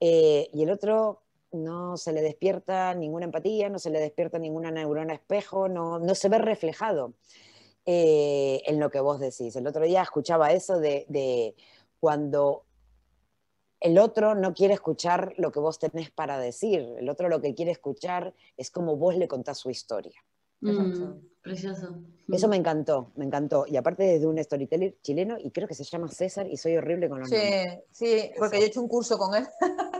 eh, 0.00 0.48
y 0.52 0.62
el 0.62 0.70
otro 0.70 1.22
no 1.52 1.96
se 1.96 2.12
le 2.12 2.22
despierta 2.22 2.94
ninguna 2.94 3.24
empatía, 3.24 3.68
no 3.68 3.78
se 3.78 3.90
le 3.90 4.00
despierta 4.00 4.38
ninguna 4.38 4.70
neurona 4.70 5.14
espejo, 5.14 5.68
no, 5.68 5.98
no 5.98 6.14
se 6.14 6.28
ve 6.28 6.38
reflejado 6.38 7.14
eh, 7.86 8.62
en 8.66 8.78
lo 8.78 8.90
que 8.90 9.00
vos 9.00 9.18
decís. 9.18 9.56
El 9.56 9.66
otro 9.66 9.84
día 9.84 10.02
escuchaba 10.02 10.52
eso 10.52 10.78
de, 10.78 11.06
de, 11.08 11.56
cuando 12.00 12.64
el 13.80 13.98
otro 13.98 14.34
no 14.34 14.54
quiere 14.54 14.74
escuchar 14.74 15.34
lo 15.38 15.52
que 15.52 15.60
vos 15.60 15.78
tenés 15.78 16.10
para 16.10 16.38
decir, 16.38 16.80
el 16.98 17.08
otro 17.08 17.28
lo 17.28 17.40
que 17.40 17.54
quiere 17.54 17.70
escuchar 17.72 18.34
es 18.56 18.70
como 18.70 18.96
vos 18.96 19.16
le 19.16 19.28
contás 19.28 19.58
su 19.58 19.70
historia. 19.70 20.22
Mm, 20.60 21.20
precioso. 21.42 22.02
Eso 22.30 22.46
me 22.46 22.56
encantó, 22.56 23.12
me 23.16 23.24
encantó. 23.24 23.64
Y 23.66 23.76
aparte 23.76 24.02
desde 24.02 24.26
un 24.26 24.42
storyteller 24.42 24.96
chileno, 25.00 25.36
y 25.38 25.50
creo 25.50 25.66
que 25.66 25.74
se 25.74 25.84
llama 25.84 26.08
César, 26.08 26.46
y 26.46 26.58
soy 26.58 26.76
horrible 26.76 27.08
con 27.08 27.20
los 27.20 27.28
sí, 27.30 27.36
Sí, 27.90 28.30
porque 28.38 28.58
yo 28.58 28.64
he 28.64 28.66
hecho 28.66 28.82
un 28.82 28.88
curso 28.88 29.16
con 29.16 29.34
él. 29.34 29.46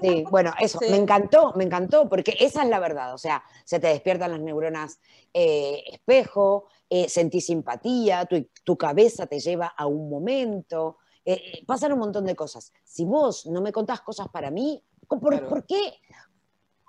Sí, 0.03 0.25
bueno, 0.31 0.53
eso, 0.61 0.79
me 0.91 0.97
encantó, 0.97 1.55
me 1.57 1.65
encantó, 1.65 2.07
porque 2.09 2.37
esa 2.39 2.63
es 2.65 2.69
la 2.69 2.81
verdad. 2.81 3.15
O 3.15 3.19
sea, 3.19 3.43
se 3.65 3.81
te 3.81 3.89
despiertan 3.89 4.33
las 4.33 4.41
neuronas 4.41 5.01
eh, 5.33 5.83
espejo, 5.91 6.67
eh, 6.91 7.09
sentís 7.09 7.47
simpatía, 7.47 8.29
tu, 8.65 8.77
cabeza 8.77 9.27
te 9.27 9.41
lleva 9.41 9.69
a 9.69 9.87
un 9.87 10.11
momento, 10.11 10.99
eh, 11.25 11.65
pasan 11.67 11.93
un 11.95 12.01
montón 12.01 12.27
de 12.27 12.37
cosas. 12.37 12.73
Si 12.85 13.07
vos 13.07 13.47
no 13.47 13.63
me 13.63 13.73
contás 13.73 14.03
cosas 14.03 14.29
para 14.29 14.51
mí, 14.51 14.83
¿por 15.09 15.65
qué? 15.67 15.95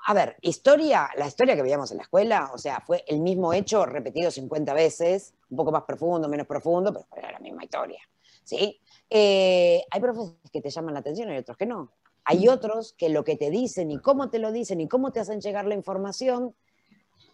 A 0.09 0.13
ver, 0.15 0.37
historia, 0.41 1.07
la 1.17 1.27
historia 1.27 1.55
que 1.55 1.61
veíamos 1.61 1.91
en 1.91 1.97
la 1.97 2.03
escuela, 2.03 2.49
o 2.51 2.57
sea, 2.57 2.81
fue 2.83 3.05
el 3.07 3.19
mismo 3.19 3.53
hecho 3.53 3.85
repetido 3.85 4.31
50 4.31 4.73
veces, 4.73 5.35
un 5.51 5.57
poco 5.57 5.71
más 5.71 5.83
profundo, 5.83 6.27
menos 6.27 6.47
profundo, 6.47 6.91
pero 6.91 7.05
era 7.15 7.31
la 7.33 7.37
misma 7.37 7.63
historia, 7.63 7.99
¿sí? 8.43 8.81
Eh, 9.07 9.83
hay 9.87 10.01
profesores 10.01 10.49
que 10.51 10.61
te 10.61 10.71
llaman 10.71 10.95
la 10.95 11.01
atención 11.01 11.31
y 11.31 11.37
otros 11.37 11.55
que 11.55 11.67
no. 11.67 11.91
Hay 12.23 12.47
otros 12.47 12.93
que 12.93 13.09
lo 13.09 13.23
que 13.23 13.35
te 13.35 13.51
dicen 13.51 13.91
y 13.91 13.99
cómo 13.99 14.31
te 14.31 14.39
lo 14.39 14.51
dicen 14.51 14.81
y 14.81 14.87
cómo 14.87 15.11
te 15.11 15.19
hacen 15.19 15.41
llegar 15.41 15.65
la 15.65 15.75
información, 15.75 16.55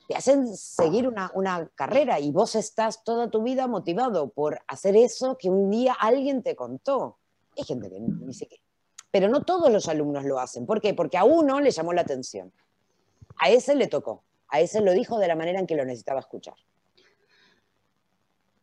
te 0.09 0.15
hacen 0.15 0.53
seguir 0.57 1.07
una, 1.07 1.31
una 1.33 1.69
carrera 1.75 2.19
y 2.19 2.31
vos 2.31 2.55
estás 2.55 3.05
toda 3.05 3.31
tu 3.31 3.41
vida 3.41 3.67
motivado 3.67 4.31
por 4.31 4.59
hacer 4.67 4.97
eso 4.97 5.37
que 5.37 5.49
un 5.49 5.69
día 5.69 5.93
alguien 5.93 6.43
te 6.43 6.57
contó. 6.57 7.19
Hay 7.57 7.63
gente 7.63 7.89
que 7.89 8.01
ni 8.01 8.33
siquiera 8.33 8.65
pero 9.15 9.29
no 9.29 9.43
todos 9.43 9.71
los 9.71 9.87
alumnos 9.87 10.25
lo 10.25 10.41
hacen. 10.41 10.65
¿Por 10.65 10.81
qué? 10.81 10.93
Porque 10.93 11.17
a 11.17 11.23
uno 11.23 11.61
le 11.61 11.71
llamó 11.71 11.93
la 11.93 12.01
atención. 12.01 12.51
A 13.37 13.49
ese 13.49 13.75
le 13.75 13.87
tocó. 13.87 14.23
A 14.47 14.59
ese 14.59 14.81
lo 14.81 14.91
dijo 14.93 15.19
de 15.19 15.27
la 15.27 15.35
manera 15.35 15.59
en 15.59 15.67
que 15.67 15.75
lo 15.75 15.85
necesitaba 15.85 16.19
escuchar. 16.19 16.55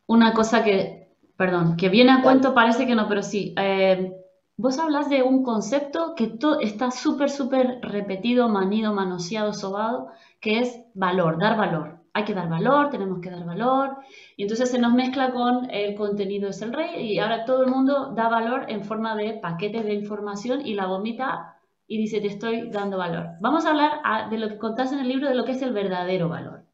Una 0.07 0.33
cosa 0.35 0.63
que, 0.65 1.15
perdón, 1.37 1.77
que 1.77 1.89
viene 1.89 2.13
a 2.13 2.23
cuento, 2.23 2.55
parece 2.55 2.87
que 2.87 2.95
no, 2.95 3.09
pero 3.09 3.23
sí. 3.23 3.55
Eh, 3.59 4.13
vos 4.57 4.79
hablas 4.79 5.09
de 5.09 5.23
un 5.23 5.43
concepto 5.43 6.15
que 6.15 6.39
está 6.61 6.91
súper, 6.91 7.31
súper 7.31 7.81
repetido, 7.83 8.49
manido, 8.49 8.93
manoseado, 8.93 9.53
sobado, 9.53 10.09
que 10.41 10.61
es 10.61 10.81
valor, 10.95 11.39
dar 11.39 11.57
valor 11.57 12.03
hay 12.15 12.25
que 12.25 12.35
dar 12.35 12.49
valor, 12.49 12.91
tenemos 12.91 13.21
que 13.21 13.31
dar 13.31 13.45
valor, 13.45 13.97
y 14.37 14.43
entonces 14.43 14.71
se 14.71 14.79
nos 14.79 14.93
mezcla 14.93 15.33
con 15.33 15.71
el 15.71 15.95
contenido 15.95 16.51
es 16.51 16.61
el 16.63 16.73
rey, 16.73 17.13
y 17.13 17.19
ahora 17.19 17.45
todo 17.45 17.65
el 17.65 17.71
mundo 17.71 18.13
da 18.15 18.29
valor 18.29 18.67
en 18.69 18.85
forma 18.85 19.17
de 19.17 19.35
paquetes 19.35 19.85
de 19.85 19.95
información 19.95 20.67
y 20.67 20.75
la 20.75 20.87
vomita 20.87 21.57
y 21.87 21.99
dice 21.99 22.21
te 22.21 22.29
estoy 22.29 22.71
dando 22.71 22.99
valor. 22.99 23.31
Vamos 23.41 23.65
a 23.67 23.71
hablar 23.71 24.01
ah, 24.05 24.29
de 24.31 24.39
lo 24.39 24.49
que 24.49 24.59
contás 24.59 24.93
en 24.93 25.01
el 25.01 25.09
libro, 25.09 25.29
de 25.29 25.35
lo 25.35 25.45
que 25.45 25.53
es 25.53 25.63
el 25.63 25.73
verdadero 25.73 26.29
valor. 26.29 26.65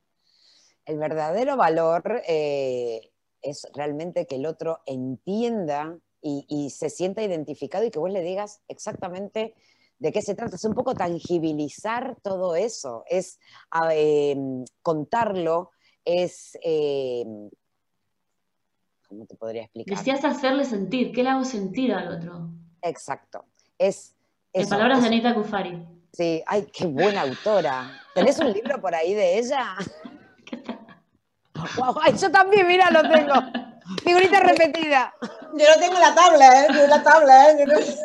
El 0.85 0.99
verdadero 0.99 1.57
valor 1.57 2.23
eh, 2.27 3.11
es 3.43 3.67
realmente 3.75 4.27
que 4.27 4.37
el 4.37 4.47
otro 4.47 4.81
entienda 4.87 5.99
y, 6.23 6.47
y 6.49 6.71
se 6.71 6.91
sienta 6.91 7.23
identificado 7.23 7.85
y 7.85 7.91
que 7.91 7.99
vos 7.99 8.11
le 8.11 8.23
digas 8.23 8.63
exactamente 8.69 9.55
de 9.99 10.13
qué 10.13 10.23
se 10.23 10.35
trata. 10.35 10.57
Es 10.57 10.65
un 10.65 10.75
poco 10.75 10.95
tangibilizar 10.95 12.17
todo 12.23 12.57
eso, 12.57 13.05
es 13.09 13.39
em, 13.93 14.65
contarlo, 14.83 15.71
es... 16.05 16.57
Em, 16.63 17.51
¿Cómo 19.09 19.25
te 19.25 19.37
podría 19.37 19.63
explicar? 19.63 19.97
Decías 19.97 20.25
hacerle 20.25 20.67
sentir, 20.67 21.13
¿qué 21.13 21.23
le 21.23 21.31
hago 21.31 21.45
sentir 21.45 21.95
al 21.95 22.15
otro? 22.15 22.51
Exacto. 22.83 23.47
Es, 23.79 24.15
en 24.63 24.69
palabras 24.69 25.01
de 25.01 25.07
Anita 25.07 25.35
Kufari. 25.35 25.87
Sí, 26.13 26.43
ay, 26.47 26.67
qué 26.73 26.87
buena 26.87 27.23
autora. 27.23 28.01
¿Tenés 28.15 28.39
un 28.39 28.53
libro 28.53 28.81
por 28.81 28.95
ahí 28.95 29.15
de 29.15 29.39
ella? 29.39 29.75
ay, 32.03 32.17
yo 32.19 32.31
también, 32.31 32.67
mira, 32.67 32.91
lo 32.91 33.03
tengo. 33.03 33.35
Figurita 34.03 34.41
repetida. 34.41 35.15
Yo 35.21 35.65
lo 35.75 35.81
tengo 35.81 35.95
en 35.95 36.01
la 36.01 36.15
tabla, 36.15 36.63
¿eh? 36.63 36.67
En 36.71 36.91
la 36.91 37.03
tabla, 37.03 37.51
¿eh? 37.51 37.67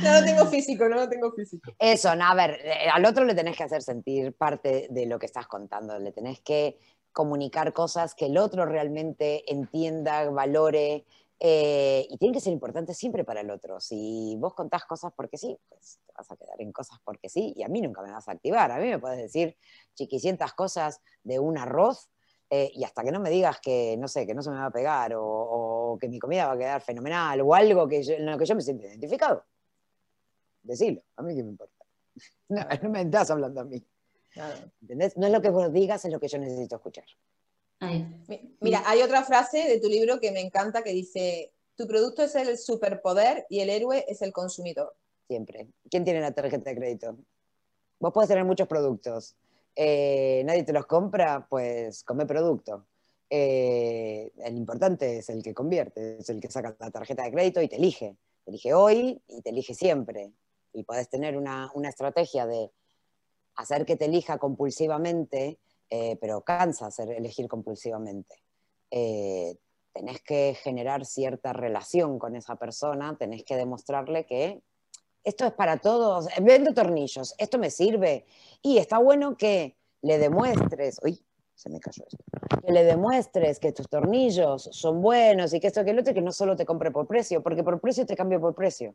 No 0.00 0.12
lo 0.12 0.24
tengo 0.24 0.46
físico, 0.46 0.88
no 0.88 0.96
lo 0.96 1.08
tengo 1.08 1.32
físico. 1.32 1.72
Eso, 1.78 2.14
no, 2.14 2.24
a 2.24 2.34
ver, 2.34 2.60
eh, 2.62 2.88
al 2.90 3.04
otro 3.04 3.24
le 3.24 3.34
tenés 3.34 3.56
que 3.56 3.64
hacer 3.64 3.82
sentir 3.82 4.32
parte 4.32 4.86
de 4.90 5.06
lo 5.06 5.18
que 5.18 5.26
estás 5.26 5.48
contando, 5.48 5.98
le 5.98 6.12
tenés 6.12 6.40
que 6.40 6.78
comunicar 7.12 7.72
cosas 7.72 8.14
que 8.14 8.26
el 8.26 8.38
otro 8.38 8.64
realmente 8.64 9.50
entienda, 9.52 10.30
valore, 10.30 11.04
Eh, 11.44 12.06
y 12.08 12.18
tienen 12.18 12.32
que 12.32 12.40
ser 12.40 12.52
importantes 12.52 12.96
siempre 12.96 13.24
para 13.24 13.40
el 13.40 13.50
otro. 13.50 13.80
Si 13.80 14.36
vos 14.38 14.54
contás 14.54 14.84
cosas 14.84 15.12
porque 15.16 15.36
sí, 15.36 15.58
pues 15.68 15.98
te 16.06 16.12
vas 16.16 16.30
a 16.30 16.36
quedar 16.36 16.60
en 16.60 16.70
cosas 16.70 17.00
porque 17.02 17.28
sí, 17.28 17.52
y 17.56 17.64
a 17.64 17.68
mí 17.68 17.80
nunca 17.80 18.00
me 18.00 18.12
vas 18.12 18.28
a 18.28 18.32
activar. 18.32 18.70
A 18.70 18.78
mí 18.78 18.88
me 18.88 19.00
puedes 19.00 19.18
decir 19.18 19.56
chiquicientas 19.94 20.52
cosas 20.52 21.00
de 21.24 21.40
un 21.40 21.58
arroz, 21.58 22.08
eh, 22.48 22.70
y 22.74 22.84
hasta 22.84 23.02
que 23.02 23.10
no 23.10 23.18
me 23.18 23.28
digas 23.28 23.58
que, 23.60 23.96
no 23.98 24.06
sé, 24.06 24.24
que 24.24 24.34
no 24.34 24.42
se 24.42 24.50
me 24.50 24.56
va 24.56 24.66
a 24.66 24.70
pegar, 24.70 25.14
o, 25.16 25.98
que 26.00 26.08
mi 26.08 26.20
comida 26.20 26.46
va 26.46 26.52
a 26.52 26.58
quedar 26.58 26.80
fenomenal, 26.80 27.40
o 27.40 27.54
algo 27.54 27.88
que 27.88 28.02
en 28.02 28.24
lo 28.24 28.38
que 28.38 28.44
yo 28.44 28.54
me 28.54 28.60
siento 28.60 28.86
identificado. 28.86 29.44
Decilo, 30.62 31.02
a 31.16 31.22
mí 31.22 31.34
qué 31.34 31.42
me 31.42 31.50
importa. 31.50 31.84
No, 32.50 32.60
no 32.82 32.90
me 32.90 33.00
estás 33.00 33.30
hablando 33.30 33.62
a 33.62 33.64
mí. 33.64 33.82
¿Entendés? 34.82 35.16
No 35.16 35.26
es 35.26 35.32
lo 35.32 35.40
que 35.40 35.48
vos 35.48 35.72
digas, 35.72 36.04
es 36.04 36.12
lo 36.12 36.20
que 36.20 36.28
yo 36.28 36.38
necesito 36.38 36.76
escuchar. 36.76 37.06
Mira, 38.60 38.82
hay 38.86 39.02
otra 39.02 39.24
frase 39.24 39.68
de 39.68 39.80
tu 39.80 39.88
libro 39.88 40.20
que 40.20 40.30
me 40.30 40.40
encanta 40.40 40.82
que 40.82 40.92
dice, 40.92 41.52
tu 41.74 41.86
producto 41.86 42.22
es 42.22 42.34
el 42.34 42.56
superpoder 42.58 43.46
y 43.48 43.60
el 43.60 43.70
héroe 43.70 44.04
es 44.08 44.22
el 44.22 44.32
consumidor. 44.32 44.94
Siempre. 45.26 45.68
¿Quién 45.90 46.04
tiene 46.04 46.20
la 46.20 46.32
tarjeta 46.32 46.70
de 46.70 46.76
crédito? 46.76 47.16
Vos 47.98 48.12
podés 48.12 48.28
tener 48.28 48.44
muchos 48.44 48.68
productos. 48.68 49.36
Eh, 49.74 50.42
nadie 50.44 50.64
te 50.64 50.72
los 50.72 50.86
compra, 50.86 51.46
pues 51.48 52.04
come 52.04 52.26
producto. 52.26 52.86
Eh, 53.30 54.30
el 54.44 54.56
importante 54.56 55.18
es 55.18 55.30
el 55.30 55.42
que 55.42 55.54
convierte, 55.54 56.18
es 56.18 56.28
el 56.28 56.40
que 56.40 56.50
saca 56.50 56.76
la 56.78 56.90
tarjeta 56.90 57.22
de 57.24 57.32
crédito 57.32 57.62
y 57.62 57.68
te 57.68 57.76
elige. 57.76 58.16
Te 58.44 58.50
elige 58.50 58.74
hoy 58.74 59.22
y 59.26 59.40
te 59.40 59.50
elige 59.50 59.74
siempre. 59.74 60.32
Y 60.72 60.84
podés 60.84 61.08
tener 61.08 61.36
una, 61.36 61.70
una 61.74 61.88
estrategia 61.88 62.46
de 62.46 62.70
hacer 63.54 63.86
que 63.86 63.96
te 63.96 64.06
elija 64.06 64.38
compulsivamente 64.38 65.58
eh, 65.94 66.16
pero 66.18 66.40
cansa 66.40 66.86
hacer, 66.86 67.10
elegir 67.10 67.46
compulsivamente. 67.48 68.42
Eh, 68.90 69.58
tenés 69.92 70.22
que 70.22 70.54
generar 70.54 71.04
cierta 71.04 71.52
relación 71.52 72.18
con 72.18 72.34
esa 72.34 72.56
persona, 72.56 73.14
tenés 73.18 73.44
que 73.44 73.56
demostrarle 73.56 74.24
que 74.24 74.62
esto 75.22 75.44
es 75.44 75.52
para 75.52 75.76
todos, 75.76 76.28
vendo 76.40 76.72
tornillos, 76.72 77.34
esto 77.36 77.58
me 77.58 77.68
sirve. 77.68 78.24
Y 78.62 78.78
está 78.78 78.96
bueno 78.96 79.36
que 79.36 79.76
le 80.00 80.16
demuestres, 80.16 80.98
uy, 81.04 81.22
se 81.54 81.68
me 81.68 81.78
cayó 81.78 82.04
esto, 82.06 82.24
que 82.64 82.72
le 82.72 82.84
demuestres 82.84 83.60
que 83.60 83.72
tus 83.72 83.86
tornillos 83.86 84.70
son 84.72 85.02
buenos 85.02 85.52
y 85.52 85.60
que 85.60 85.66
esto 85.66 85.84
que 85.84 85.90
el 85.90 85.98
otro, 85.98 86.14
que 86.14 86.22
no 86.22 86.32
solo 86.32 86.56
te 86.56 86.64
compre 86.64 86.90
por 86.90 87.06
precio, 87.06 87.42
porque 87.42 87.62
por 87.62 87.78
precio 87.82 88.06
te 88.06 88.16
cambio 88.16 88.40
por 88.40 88.54
precio. 88.54 88.94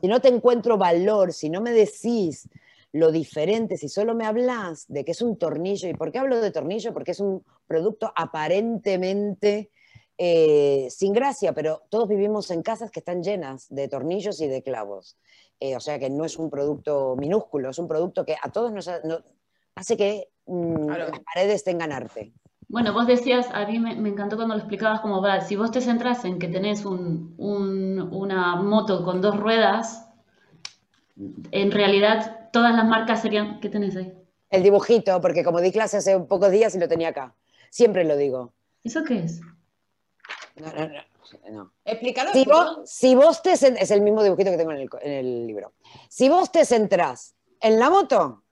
Si 0.00 0.06
no 0.06 0.20
te 0.20 0.28
encuentro 0.28 0.78
valor, 0.78 1.32
si 1.32 1.50
no 1.50 1.60
me 1.60 1.72
decís 1.72 2.48
lo 2.94 3.10
diferente, 3.10 3.76
si 3.76 3.88
solo 3.88 4.14
me 4.14 4.24
hablas 4.24 4.86
de 4.86 5.04
que 5.04 5.10
es 5.10 5.20
un 5.20 5.36
tornillo, 5.36 5.88
¿y 5.88 5.94
por 5.94 6.12
qué 6.12 6.20
hablo 6.20 6.40
de 6.40 6.52
tornillo? 6.52 6.94
Porque 6.94 7.10
es 7.10 7.18
un 7.18 7.44
producto 7.66 8.12
aparentemente 8.14 9.72
eh, 10.16 10.86
sin 10.90 11.12
gracia, 11.12 11.52
pero 11.52 11.82
todos 11.88 12.08
vivimos 12.08 12.52
en 12.52 12.62
casas 12.62 12.92
que 12.92 13.00
están 13.00 13.24
llenas 13.24 13.66
de 13.68 13.88
tornillos 13.88 14.40
y 14.40 14.46
de 14.46 14.62
clavos. 14.62 15.18
Eh, 15.58 15.74
o 15.74 15.80
sea 15.80 15.98
que 15.98 16.08
no 16.08 16.24
es 16.24 16.38
un 16.38 16.50
producto 16.50 17.16
minúsculo, 17.18 17.70
es 17.70 17.80
un 17.80 17.88
producto 17.88 18.24
que 18.24 18.36
a 18.40 18.52
todos 18.52 18.70
nos, 18.70 18.88
hace 19.74 19.96
que 19.96 20.28
mm, 20.46 20.88
las 20.88 21.18
paredes 21.18 21.64
tengan 21.64 21.90
arte. 21.90 22.32
Bueno, 22.68 22.92
vos 22.92 23.08
decías, 23.08 23.48
a 23.52 23.66
mí 23.66 23.80
me, 23.80 24.08
encantó 24.08 24.36
cuando 24.36 24.54
lo 24.54 24.60
explicabas 24.60 25.00
como, 25.00 25.20
va, 25.20 25.40
si 25.40 25.56
vos 25.56 25.72
te 25.72 25.80
centras 25.80 26.24
en 26.24 26.38
que 26.38 26.46
tenés 26.46 26.84
una 26.86 28.56
moto 28.62 29.04
con 29.04 29.20
dos 29.20 29.36
ruedas, 29.36 30.08
en 31.50 31.72
realidad 31.72 32.43
todas 32.54 32.74
las 32.74 32.86
marcas 32.86 33.20
serían... 33.20 33.58
¿Qué 33.58 33.68
tenés 33.68 33.96
ahí? 33.96 34.16
El 34.48 34.62
dibujito, 34.62 35.20
porque 35.20 35.42
como 35.42 35.60
di 35.60 35.72
clase 35.72 35.96
hace 35.96 36.18
pocos 36.20 36.52
días 36.52 36.72
y 36.76 36.78
lo 36.78 36.88
tenía 36.88 37.08
acá. 37.08 37.34
Siempre 37.68 38.04
lo 38.04 38.16
digo. 38.16 38.54
¿Eso 38.84 39.02
qué 39.02 39.24
es? 39.24 39.40
No, 40.54 40.72
no, 40.72 41.50
no. 41.50 41.72
Explícalo. 41.84 42.30
Si 42.84 43.16
vos, 43.16 43.42
te... 43.42 43.52
Es 43.54 43.90
el 43.90 44.02
mismo 44.02 44.22
dibujito 44.22 44.52
que 44.52 44.56
tengo 44.56 44.70
en 44.70 44.88
el, 45.02 45.46
libro. 45.48 45.72
Si 46.08 46.28
vos 46.28 46.52
te 46.52 46.64
centrás 46.64 47.34
en 47.60 47.80
la 47.80 47.90
moto, 47.90 48.44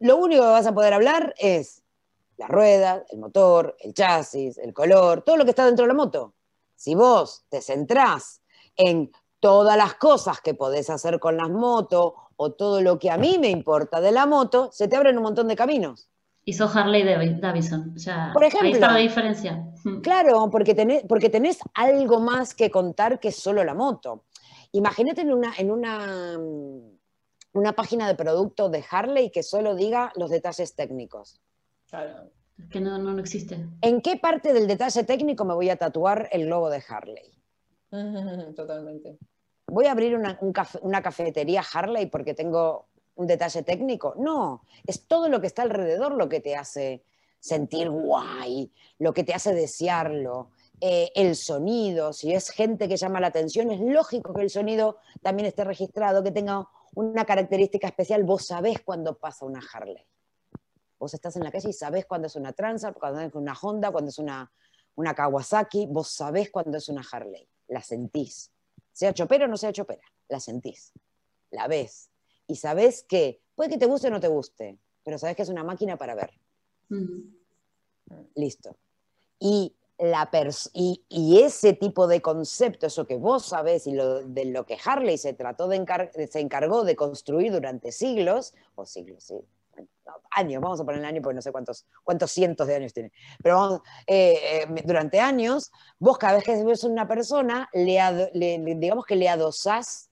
lo 0.00 0.18
único 0.18 0.42
que 0.42 0.48
vas 0.48 0.66
a 0.66 0.74
poder 0.74 0.92
hablar 0.92 1.34
es 1.38 1.82
la 2.36 2.46
rueda, 2.46 3.06
el 3.08 3.20
motor, 3.20 3.74
el 3.80 3.94
chasis, 3.94 4.58
el 4.58 4.74
color, 4.74 5.22
todo 5.22 5.38
lo 5.38 5.44
que 5.44 5.50
está 5.50 5.64
dentro 5.64 5.84
de 5.84 5.88
la 5.88 5.94
moto. 5.94 6.34
Si 6.74 6.94
vos 6.94 7.46
te 7.48 7.62
centrás 7.62 8.42
en 8.76 9.10
todas 9.40 9.78
las 9.78 9.94
cosas 9.94 10.42
que 10.42 10.52
podés 10.52 10.90
hacer 10.90 11.18
con 11.18 11.38
las 11.38 11.48
motos 11.48 12.12
o 12.36 12.52
todo 12.52 12.80
lo 12.80 12.98
que 12.98 13.10
a 13.10 13.16
mí 13.16 13.38
me 13.38 13.50
importa 13.50 14.00
de 14.00 14.12
la 14.12 14.26
moto, 14.26 14.70
se 14.72 14.88
te 14.88 14.96
abren 14.96 15.16
un 15.16 15.22
montón 15.24 15.48
de 15.48 15.56
caminos. 15.56 16.08
Hizo 16.46 16.68
Harley 16.68 17.02
Davidson. 17.04 17.94
Por 18.32 18.44
ejemplo, 18.44 18.68
ahí 18.68 18.72
está 18.72 18.92
la 18.92 18.98
diferencia. 18.98 19.64
Hmm. 19.82 20.00
Claro, 20.00 20.50
porque 20.50 20.74
tenés, 20.74 21.02
porque 21.08 21.30
tenés 21.30 21.58
algo 21.72 22.20
más 22.20 22.54
que 22.54 22.70
contar 22.70 23.18
que 23.18 23.32
solo 23.32 23.64
la 23.64 23.74
moto. 23.74 24.24
Imagínate 24.72 25.22
en 25.22 25.32
una, 25.32 25.54
en 25.56 25.70
una, 25.70 26.38
una 27.52 27.72
página 27.72 28.06
de 28.08 28.14
producto 28.14 28.68
de 28.68 28.84
Harley 28.90 29.30
que 29.30 29.42
solo 29.42 29.74
diga 29.74 30.12
los 30.16 30.30
detalles 30.30 30.74
técnicos. 30.74 31.40
Claro. 31.88 32.30
Que 32.70 32.80
no, 32.80 32.98
no, 32.98 33.18
existe. 33.18 33.66
¿En 33.80 34.00
qué 34.00 34.16
parte 34.16 34.52
del 34.52 34.66
detalle 34.66 35.02
técnico 35.04 35.44
me 35.44 35.54
voy 35.54 35.70
a 35.70 35.76
tatuar 35.76 36.28
el 36.30 36.46
logo 36.46 36.68
de 36.68 36.82
Harley? 36.86 37.32
Totalmente 38.54 39.18
voy 39.66 39.86
a 39.86 39.92
abrir 39.92 40.16
una, 40.16 40.38
una 40.82 41.02
cafetería 41.02 41.62
Harley 41.72 42.06
porque 42.06 42.34
tengo 42.34 42.86
un 43.16 43.26
detalle 43.26 43.62
técnico. 43.62 44.14
No, 44.16 44.62
es 44.86 45.06
todo 45.06 45.28
lo 45.28 45.40
que 45.40 45.46
está 45.46 45.62
alrededor 45.62 46.12
lo 46.12 46.28
que 46.28 46.40
te 46.40 46.56
hace 46.56 47.04
sentir 47.38 47.90
guay, 47.90 48.72
lo 48.98 49.12
que 49.12 49.24
te 49.24 49.34
hace 49.34 49.52
desearlo. 49.54 50.50
Eh, 50.80 51.12
el 51.14 51.36
sonido, 51.36 52.12
si 52.12 52.32
es 52.32 52.50
gente 52.50 52.88
que 52.88 52.96
llama 52.96 53.20
la 53.20 53.28
atención, 53.28 53.70
es 53.70 53.80
lógico 53.80 54.34
que 54.34 54.42
el 54.42 54.50
sonido 54.50 54.98
también 55.22 55.46
esté 55.46 55.64
registrado, 55.64 56.22
que 56.22 56.32
tenga 56.32 56.68
una 56.94 57.24
característica 57.24 57.86
especial. 57.86 58.24
Vos 58.24 58.46
sabés 58.46 58.80
cuando 58.82 59.16
pasa 59.16 59.44
una 59.44 59.60
Harley. 59.72 60.04
Vos 60.98 61.14
estás 61.14 61.36
en 61.36 61.44
la 61.44 61.52
calle 61.52 61.70
y 61.70 61.72
sabés 61.72 62.06
cuándo 62.06 62.26
es 62.26 62.36
una 62.36 62.52
Transalp, 62.52 62.98
cuando 62.98 63.20
es 63.20 63.34
una 63.34 63.54
Honda, 63.60 63.90
cuando 63.90 64.08
es 64.08 64.18
una, 64.18 64.50
una 64.94 65.14
Kawasaki. 65.14 65.86
Vos 65.86 66.08
sabés 66.08 66.50
cuándo 66.50 66.78
es 66.78 66.88
una 66.88 67.02
Harley. 67.10 67.46
La 67.68 67.82
sentís. 67.82 68.53
Sea 68.94 69.12
chopera 69.12 69.44
o 69.44 69.48
no 69.48 69.58
sea 69.58 69.72
chopera, 69.72 70.04
la 70.28 70.40
sentís, 70.40 70.92
la 71.50 71.68
ves 71.68 72.08
y 72.46 72.56
sabes 72.56 73.02
que 73.02 73.42
puede 73.54 73.70
que 73.70 73.78
te 73.78 73.86
guste 73.86 74.08
o 74.08 74.10
no 74.10 74.20
te 74.20 74.28
guste, 74.28 74.78
pero 75.02 75.18
sabes 75.18 75.36
que 75.36 75.42
es 75.42 75.48
una 75.50 75.64
máquina 75.64 75.98
para 75.98 76.14
ver. 76.14 76.30
Listo. 78.34 78.76
Y, 79.38 79.74
la 79.98 80.30
y, 80.72 81.04
y, 81.08 81.42
ese 81.42 81.72
tipo 81.72 82.06
de 82.06 82.22
concepto, 82.22 82.86
eso 82.86 83.06
que 83.06 83.16
vos 83.16 83.46
sabés 83.46 83.86
y 83.86 83.92
lo, 83.92 84.22
de 84.22 84.46
lo 84.46 84.64
que 84.64 84.78
Harley 84.82 85.18
se 85.18 85.34
trató 85.34 85.68
de 85.68 85.84
se 86.30 86.40
encargó 86.40 86.84
de 86.84 86.96
construir 86.96 87.52
durante 87.52 87.92
siglos, 87.92 88.54
o 88.74 88.86
siglos, 88.86 89.24
sí, 89.24 89.40
años, 90.30 90.62
vamos 90.62 90.80
a 90.80 90.84
poner 90.84 91.00
el 91.00 91.06
año 91.06 91.22
porque 91.22 91.36
no 91.36 91.42
sé 91.42 91.52
cuántos, 91.52 91.86
cuántos 92.02 92.30
cientos 92.30 92.66
de 92.66 92.76
años 92.76 92.92
tiene, 92.92 93.12
pero 93.42 93.56
vamos, 93.56 93.80
eh, 94.06 94.62
eh, 94.62 94.82
durante 94.84 95.20
años, 95.20 95.70
vos 95.98 96.18
cada 96.18 96.34
vez 96.34 96.44
que 96.44 96.62
ves 96.64 96.84
una 96.84 97.06
persona, 97.06 97.68
le, 97.72 98.60
digamos 98.76 99.04
que 99.06 99.16
le 99.16 99.28
adosás 99.28 100.10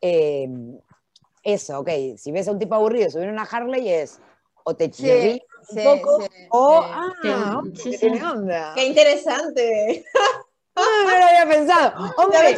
eh, 0.00 0.48
eso, 1.42 1.80
ok, 1.80 1.88
si 2.16 2.32
ves 2.32 2.48
a 2.48 2.52
un 2.52 2.58
tipo 2.58 2.74
aburrido 2.74 3.10
subir 3.10 3.28
una 3.28 3.42
Harley 3.42 3.88
es 3.88 4.20
o 4.64 4.74
te 4.74 4.90
chirrí 4.90 5.42
un 5.70 5.84
poco 5.84 6.24
o, 6.50 6.80
ah, 6.82 7.62
tiene 7.72 8.24
onda. 8.24 8.72
Qué 8.74 8.86
interesante. 8.86 10.04
Ah, 10.74 11.04
no 11.04 11.18
lo 11.18 11.24
había 11.26 11.46
pensado. 11.46 12.12
Hombre, 12.16 12.56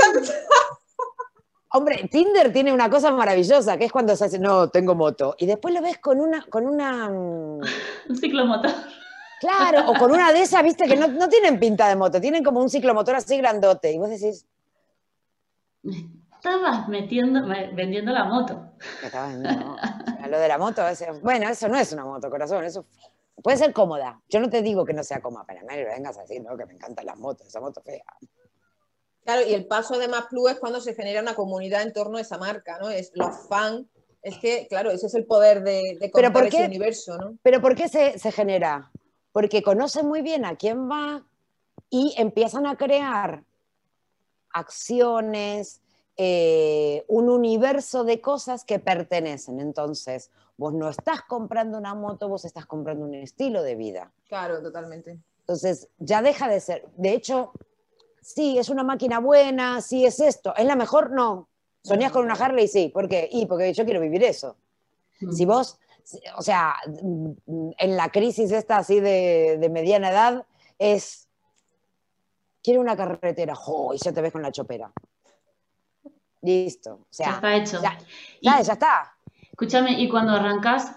Hombre, 1.77 2.07
Tinder 2.09 2.53
tiene 2.53 2.73
una 2.73 2.89
cosa 2.89 3.11
maravillosa, 3.11 3.77
que 3.77 3.87
es 3.87 3.91
cuando 3.91 4.15
se 4.15 4.27
hace, 4.27 4.39
no, 4.39 4.69
tengo 4.69 4.95
moto, 4.95 5.35
y 5.39 5.47
después 5.47 5.75
lo 5.75 5.83
ves 5.83 5.99
con 5.99 6.21
una... 6.21 6.47
Con 6.47 6.69
una 6.69 7.09
mm, 7.09 7.61
un 8.11 8.17
ciclomotor. 8.17 8.71
Claro, 9.41 9.91
o 9.91 9.95
con 9.95 10.13
una 10.13 10.33
de 10.33 10.43
esas, 10.43 10.63
viste, 10.63 10.87
que 10.87 10.97
no, 10.97 11.29
tienen 11.29 11.59
pinta 11.59 11.89
de 11.89 11.97
moto, 11.97 12.21
tienen 12.21 12.45
como 12.45 12.61
un 12.61 12.71
ciclomotor 12.71 13.17
así 13.17 13.39
grandote, 13.39 13.93
y 13.93 13.99
vos 13.99 14.09
decís... 14.09 14.47
Estabas 16.35 16.89
metiendo, 16.89 17.45
vendiendo 17.75 18.13
la 18.13 18.23
moto. 18.23 18.71
Estabas 19.03 19.33
vendiendo, 19.33 19.77
lo 20.31 20.39
de 20.39 20.49
la 20.49 20.59
moto, 20.59 20.83
bueno, 21.23 21.49
eso 21.49 21.69
no 21.69 21.77
es 21.77 21.93
una 21.93 22.05
moto, 22.05 22.31
corazón, 22.31 22.63
eso 22.63 22.87
puede 23.43 23.57
ser 23.57 23.73
cómoda. 23.73 24.21
Yo 24.29 24.39
no 24.39 24.49
te 24.49 24.63
digo 24.63 24.85
que 24.85 24.95
no 24.95 25.03
sea 25.03 25.21
cómoda, 25.21 25.43
pero 25.45 25.67
me 25.67 25.85
vengas 25.85 26.17
a 26.19 26.21
decir, 26.21 26.41
no, 26.41 26.57
que 26.57 26.67
me 26.67 26.75
encantan 26.75 27.05
las 27.05 27.19
motos, 27.19 27.49
esa 27.49 27.59
moto 27.59 27.83
fea. 27.83 28.05
Claro, 29.25 29.43
y 29.49 29.55
el 29.55 29.67
paso 29.67 29.99
de 29.99 30.07
más 30.07 30.27
plus 30.27 30.53
es 30.53 30.59
cuando 30.59 30.81
se 30.81 30.95
genera 30.95 31.23
una 31.23 31.35
comunidad 31.35 31.83
en 31.83 31.93
torno 31.93 32.19
a 32.19 32.21
esa 32.21 32.37
marca, 32.37 32.79
¿no? 32.79 32.91
Es 32.91 33.11
los 33.15 33.49
fans. 33.49 33.87
Es 34.23 34.39
que, 34.39 34.67
claro, 34.69 34.91
ese 34.91 35.07
es 35.07 35.15
el 35.15 35.25
poder 35.25 35.63
de, 35.63 35.99
de 35.99 36.11
contar 36.11 36.47
ese 36.47 36.65
universo, 36.67 37.17
¿no? 37.17 37.37
Pero 37.43 37.61
¿por 37.61 37.75
qué 37.75 37.89
se, 37.89 38.33
genera? 38.33 38.91
Porque 39.33 39.63
conocen 39.63 40.07
muy 40.07 40.23
bien 40.23 40.45
a 40.45 40.57
quién 40.57 40.91
va 40.91 41.25
y 41.91 42.15
empiezan 42.17 42.67
a 42.67 42.77
crear 42.77 43.45
acciones, 44.51 45.81
eh, 46.17 47.05
un 47.09 47.29
universo 47.29 48.05
de 48.05 48.21
cosas 48.21 48.65
que 48.65 48.79
pertenecen. 48.79 49.61
Entonces, 49.61 50.31
vos 50.57 50.73
no 50.73 50.89
estás 50.89 51.23
comprando 51.23 51.79
una 51.79 51.95
moto, 51.95 52.29
vos 52.29 52.45
estás 52.45 52.67
comprando 52.67 53.05
un 53.05 53.15
estilo 53.15 53.63
de 53.63 53.75
vida. 53.75 54.13
Claro, 54.29 54.63
totalmente. 54.63 55.19
Entonces, 55.41 55.89
ya 55.99 56.23
deja 56.23 56.49
de 56.49 56.61
ser. 56.61 56.87
De 56.97 57.13
hecho, 57.13 57.53
sí, 58.25 58.59
es 58.59 58.69
una 58.71 58.83
máquina 58.83 59.21
buena, 59.21 59.81
sí, 59.81 60.07
es 60.07 60.19
esto. 60.19 60.55
¿Es 60.57 60.65
la 60.65 60.77
mejor? 60.77 61.11
No. 61.11 61.49
¿Soñás 61.83 62.11
con 62.11 62.25
una 62.25 62.35
Harley? 62.35 62.67
Sí. 62.67 62.89
¿Por 62.89 63.09
qué? 63.09 63.29
Y 63.31 63.47
porque 63.47 63.73
yo 63.73 63.85
quiero 63.85 64.01
vivir 64.01 64.25
eso. 64.25 64.57
Mm. 65.21 65.33
Si 65.33 65.45
vos, 65.45 65.79
o 66.37 66.43
sea, 66.43 66.75
en 66.87 67.97
la 67.97 68.09
crisis 68.09 68.51
esta 68.51 68.79
así 68.79 69.01
de, 69.01 69.69
mediana 69.71 70.11
edad, 70.11 70.47
es, 70.79 71.29
quiero 72.63 72.81
una 72.81 72.97
carretera, 72.97 73.55
¡jo! 73.55 73.95
y 73.95 73.99
ya 73.99 74.13
te 74.13 74.23
ves 74.23 74.33
con 74.33 74.43
la 74.43 74.51
chopera. 74.51 74.91
Listo. 76.41 76.95
O 76.95 77.07
sea, 77.11 77.27
ya 77.27 77.35
está 77.35 77.57
hecho. 77.57 77.83
Ya, 77.83 77.99
ya, 78.41 78.61
ya 78.63 78.73
está. 78.73 79.17
Escúchame, 79.51 79.93
y 80.01 80.09
cuando 80.09 80.33
arrancas, 80.33 80.97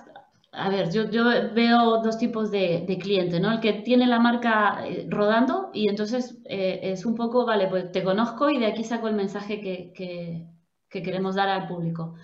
a 0.58 0.70
ver, 0.70 0.92
yo, 0.92 1.10
yo 1.10 1.24
veo 1.54 2.02
dos 2.02 2.18
tipos 2.18 2.50
de, 2.50 2.84
de, 2.88 2.98
cliente, 2.98 3.40
¿no? 3.40 3.52
El 3.52 3.60
que 3.60 3.74
tiene 3.74 4.08
la 4.08 4.20
marca 4.20 4.86
eh, 4.88 5.06
rodando 5.10 5.70
y 5.74 5.88
entonces 5.88 6.40
eh, 6.46 6.80
es 6.82 7.06
un 7.06 7.16
poco, 7.16 7.46
vale, 7.46 7.68
pues 7.68 7.92
te 7.92 8.04
conozco 8.04 8.50
y 8.50 8.58
de 8.58 8.66
aquí 8.66 8.84
saco 8.84 9.08
el 9.08 9.16
mensaje 9.16 9.62
que, 9.62 9.94
que, 9.94 10.48
queremos 10.90 11.36
dar 11.36 11.48
al 11.48 11.68
público. 11.68 12.16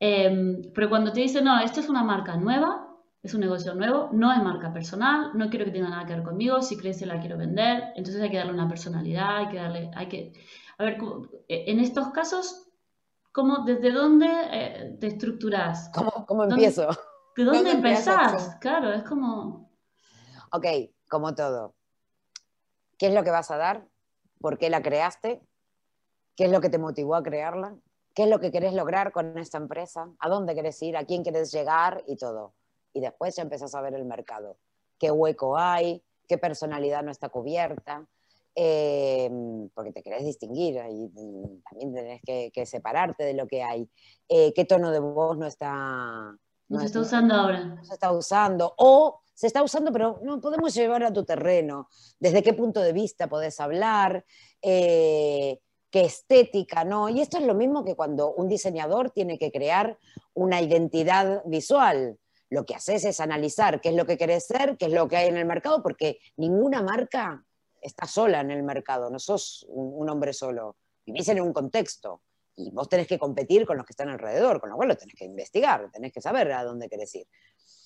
Em, 0.00 0.62
pero 0.74 0.88
cuando 0.88 1.12
te 1.12 1.20
dicen, 1.20 1.44
no, 1.44 1.60
esto 1.60 1.80
es 1.80 1.90
una 1.90 2.02
marca 2.02 2.36
nueva, 2.36 2.88
es 3.22 3.34
un 3.34 3.40
negocio 3.40 3.74
nuevo, 3.74 4.08
no 4.12 4.32
es 4.32 4.42
marca 4.42 4.72
personal, 4.72 5.32
no 5.34 5.50
quiero 5.50 5.66
que 5.66 5.72
tenga 5.72 5.90
nada 5.90 6.06
que 6.06 6.14
ver 6.14 6.22
conmigo, 6.22 6.62
si 6.62 6.78
crees 6.78 6.98
que 6.98 7.06
la 7.06 7.20
quiero 7.20 7.36
vender, 7.36 7.92
entonces 7.96 8.22
hay 8.22 8.30
que 8.30 8.38
darle 8.38 8.54
una 8.54 8.68
personalidad, 8.68 9.36
hay 9.36 9.48
que 9.48 9.56
darle, 9.56 9.90
hay 9.94 10.06
que, 10.08 10.32
a 10.78 10.84
ver, 10.84 10.96
eh, 11.48 11.64
en 11.66 11.80
estos 11.80 12.08
casos, 12.12 12.70
¿cómo, 13.30 13.64
desde 13.66 13.92
dónde 13.92 14.96
te 15.00 15.06
estructuras? 15.06 15.90
¿Cómo, 15.94 16.24
cómo 16.26 16.44
empiezo? 16.44 16.88
¿De 17.38 17.44
dónde, 17.44 17.70
empezás? 17.70 18.56
Claro, 18.56 18.92
es 18.92 19.04
como... 19.04 19.70
Ok, 20.50 20.66
como 21.08 21.36
todo. 21.36 21.76
¿Qué 22.98 23.06
es 23.06 23.14
lo 23.14 23.22
que 23.22 23.30
vas 23.30 23.52
a 23.52 23.56
dar? 23.56 23.86
¿Por 24.40 24.58
qué 24.58 24.68
la 24.70 24.82
creaste? 24.82 25.40
¿Qué 26.34 26.46
es 26.46 26.50
lo 26.50 26.60
que 26.60 26.68
te 26.68 26.78
motivó 26.78 27.14
a 27.14 27.22
crearla? 27.22 27.76
¿Qué 28.12 28.24
es 28.24 28.28
lo 28.28 28.40
que 28.40 28.50
querés 28.50 28.74
lograr 28.74 29.12
con 29.12 29.38
esta 29.38 29.56
empresa? 29.56 30.10
¿A 30.18 30.28
dónde 30.28 30.56
querés 30.56 30.82
ir? 30.82 30.96
¿A 30.96 31.04
quién 31.04 31.22
querés 31.22 31.52
llegar? 31.52 32.02
Y 32.08 32.16
todo. 32.16 32.54
Y 32.92 33.00
después 33.00 33.36
ya 33.36 33.44
empezás 33.44 33.72
a 33.76 33.82
ver 33.82 33.94
el 33.94 34.04
mercado. 34.04 34.58
¿Qué 34.98 35.12
hueco 35.12 35.56
hay? 35.56 36.02
¿Qué 36.26 36.38
personalidad 36.38 37.04
no 37.04 37.12
está 37.12 37.28
cubierta? 37.28 38.04
Eh, 38.56 39.30
porque 39.74 39.92
te 39.92 40.02
querés 40.02 40.24
distinguir 40.24 40.74
y 40.90 41.62
también 41.70 41.94
tenés 41.94 42.20
que, 42.52 42.66
separarte 42.66 43.22
de 43.22 43.34
lo 43.34 43.46
que 43.46 43.62
hay. 43.62 43.88
Eh, 44.28 44.52
¿Qué 44.54 44.64
tono 44.64 44.90
de 44.90 44.98
voz 44.98 45.38
no 45.38 45.46
está, 45.46 46.36
no 46.68 46.80
se 46.80 46.86
está 46.86 47.00
usando 47.00 47.34
ahora. 47.34 47.64
No 47.64 47.84
se 47.84 47.94
está 47.94 48.12
usando. 48.12 48.74
O 48.76 49.20
se 49.34 49.46
está 49.46 49.62
usando, 49.62 49.92
pero 49.92 50.20
no 50.22 50.40
podemos 50.40 50.74
llevar 50.74 51.04
a 51.04 51.12
tu 51.12 51.24
terreno. 51.24 51.88
¿Desde 52.18 52.42
qué 52.42 52.52
punto 52.52 52.80
de 52.80 52.92
vista 52.92 53.28
podés 53.28 53.60
hablar? 53.60 54.24
Eh, 54.60 55.60
¿Qué 55.90 56.02
estética? 56.02 56.84
¿no? 56.84 57.08
Y 57.08 57.20
esto 57.20 57.38
es 57.38 57.44
lo 57.44 57.54
mismo 57.54 57.84
que 57.84 57.94
cuando 57.94 58.32
un 58.32 58.48
diseñador 58.48 59.10
tiene 59.10 59.38
que 59.38 59.50
crear 59.50 59.98
una 60.34 60.60
identidad 60.60 61.42
visual. 61.46 62.18
Lo 62.50 62.64
que 62.64 62.74
haces 62.74 63.04
es 63.04 63.20
analizar 63.20 63.80
qué 63.80 63.90
es 63.90 63.94
lo 63.94 64.06
que 64.06 64.18
querés 64.18 64.46
ser, 64.46 64.76
qué 64.76 64.86
es 64.86 64.92
lo 64.92 65.08
que 65.08 65.16
hay 65.16 65.28
en 65.28 65.36
el 65.36 65.46
mercado, 65.46 65.82
porque 65.82 66.18
ninguna 66.36 66.82
marca 66.82 67.44
está 67.80 68.06
sola 68.06 68.40
en 68.40 68.50
el 68.50 68.62
mercado, 68.62 69.08
no 69.10 69.18
sos 69.18 69.64
un 69.68 70.08
hombre 70.08 70.32
solo, 70.32 70.76
vivís 71.06 71.28
en 71.28 71.40
un 71.40 71.52
contexto 71.52 72.22
y 72.58 72.70
vos 72.70 72.88
tenés 72.88 73.06
que 73.06 73.18
competir 73.18 73.64
con 73.64 73.76
los 73.76 73.86
que 73.86 73.92
están 73.92 74.08
alrededor, 74.08 74.60
con 74.60 74.70
lo 74.70 74.76
cual 74.76 74.88
lo 74.88 74.96
tenés 74.96 75.14
que 75.14 75.24
investigar, 75.24 75.88
tenés 75.92 76.12
que 76.12 76.20
saber 76.20 76.50
a 76.52 76.64
dónde 76.64 76.88
querés 76.88 77.14
ir. 77.14 77.26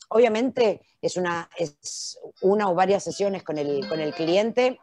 Obviamente 0.08 0.80
es 1.00 1.16
una, 1.16 1.48
es 1.56 2.18
una 2.40 2.70
o 2.70 2.74
varias 2.74 3.04
sesiones 3.04 3.42
con 3.42 3.58
el, 3.58 3.86
con 3.88 4.00
el 4.00 4.14
cliente 4.14 4.78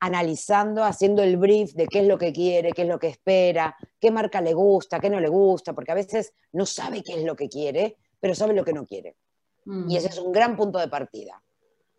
analizando, 0.00 0.84
haciendo 0.84 1.22
el 1.22 1.36
brief 1.36 1.72
de 1.74 1.86
qué 1.86 2.00
es 2.00 2.06
lo 2.06 2.18
que 2.18 2.32
quiere, 2.32 2.72
qué 2.72 2.82
es 2.82 2.88
lo 2.88 2.98
que 2.98 3.06
espera, 3.06 3.76
qué 4.00 4.10
marca 4.10 4.40
le 4.40 4.52
gusta, 4.52 4.98
qué 4.98 5.08
no 5.08 5.20
le 5.20 5.28
gusta, 5.28 5.74
porque 5.74 5.92
a 5.92 5.94
veces 5.94 6.34
no 6.52 6.66
sabe 6.66 7.02
qué 7.02 7.14
es 7.14 7.22
lo 7.22 7.36
que 7.36 7.48
quiere, 7.48 7.96
pero 8.18 8.34
sabe 8.34 8.52
lo 8.52 8.64
que 8.64 8.72
no 8.72 8.84
quiere. 8.84 9.16
Mm. 9.64 9.88
Y 9.88 9.96
ese 9.96 10.08
es 10.08 10.18
un 10.18 10.32
gran 10.32 10.56
punto 10.56 10.78
de 10.78 10.88
partida. 10.88 11.40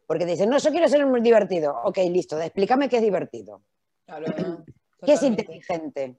Porque 0.05 0.25
te 0.25 0.31
dicen, 0.31 0.49
no, 0.49 0.57
yo 0.57 0.69
quiero 0.71 0.87
ser 0.89 1.05
muy 1.05 1.21
divertido. 1.21 1.79
Ok, 1.85 1.97
listo, 2.09 2.39
explícame 2.39 2.89
qué 2.89 2.97
es 2.97 3.03
divertido. 3.03 3.61
¿Qué 5.05 5.13
es 5.13 5.23
inteligente? 5.23 6.17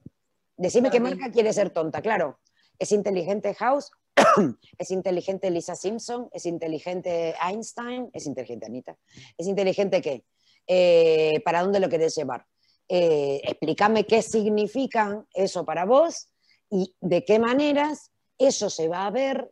Decime 0.57 0.89
qué 0.89 0.99
marca 0.99 1.31
quiere 1.31 1.51
ser 1.53 1.69
tonta, 1.69 2.01
claro. 2.01 2.39
¿Es 2.79 2.91
inteligente 2.91 3.53
House? 3.55 3.91
¿Es 4.77 4.91
inteligente 4.91 5.49
Lisa 5.51 5.75
Simpson? 5.75 6.29
¿Es 6.31 6.45
inteligente 6.45 7.35
Einstein? 7.41 8.09
¿Es 8.13 8.25
inteligente 8.25 8.65
Anita? 8.65 8.97
¿Es 9.37 9.47
inteligente 9.47 10.01
qué? 10.01 10.25
Eh, 10.67 11.41
¿Para 11.43 11.61
dónde 11.61 11.79
lo 11.79 11.89
querés 11.89 12.15
llevar? 12.15 12.45
Eh, 12.87 13.41
explícame 13.43 14.05
qué 14.05 14.21
significa 14.21 15.25
eso 15.33 15.65
para 15.65 15.85
vos 15.85 16.27
y 16.69 16.95
de 17.01 17.25
qué 17.25 17.39
maneras 17.39 18.11
eso 18.37 18.69
se 18.69 18.87
va 18.87 19.05
a 19.05 19.11
ver 19.11 19.51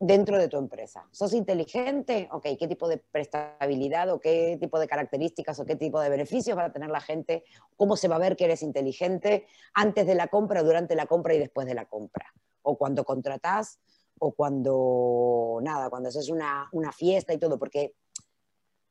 dentro 0.00 0.38
de 0.38 0.48
tu 0.48 0.56
empresa. 0.56 1.06
¿Sos 1.12 1.34
inteligente? 1.34 2.26
Ok, 2.32 2.46
¿qué 2.58 2.66
tipo 2.66 2.88
de 2.88 2.96
prestabilidad 2.96 4.08
o 4.08 4.18
qué 4.18 4.56
tipo 4.58 4.80
de 4.80 4.88
características 4.88 5.60
o 5.60 5.66
qué 5.66 5.76
tipo 5.76 6.00
de 6.00 6.08
beneficios 6.08 6.56
va 6.56 6.64
a 6.64 6.72
tener 6.72 6.88
la 6.88 7.02
gente? 7.02 7.44
¿Cómo 7.76 7.96
se 7.96 8.08
va 8.08 8.16
a 8.16 8.20
ver 8.20 8.34
que 8.34 8.46
eres 8.46 8.62
inteligente 8.62 9.46
antes 9.74 10.06
de 10.06 10.14
la 10.14 10.28
compra, 10.28 10.62
durante 10.62 10.96
la 10.96 11.04
compra 11.04 11.34
y 11.34 11.38
después 11.38 11.66
de 11.66 11.74
la 11.74 11.84
compra? 11.84 12.32
O 12.62 12.78
cuando 12.78 13.04
contratás 13.04 13.78
o 14.18 14.32
cuando, 14.32 15.60
nada, 15.62 15.90
cuando 15.90 16.08
haces 16.08 16.30
una, 16.30 16.68
una 16.72 16.92
fiesta 16.92 17.34
y 17.34 17.38
todo, 17.38 17.58
porque 17.58 17.94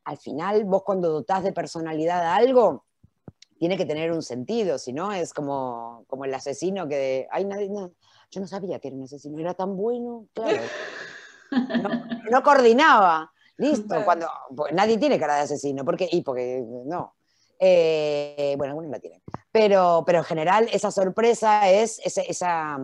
al 0.03 0.17
final 0.17 0.63
vos 0.65 0.83
cuando 0.83 1.09
dotás 1.09 1.43
de 1.43 1.53
personalidad 1.53 2.21
a 2.21 2.35
algo, 2.35 2.85
tiene 3.57 3.77
que 3.77 3.85
tener 3.85 4.11
un 4.11 4.21
sentido, 4.21 4.77
si 4.77 4.93
no 4.93 5.11
es 5.11 5.33
como, 5.33 6.05
como 6.07 6.25
el 6.25 6.33
asesino 6.33 6.87
que, 6.87 7.27
ay, 7.31 7.45
nadie, 7.45 7.67
no, 7.69 7.91
yo 8.31 8.41
no 8.41 8.47
sabía 8.47 8.79
que 8.79 8.89
era 8.89 8.97
un 8.97 9.03
asesino, 9.03 9.39
era 9.39 9.53
tan 9.53 9.75
bueno, 9.75 10.27
claro. 10.33 10.61
No, 12.31 12.43
coordinaba. 12.43 13.31
Listo, 13.57 14.05
cuando 14.05 14.27
pues, 14.55 14.73
nadie 14.73 14.97
tiene 14.97 15.19
cara 15.19 15.35
de 15.35 15.41
asesino, 15.41 15.83
porque 15.83 16.07
y 16.09 16.21
porque 16.21 16.63
no. 16.85 17.15
Eh, 17.59 18.55
bueno, 18.57 18.71
algunos 18.71 18.91
la 18.91 18.99
tienen. 18.99 19.21
Pero, 19.51 20.03
pero 20.05 20.19
en 20.19 20.23
general 20.23 20.69
esa 20.71 20.91
sorpresa 20.91 21.69
es 21.69 21.99
esa, 22.05 22.77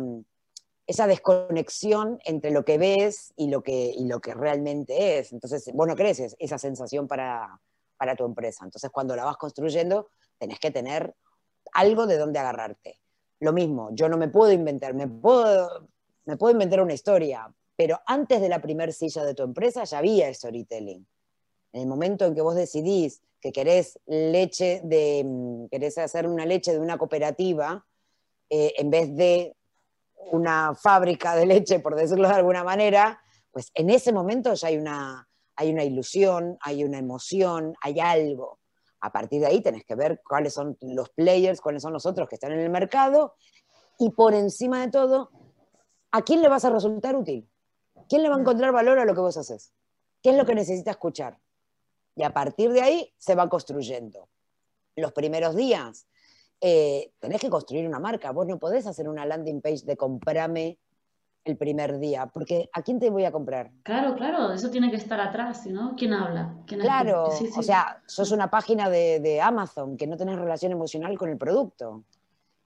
esa, 0.85 1.07
desconexión 1.07 2.19
entre 2.25 2.51
lo 2.51 2.65
que 2.65 2.77
ves 2.77 3.33
y 3.37 3.47
lo 3.47 3.63
que, 3.63 3.93
y 3.95 4.05
lo 4.05 4.19
que 4.19 4.33
realmente 4.33 5.19
es. 5.19 5.31
Entonces, 5.31 5.69
bueno, 5.73 5.95
creces 5.95 6.35
esa 6.39 6.57
sensación 6.57 7.07
para, 7.07 7.61
para 7.95 8.17
tu 8.17 8.25
empresa. 8.25 8.65
Entonces, 8.65 8.91
cuando 8.91 9.15
la 9.15 9.23
vas 9.23 9.37
construyendo, 9.37 10.09
tenés 10.37 10.59
que 10.59 10.71
tener 10.71 11.15
algo 11.71 12.05
de 12.05 12.17
donde 12.17 12.39
agarrarte. 12.39 12.99
Lo 13.45 13.53
mismo, 13.53 13.91
yo 13.93 14.09
no 14.09 14.17
me 14.17 14.27
puedo 14.27 14.51
inventar, 14.51 14.95
me 14.95 15.07
puedo, 15.07 15.87
me 16.25 16.35
puedo 16.35 16.53
inventar 16.53 16.81
una 16.81 16.95
historia, 16.95 17.47
pero 17.75 17.99
antes 18.07 18.41
de 18.41 18.49
la 18.49 18.59
primer 18.59 18.91
silla 18.91 19.23
de 19.23 19.35
tu 19.35 19.43
empresa 19.43 19.83
ya 19.83 19.99
había 19.99 20.33
storytelling. 20.33 21.05
En 21.71 21.81
el 21.81 21.87
momento 21.87 22.25
en 22.25 22.33
que 22.33 22.41
vos 22.41 22.55
decidís 22.55 23.21
que 23.39 23.51
querés 23.51 23.99
leche 24.07 24.81
de, 24.83 25.21
mm, 25.23 25.67
querés 25.67 25.95
hacer 25.99 26.25
una 26.25 26.43
leche 26.47 26.73
de 26.73 26.79
una 26.79 26.97
cooperativa, 26.97 27.85
eh, 28.49 28.73
en 28.77 28.89
vez 28.89 29.15
de 29.15 29.55
una 30.31 30.73
fábrica 30.73 31.35
de 31.35 31.45
leche, 31.45 31.77
por 31.81 31.95
decirlo 31.95 32.27
de 32.27 32.33
alguna 32.33 32.63
manera, 32.63 33.21
pues 33.51 33.69
en 33.75 33.91
ese 33.91 34.11
momento 34.11 34.55
ya 34.55 34.69
hay 34.69 34.77
una, 34.77 35.29
hay 35.55 35.71
una 35.71 35.83
ilusión, 35.83 36.57
hay 36.61 36.83
una 36.83 36.97
emoción, 36.97 37.75
hay 37.79 37.99
algo. 37.99 38.57
A 39.05 39.11
partir 39.11 39.39
de 39.39 39.45
ahí 39.45 39.61
tenés 39.61 39.85
que 39.85 39.93
ver 39.93 40.19
cuáles 40.27 40.55
son 40.55 40.75
los 40.81 41.11
players, 41.11 41.61
cuáles 41.61 41.83
son 41.83 41.93
los 41.93 42.07
otros 42.07 42.27
que 42.27 42.35
están 42.35 42.51
en 42.53 42.59
el 42.59 42.71
mercado 42.71 43.35
y 43.99 44.09
por 44.09 44.33
encima 44.33 44.81
de 44.81 44.91
todo, 44.91 45.29
¿a 46.11 46.23
quién 46.23 46.41
le 46.41 46.49
vas 46.49 46.65
a 46.65 46.71
resultar 46.71 47.15
útil? 47.15 47.47
¿Quién 48.09 48.23
le 48.23 48.29
va 48.29 48.35
a 48.35 48.39
encontrar 48.39 48.71
valor 48.71 48.97
a 48.97 49.05
lo 49.05 49.13
que 49.13 49.21
vos 49.21 49.37
haces? 49.37 49.73
¿Qué 50.23 50.31
es 50.31 50.37
lo 50.37 50.45
que 50.47 50.55
necesita 50.55 50.89
escuchar? 50.89 51.39
Y 52.15 52.23
a 52.23 52.33
partir 52.33 52.71
de 52.71 52.81
ahí 52.81 53.13
se 53.15 53.35
va 53.35 53.47
construyendo. 53.47 54.27
Los 54.95 55.13
primeros 55.13 55.55
días 55.55 56.07
eh, 56.61 57.13
tenés 57.19 57.39
que 57.39 57.51
construir 57.51 57.87
una 57.87 57.99
marca. 57.99 58.31
Vos 58.31 58.47
no 58.47 58.57
podés 58.57 58.87
hacer 58.87 59.07
una 59.07 59.23
landing 59.23 59.61
page 59.61 59.85
de 59.85 59.95
comprame 59.95 60.79
el 61.45 61.57
primer 61.57 61.99
día, 61.99 62.25
porque 62.25 62.69
¿a 62.73 62.81
quién 62.81 62.99
te 62.99 63.11
voy 63.11 63.23
a 63.23 63.31
comprar? 63.31 63.69
Claro, 63.83 64.15
claro, 64.15 64.51
eso 64.51 64.71
tiene 64.71 64.89
que 64.89 64.97
estar 64.97 65.21
atrás, 65.21 65.67
¿no? 65.67 65.95
¿Quién 65.95 66.11
habla? 66.13 66.55
claro, 66.65 67.29
o 67.29 67.63
sea, 67.63 68.01
sos 68.07 68.31
una 68.31 68.49
página 68.49 68.89
de, 68.89 69.39
Amazon 69.41 69.95
que 69.95 70.07
no 70.07 70.17
tenés 70.17 70.37
relación 70.37 70.71
emocional 70.71 71.17
con 71.17 71.29
el 71.29 71.37
producto. 71.37 72.03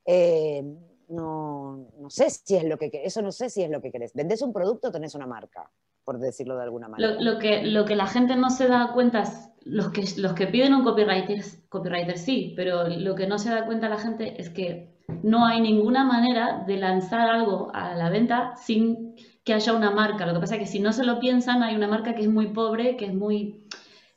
Eh, 0.05 0.63
no, 1.09 1.89
no, 1.99 2.09
sé 2.09 2.29
si 2.29 2.55
es 2.55 2.63
lo 2.63 2.77
que 2.77 2.89
eso 3.03 3.21
no 3.21 3.31
sé 3.31 3.49
si 3.49 3.63
es 3.63 3.69
lo 3.69 3.81
que 3.81 3.91
querés. 3.91 4.13
Vendés 4.13 4.41
un 4.41 4.53
producto 4.53 4.87
o 4.87 4.91
tenés 4.91 5.13
una 5.13 5.27
marca, 5.27 5.69
por 6.05 6.17
decirlo 6.17 6.55
de 6.55 6.63
alguna 6.63 6.87
manera. 6.87 7.19
Lo, 7.19 7.37
que, 7.37 7.63
lo 7.63 7.83
que 7.83 7.95
la 7.95 8.07
gente 8.07 8.35
no 8.37 8.49
se 8.49 8.67
da 8.67 8.91
cuenta, 8.93 9.23
los 9.63 9.89
que, 9.89 10.05
los 10.17 10.33
que 10.33 10.47
piden 10.47 10.73
un 10.73 10.83
copywriter, 10.83 11.43
copywriter 11.67 12.17
sí, 12.17 12.53
pero 12.55 12.87
lo 12.87 13.15
que 13.15 13.27
no 13.27 13.39
se 13.39 13.49
da 13.49 13.65
cuenta 13.65 13.89
la 13.89 13.97
gente 13.97 14.39
es 14.39 14.49
que 14.49 14.98
no 15.23 15.45
hay 15.45 15.61
ninguna 15.61 16.03
manera 16.03 16.63
de 16.65 16.77
lanzar 16.77 17.29
algo 17.29 17.71
a 17.73 17.95
la 17.95 18.09
venta 18.09 18.55
sin 18.55 19.15
que 19.43 19.53
haya 19.53 19.73
una 19.73 19.91
marca. 19.91 20.25
Lo 20.25 20.33
que 20.33 20.39
pasa 20.39 20.55
es 20.55 20.61
que 20.61 20.67
si 20.67 20.79
no 20.79 20.93
se 20.93 21.03
lo 21.03 21.19
piensan, 21.19 21.63
hay 21.63 21.75
una 21.75 21.87
marca 21.87 22.13
que 22.13 22.21
es 22.21 22.29
muy 22.29 22.47
pobre, 22.47 22.97
que 22.97 23.05
es 23.05 23.13
muy 23.13 23.65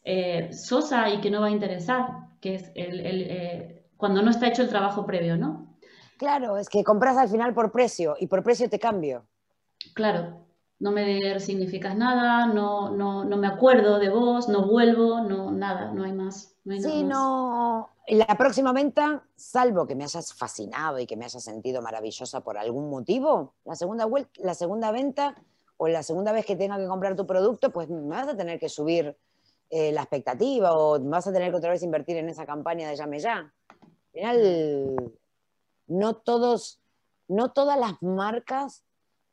eh, 0.05 0.51
sosa 0.53 1.09
y 1.11 1.21
que 1.21 1.31
no 1.31 1.41
va 1.41 1.47
a 1.47 1.51
interesar. 1.51 2.07
que 2.41 2.57
es 2.57 2.73
el, 2.75 3.01
eh, 3.05 3.85
cuando 3.97 4.21
no 4.21 4.31
está 4.31 4.49
hecho 4.49 4.63
el 4.63 4.69
trabajo 4.69 5.07
previo, 5.07 5.37
¿no? 5.37 5.77
Claro, 6.19 6.57
es 6.57 6.69
que 6.69 6.85
compras 6.85 7.17
al 7.17 7.29
final 7.29 7.55
por 7.55 7.73
precio 7.73 8.17
y 8.19 8.27
por 8.27 8.43
precio 8.43 8.69
te 8.69 8.79
cambio. 8.79 9.25
Claro, 9.95 10.47
no 10.83 10.91
me 10.91 11.39
significas 11.39 11.97
nada, 11.97 12.47
no, 12.47 12.91
no, 12.91 13.25
no 13.25 13.37
me 13.37 13.47
acuerdo 13.47 14.01
de 14.01 14.09
vos, 14.09 14.49
no 14.49 14.67
vuelvo, 14.67 15.21
no, 15.21 15.53
nada, 15.53 15.93
no 15.93 16.03
hay 16.03 16.13
más. 16.13 16.57
No 16.65 16.77
sí, 16.77 17.05
no. 17.05 17.89
La 18.09 18.37
próxima 18.37 18.73
venta, 18.73 19.23
salvo 19.37 19.87
que 19.87 19.95
me 19.95 20.03
hayas 20.03 20.35
fascinado 20.35 20.99
y 20.99 21.07
que 21.07 21.17
me 21.17 21.25
hayas 21.25 21.45
sentido 21.45 21.83
maravillosa 21.83 22.41
por 22.41 22.59
algún 22.59 22.91
motivo, 22.91 23.55
la 23.65 23.77
segunda, 23.77 24.09
la 24.39 24.55
segunda 24.55 24.91
venta 24.91 25.37
o 25.77 25.87
la 25.87 26.03
segunda 26.03 26.33
vez 26.33 26.45
que 26.45 26.57
tenga 26.57 26.77
que 26.79 26.89
comprar 26.89 27.15
tu 27.15 27.29
producto, 27.29 27.71
pues 27.71 27.89
me 27.89 28.17
vas 28.17 28.27
a 28.27 28.37
tener 28.37 28.59
que 28.59 28.69
subir 28.69 29.17
eh, 29.71 29.93
la 29.93 30.01
expectativa 30.03 30.77
o 30.77 30.99
vas 30.99 31.29
a 31.29 31.33
tener 31.33 31.53
que 31.53 31.59
otra 31.59 31.71
vez 31.71 31.85
invertir 31.85 32.17
en 32.17 32.29
esa 32.29 32.45
campaña 32.45 32.89
de 32.89 32.97
llame 32.97 33.21
ya. 33.21 33.37
Al 33.37 34.11
final, 34.13 35.13
no 35.87 36.15
todos, 36.17 36.81
no 37.29 37.53
todas 37.53 37.79
las 37.79 38.03
marcas 38.03 38.83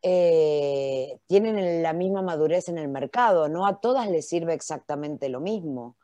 eh, 0.01 1.19
tienen 1.27 1.83
la 1.83 1.93
misma 1.93 2.21
madurez 2.21 2.69
en 2.69 2.77
el 2.77 2.87
mercado, 2.87 3.49
no 3.49 3.65
a 3.65 3.81
todas 3.81 4.09
les 4.09 4.29
sirve 4.29 4.53
exactamente 4.53 5.27
lo 5.29 5.41
mismo. 5.41 5.97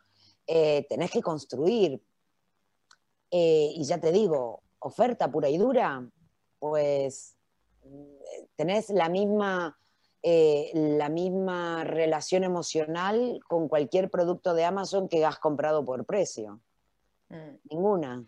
Eh, 0.48 0.86
tenés 0.90 1.12
que 1.12 1.22
construir. 1.22 2.02
Eh, 3.32 3.72
y 3.74 3.84
ya 3.86 4.00
te 4.00 4.12
digo, 4.12 4.62
oferta 4.80 5.32
pura 5.32 5.50
y 5.50 5.58
dura, 5.58 6.08
pues 6.60 7.36
tenés 8.56 8.90
la 8.90 9.10
misma, 9.10 9.78
la 10.24 11.10
misma 11.10 11.84
relación 11.84 12.44
emocional 12.44 13.40
con 13.48 13.68
cualquier 13.68 14.10
producto 14.10 14.54
de 14.54 14.66
Amazon 14.66 15.08
que 15.08 15.26
has 15.26 15.38
comprado 15.40 15.86
por 15.86 16.06
precio. 16.06 16.62
Mm. 17.30 17.58
Ninguna. 17.70 18.26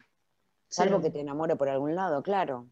Salvo 0.70 1.02
que 1.02 1.10
te 1.10 1.22
enamore 1.22 1.56
por 1.56 1.70
algún 1.70 1.96
lado, 1.96 2.22
claro. 2.22 2.68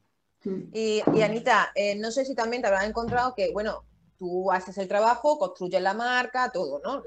Mm. 0.46 0.70
Y, 0.72 1.02
Anita, 1.22 1.72
eh, 1.76 1.96
no 1.96 2.12
sé 2.12 2.24
si 2.24 2.36
también 2.36 2.62
te 2.62 2.68
habrás 2.68 2.86
encontrado 2.86 3.34
que, 3.36 3.52
bueno, 3.52 3.84
tú 4.18 4.52
haces 4.52 4.78
el 4.78 4.88
trabajo, 4.88 5.38
construyes 5.38 5.82
la 5.82 5.94
marca, 5.94 6.52
todo, 6.52 6.80
¿no? 6.84 7.04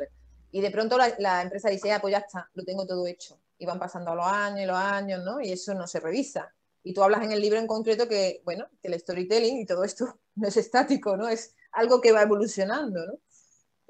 Y 0.51 0.61
de 0.61 0.71
pronto 0.71 0.99
la, 1.19 1.43
empresa 1.43 1.71
dice, 1.71 1.93
ah, 1.93 2.01
pues 2.01 2.13
ya 2.13 2.19
está, 2.19 2.51
lo 2.55 2.65
tengo 2.65 2.87
todo 2.87 3.07
hecho. 3.07 3.39
Y 3.59 3.67
van 3.67 3.79
pasando 3.79 4.15
los 4.15 4.27
años 4.27 4.61
y 4.61 4.67
los 4.67 4.77
años, 4.77 5.25
¿no? 5.25 5.41
Y 5.41 5.53
eso 5.53 5.75
no 5.75 5.87
se 5.87 6.01
revisa. 6.01 6.53
Y 6.83 6.95
tú 6.95 7.03
hablas 7.03 7.23
en 7.23 7.33
el 7.33 7.41
libro 7.41 7.59
en 7.59 7.67
concreto 7.67 8.09
que, 8.09 8.43
bueno, 8.45 8.67
que 8.81 8.89
el 8.89 8.99
storytelling 8.99 9.59
y 9.59 9.67
todo 9.67 9.85
esto 9.85 10.19
no 10.35 10.49
es 10.49 10.57
estático, 10.57 11.17
¿no? 11.17 11.29
Es 11.29 11.55
algo 11.73 12.01
que 12.01 12.13
va 12.13 12.23
evolucionando, 12.23 13.07
¿no? 13.07 13.13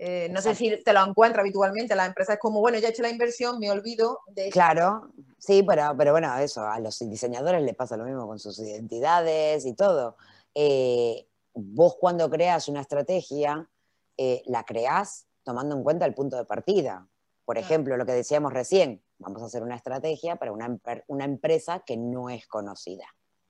Eh, 0.01 0.29
no 0.31 0.41
sé 0.41 0.55
si 0.55 0.81
te 0.85 0.93
lo 0.93 1.05
encuentra 1.05 1.41
habitualmente, 1.41 1.97
la 1.97 2.07
empresa 2.07 2.35
es 2.35 2.39
como, 2.39 2.61
bueno, 2.61 2.79
ya 2.79 2.87
he 2.87 2.91
hecho 2.93 3.03
la 3.03 3.11
inversión, 3.11 3.59
me 3.59 3.69
olvido 3.69 4.21
de... 4.29 4.49
Claro, 4.51 5.11
sí, 5.39 5.65
pero, 5.65 5.93
pero 5.99 6.13
bueno, 6.13 6.39
eso, 6.39 6.63
a 6.63 6.79
los 6.79 7.01
diseñadores 7.01 7.63
les 7.63 7.75
pasa 7.75 7.97
lo 7.97 8.05
mismo 8.05 8.29
con 8.29 8.39
sus 8.39 8.61
identidades 8.61 9.67
y 9.67 9.75
todo. 9.75 10.17
Eh, 10.55 11.27
vos 11.53 11.97
cuando 11.99 12.31
creas 12.31 12.69
una 12.69 12.81
estrategia, 12.81 13.69
eh, 14.17 14.45
la 14.47 14.63
creás 14.65 15.27
tomando 15.43 15.75
en 15.75 15.83
cuenta 15.83 16.07
el 16.07 16.15
punto 16.15 16.37
de 16.37 16.45
partida. 16.45 17.09
Por 17.45 17.59
ejemplo, 17.59 17.97
lo 17.97 18.07
que 18.07 18.13
decíamos 18.13 18.53
recién, 18.53 19.03
vamos 19.19 19.43
a 19.43 19.47
hacer 19.47 19.65
una 19.65 19.75
estrategia 19.75 20.37
para 20.37 20.53
una, 20.53 20.79
una 21.09 21.25
empresa 21.25 21.81
que 21.81 21.97
no 21.97 22.31
es 22.31 22.47
conocida. 22.47 23.07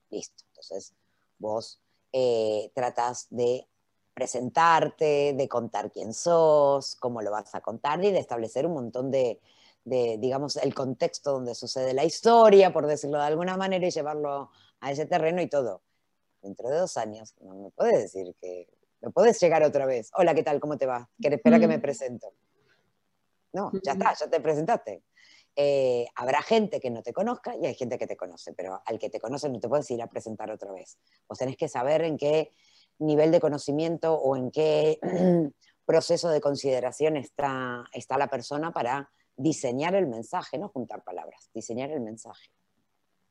Listo. 0.09 0.45
Entonces, 0.47 0.95
vos 1.37 1.79
tratás 2.73 3.27
de 3.29 3.67
presentarte, 4.19 5.33
de 5.33 5.47
contar 5.47 5.89
quién 5.91 6.13
sos, 6.13 6.97
cómo 6.97 7.21
lo 7.21 7.31
vas 7.31 7.55
a 7.55 7.61
contar 7.61 8.03
y 8.03 8.11
de 8.11 8.19
establecer 8.19 8.65
un 8.65 8.73
montón 8.73 9.11
de, 9.11 9.39
digamos, 9.85 10.57
el 10.57 10.75
contexto 10.75 11.31
donde 11.31 11.55
sucede 11.55 11.93
la 11.93 12.03
historia, 12.03 12.73
por 12.73 12.85
decirlo 12.85 13.17
de 13.17 13.23
alguna 13.23 13.55
manera, 13.55 13.87
y 13.87 13.91
llevarlo 13.91 14.51
a 14.81 14.91
ese 14.91 15.05
terreno 15.05 15.41
y 15.41 15.47
todo. 15.47 15.81
Dentro 16.41 16.69
de 16.69 16.79
dos 16.79 16.97
años, 16.97 17.33
no 17.39 17.55
me 17.55 17.71
puedes 17.71 18.13
decir 18.13 18.35
que 18.41 18.67
no 18.99 19.11
puedes 19.11 19.39
llegar 19.39 19.63
otra 19.63 19.85
vez. 19.85 20.11
Hola, 20.15 20.35
¿qué 20.35 20.43
tal? 20.43 20.59
¿Cómo 20.59 20.77
te 20.77 20.85
va? 20.85 21.09
¿Quieres 21.17 21.37
espera 21.37 21.57
que 21.57 21.69
me 21.69 21.77
mm. 21.77 21.81
presento? 21.81 22.33
No, 23.53 23.71
ya 23.81 23.93
está, 23.93 24.13
ya 24.15 24.29
te 24.29 24.41
presentaste. 24.41 25.01
Eh, 25.55 26.07
habrá 26.15 26.41
gente 26.41 26.81
que 26.81 26.89
no 26.89 27.01
te 27.01 27.13
conozca 27.13 27.55
y 27.55 27.65
hay 27.65 27.73
gente 27.73 27.97
que 27.97 28.05
te 28.05 28.17
conoce, 28.17 28.51
pero 28.51 28.81
al 28.85 28.99
que 28.99 29.09
te 29.09 29.19
conoce 29.19 29.47
no 29.47 29.61
te 29.61 29.69
puedes 29.69 29.89
ir 29.91 30.01
a 30.01 30.07
presentar 30.07 30.51
otra 30.51 30.73
vez. 30.73 30.97
Vos 31.27 31.37
tenés 31.37 31.55
que 31.55 31.69
saber 31.69 32.01
en 32.03 32.17
qué 32.17 32.51
nivel 32.99 33.31
de 33.31 33.39
conocimiento 33.39 34.13
o 34.13 34.35
en 34.35 34.51
qué 34.51 34.99
proceso 35.85 36.29
de 36.29 36.41
consideración 36.41 37.17
está, 37.17 37.83
está 37.93 38.17
la 38.17 38.27
persona 38.27 38.71
para 38.71 39.09
diseñar 39.35 39.95
el 39.95 40.05
mensaje, 40.05 40.57
no 40.57 40.69
juntar 40.69 41.03
palabras, 41.03 41.49
diseñar 41.53 41.89
el 41.91 42.01
mensaje. 42.01 42.51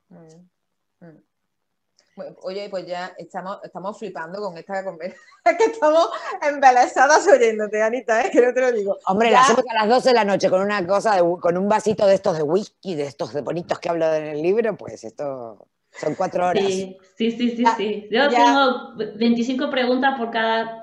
Mm, 0.09 1.07
mm. 1.07 2.37
oye, 2.43 2.69
pues 2.71 2.87
ya 2.87 3.15
estamos, 3.19 3.61
estamos 3.63 3.99
flipando 3.99 4.41
con 4.41 4.57
esta 4.57 4.83
conversación, 4.83 5.23
que 5.59 5.65
estamos 5.65 6.09
embelesadas 6.43 7.29
oyéndote, 7.29 7.83
Anita, 7.83 8.25
¿eh? 8.25 8.31
que 8.31 8.41
no 8.41 8.55
te 8.55 8.61
lo 8.61 8.73
digo. 8.73 8.99
Hombre, 9.07 9.31
la 9.31 9.43
hacemos 9.43 9.65
a 9.69 9.85
las 9.85 9.89
12 9.89 10.09
de 10.09 10.15
la 10.15 10.25
noche 10.25 10.51
con 10.51 10.63
una 10.63 10.85
cosa, 10.87 11.19
con 11.41 11.59
un 11.59 11.69
vasito 11.69 12.07
de 12.07 12.15
estos 12.15 12.39
de 12.39 12.43
whisky, 12.43 12.95
de 12.95 13.05
estos 13.05 13.35
de 13.35 13.43
bonitos 13.43 13.79
que 13.79 13.91
hablo 13.91 14.13
en 14.15 14.25
el 14.25 14.43
libro, 14.43 14.77
pues 14.77 15.05
esto... 15.05 15.69
Son 16.01 16.15
cuatro 16.15 16.47
horas. 16.47 16.65
Sí, 16.65 16.97
sí, 17.17 17.31
sí, 17.33 17.65
sí. 17.77 18.09
Yo 18.11 18.29
tengo 18.29 18.95
25 19.17 19.69
preguntas 19.71 20.17
por 20.17 20.31
cada 20.31 20.83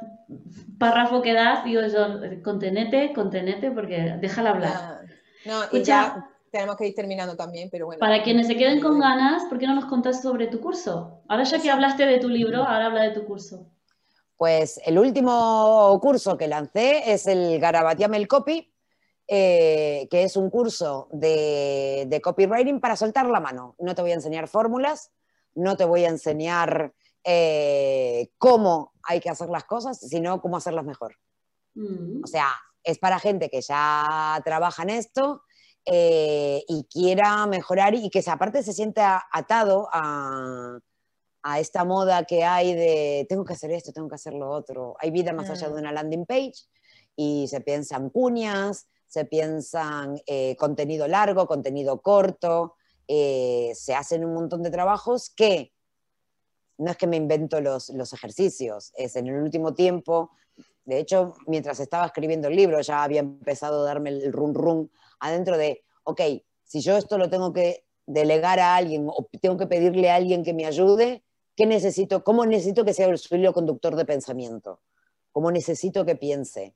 párrafo 0.78 1.22
que 1.22 1.34
das. 1.34 1.64
Digo 1.64 1.82
yo, 1.84 2.20
contenete, 2.44 3.14
contenete, 3.14 3.72
porque 3.72 4.18
déjala 4.20 4.50
hablar. 4.52 5.06
No, 5.46 5.62
y 5.72 5.84
ya 5.84 6.28
tenemos 6.52 6.76
que 6.76 6.88
ir 6.88 6.96
terminando 6.96 7.36
también, 7.36 7.70
pero 7.70 7.86
bueno. 7.86 8.00
Para 8.00 8.24
quienes 8.24 8.48
se 8.48 8.58
queden 8.58 8.82
con 8.82 9.00
ganas, 9.00 9.44
¿por 9.46 9.58
qué 9.58 9.68
no 9.68 9.76
nos 9.76 9.86
contás 9.86 10.22
sobre 10.22 10.48
tu 10.48 10.60
curso? 10.60 11.22
Ahora 11.28 11.44
ya 11.44 11.62
que 11.62 11.72
hablaste 11.72 12.06
de 12.06 12.20
tu 12.20 12.28
libro, 12.28 12.64
ahora 12.64 12.88
habla 12.88 13.04
de 13.04 13.12
tu 13.12 13.26
curso. 13.26 13.68
Pues 14.38 14.82
el 14.86 15.00
último 15.00 15.98
curso 16.02 16.38
que 16.38 16.50
lancé 16.50 17.14
es 17.14 17.26
el 17.26 17.58
Garabatiame 17.60 18.18
el 18.18 18.28
Copy, 18.28 18.75
eh, 19.28 20.08
que 20.12 20.24
es 20.24 20.38
un 20.38 20.52
curso 20.52 21.08
de, 21.12 22.22
copywriting 22.24 22.80
para 22.80 22.96
soltar 22.96 23.28
la 23.28 23.40
mano. 23.40 23.76
No 23.80 23.96
te 23.96 24.04
voy 24.04 24.12
a 24.12 24.16
enseñar 24.16 24.48
fórmulas, 24.48 25.12
no 25.56 25.76
te 25.76 25.86
voy 25.86 26.06
a 26.06 26.10
enseñar 26.10 26.94
eh, 27.24 28.30
cómo 28.38 28.94
hay 29.02 29.20
que 29.20 29.32
hacer 29.32 29.50
las 29.50 29.64
cosas, 29.64 30.00
sino 30.00 30.42
cómo 30.42 30.58
hacerlas 30.58 30.86
mejor. 30.86 31.16
Mm. 31.74 32.24
O 32.24 32.28
sea, 32.28 32.50
es 32.84 33.00
para 33.00 33.18
gente 33.18 33.50
que 33.50 33.62
ya 33.62 34.40
trabaja 34.46 34.84
en 34.84 34.92
esto 34.92 35.42
eh, 35.86 36.64
y 36.68 36.84
quiera 36.84 37.48
mejorar 37.48 37.96
y 37.96 38.12
que 38.12 38.24
aparte 38.28 38.62
se 38.62 38.74
sienta 38.74 39.26
atado 39.32 39.90
a, 39.92 40.80
esta 41.60 41.84
moda 41.84 42.26
que 42.26 42.44
hay 42.44 42.74
de 42.74 43.28
tengo 43.30 43.46
que 43.46 43.54
hacer 43.54 43.72
esto, 43.72 43.92
tengo 43.92 44.10
que 44.10 44.16
hacer 44.16 44.34
lo 44.34 44.50
otro. 44.50 44.96
Hay 45.00 45.12
vida 45.12 45.32
más 45.32 45.50
allá 45.50 45.70
mm. 45.70 45.74
de 45.74 45.80
una 45.80 45.92
landing 45.92 46.26
page 46.26 46.54
y 47.16 47.48
se 47.48 47.62
piensan 47.62 48.10
cuñas, 48.10 48.88
se 49.08 49.26
piensan 49.26 50.22
eh, 50.26 50.56
contenido 50.58 51.08
largo, 51.08 51.48
contenido 51.48 52.02
corto, 52.02 52.76
eh, 53.08 53.72
se 53.76 53.94
hacen 53.94 54.26
un 54.26 54.34
montón 54.34 54.64
de 54.64 54.72
trabajos 54.72 55.30
que 55.30 55.72
no 56.78 56.92
es 56.92 56.98
que 56.98 57.08
me 57.08 57.18
invento 57.18 57.62
los, 57.62 57.90
ejercicios, 58.14 58.92
es 58.98 59.16
en 59.16 59.28
el 59.28 59.42
último 59.42 59.74
tiempo, 59.74 60.32
de 60.84 61.00
hecho, 61.00 61.34
mientras 61.48 61.80
estaba 61.80 62.06
escribiendo 62.06 62.48
el 62.48 62.56
libro 62.56 62.80
ya 62.82 63.04
había 63.04 63.22
empezado 63.22 63.82
a 63.82 63.86
darme 63.86 64.10
el 64.10 64.32
run 64.32 64.54
run 64.54 64.92
adentro 65.20 65.58
de, 65.58 65.84
ok, 66.04 66.22
si 66.64 66.82
yo 66.82 66.98
esto 66.98 67.18
lo 67.18 67.30
tengo 67.30 67.54
que 67.54 67.86
delegar 68.06 68.60
a 68.60 68.76
alguien 68.76 69.08
o 69.08 69.28
tengo 69.42 69.58
que 69.58 69.68
pedirle 69.68 70.12
a 70.12 70.16
alguien 70.16 70.44
que 70.44 70.54
me 70.54 70.66
ayude, 70.66 71.24
¿qué 71.56 71.66
necesito? 71.66 72.24
¿Cómo 72.24 72.46
necesito 72.46 72.86
que 72.86 72.94
sea 72.94 73.08
el 73.08 73.18
suyo 73.18 73.54
conductor 73.54 73.96
de 73.96 74.06
pensamiento? 74.06 74.82
¿Cómo 75.32 75.52
necesito 75.52 76.06
que 76.06 76.16
piense? 76.16 76.76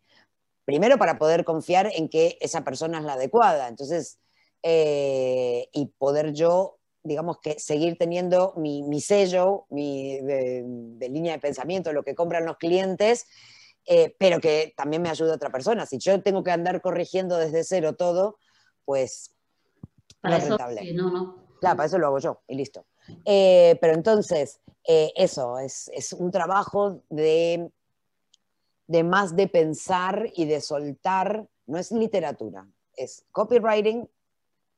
Primero 0.69 0.99
para 0.99 1.17
poder 1.17 1.45
confiar 1.45 1.89
en 1.95 2.09
que 2.09 2.37
esa 2.41 2.63
persona 2.63 2.99
es 2.99 3.03
la 3.03 3.13
adecuada. 3.13 3.69
Entonces, 3.69 4.19
eh, 4.61 5.67
y 5.73 5.87
poder 5.97 6.31
yo, 6.31 6.77
digamos 7.01 7.39
que 7.39 7.59
seguir 7.59 7.97
teniendo 7.97 8.53
mi, 8.55 9.01
sello 9.01 9.65
mi, 9.71 10.19
de, 10.19 11.09
línea 11.09 11.33
de 11.33 11.39
pensamiento, 11.39 11.91
lo 11.91 12.03
que 12.03 12.13
compran 12.13 12.45
los 12.45 12.57
clientes, 12.57 13.25
eh, 13.87 14.15
pero 14.19 14.39
que 14.39 14.75
también 14.77 15.01
me 15.01 15.09
ayude 15.09 15.31
a 15.31 15.37
otra 15.37 15.49
persona. 15.49 15.87
Si 15.87 15.97
yo 15.97 16.21
tengo 16.21 16.43
que 16.43 16.51
andar 16.51 16.83
corrigiendo 16.83 17.37
desde 17.37 17.63
cero 17.63 17.95
todo, 17.95 18.37
pues 18.85 19.33
para 20.21 20.37
no 20.37 20.43
es 20.43 20.49
rentable. 20.49 20.93
no, 20.93 21.09
no. 21.09 21.45
Claro, 21.61 21.77
para 21.77 21.87
eso 21.87 21.97
lo 21.97 22.05
hago 22.05 22.19
yo 22.19 22.43
y 22.47 22.53
listo. 22.53 22.85
Eh, 23.25 23.75
pero 23.81 23.95
entonces, 23.95 24.61
eso 24.85 25.57
es, 25.57 25.89
es 25.95 26.13
un 26.13 26.29
trabajo 26.29 27.01
de 27.09 27.71
de 28.89 29.03
más 29.03 29.35
de 29.35 29.47
pensar 29.47 30.31
y 30.35 30.45
de 30.45 30.61
soltar, 30.61 31.47
no 31.67 31.77
es 31.77 31.91
literatura, 31.91 32.67
es 32.95 33.23
copywriting, 33.31 34.09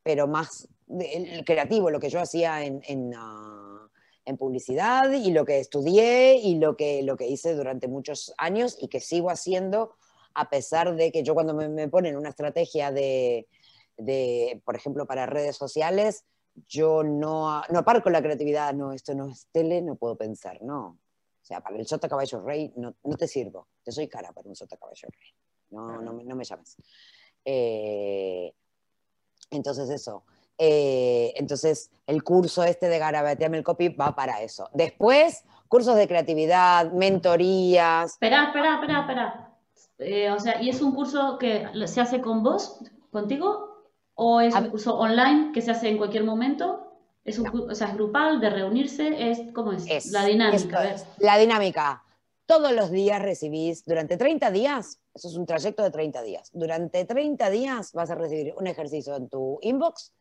pero 0.03 0.27
más 0.27 0.67
el 0.89 1.45
creativo, 1.45 1.89
lo 1.89 2.01
que 2.01 2.09
yo 2.09 2.19
hacía 2.19 2.65
en, 2.65 3.13
ah, 3.15 3.87
en, 4.25 4.35
publicidad 4.35 5.09
y 5.13 5.31
lo 5.31 5.45
que 5.45 5.61
estudié 5.61 6.35
y 6.35 6.55
lo 6.55 6.75
que, 6.75 7.03
lo 7.03 7.15
que 7.15 7.27
hice 7.27 7.55
durante 7.55 7.87
muchos 7.87 8.33
años 8.37 8.77
y 8.81 8.89
que 8.89 8.99
sigo 8.99 9.29
haciendo 9.29 9.95
a 10.33 10.49
pesar 10.49 10.93
de 10.97 11.13
que 11.13 11.23
yo 11.23 11.33
cuando 11.33 11.53
me, 11.53 11.69
me 11.69 11.87
ponen 11.87 12.17
una 12.17 12.29
estrategia 12.29 12.91
de, 12.91 13.47
de, 13.95 14.61
por 14.65 14.75
ejemplo, 14.75 15.05
para 15.05 15.25
redes 15.25 15.55
sociales, 15.55 16.25
yo 16.67 17.01
no, 17.01 17.61
no 17.69 17.79
aparco 17.79 18.09
la 18.09 18.21
creatividad, 18.21 18.73
no, 18.73 18.91
esto 18.91 19.15
no 19.15 19.29
es 19.29 19.47
tele, 19.53 19.81
no 19.81 19.95
puedo 19.95 20.17
pensar, 20.17 20.61
no. 20.61 20.97
O 21.41 21.45
sea, 21.45 21.61
para 21.61 21.75
el 21.77 21.87
Sota 21.87 22.07
Caballo 22.07 22.41
Rey 22.41 22.71
no, 22.75 22.95
no 23.03 23.17
te 23.17 23.27
sirvo, 23.27 23.67
te 23.83 23.91
soy 23.91 24.07
cara 24.07 24.31
para 24.31 24.47
un 24.47 24.55
Sota 24.55 24.77
Caballo 24.77 25.07
Rey, 25.11 25.33
no, 25.71 26.01
no, 26.01 26.13
no 26.13 26.35
me 26.35 26.43
llames. 26.43 26.77
Eh, 27.43 28.53
entonces 29.49 29.89
eso, 29.89 30.23
eh, 30.63 31.33
entonces 31.37 31.89
el 32.05 32.23
curso 32.23 32.63
este 32.63 32.87
de 32.87 32.99
Garabateame 32.99 33.57
el 33.57 33.63
Copy 33.63 33.89
va 33.89 34.15
para 34.15 34.43
eso. 34.43 34.69
Después, 34.73 35.43
cursos 35.67 35.95
de 35.95 36.07
creatividad, 36.07 36.91
mentorías. 36.91 38.11
Espera, 38.11 38.45
espera, 38.45 38.75
espera, 38.75 38.99
espera. 38.99 39.57
Eh, 39.97 40.29
o 40.29 40.39
sea, 40.39 40.61
¿y 40.61 40.69
es 40.69 40.81
un 40.81 40.93
curso 40.93 41.39
que 41.39 41.67
se 41.87 42.01
hace 42.01 42.21
con 42.21 42.43
vos, 42.43 42.79
contigo? 43.11 43.89
¿O 44.13 44.39
es 44.39 44.53
un 44.53 44.69
curso 44.69 44.99
online 44.99 45.51
que 45.51 45.61
se 45.61 45.71
hace 45.71 45.89
en 45.89 45.97
cualquier 45.97 46.25
momento? 46.25 46.90
¿Es 47.23 47.37
un, 47.37 47.47
o 47.47 47.75
sea, 47.75 47.87
es 47.87 47.93
grupal, 47.93 48.39
de 48.39 48.49
reunirse? 48.49 49.31
Es, 49.31 49.39
¿Cómo 49.53 49.71
es? 49.73 50.11
la 50.11 50.25
dinámica. 50.25 50.95
La 51.19 51.37
dinámica. 51.37 52.03
Todos 52.45 52.73
los 52.73 52.91
días 52.91 53.21
recibís, 53.21 53.85
durante 53.85 54.17
30 54.17 54.51
días, 54.51 54.99
eso 55.13 55.27
es 55.27 55.35
un 55.35 55.45
trayecto 55.45 55.83
de 55.83 55.91
30 55.91 56.21
días, 56.23 56.49
durante 56.53 57.05
30 57.05 57.49
días 57.49 57.93
vas 57.93 58.09
a 58.09 58.15
recibir 58.15 58.53
un 58.57 58.67
ejercicio 58.67 59.15
en 59.15 59.29
tu 59.29 59.59
inbox 59.61 60.11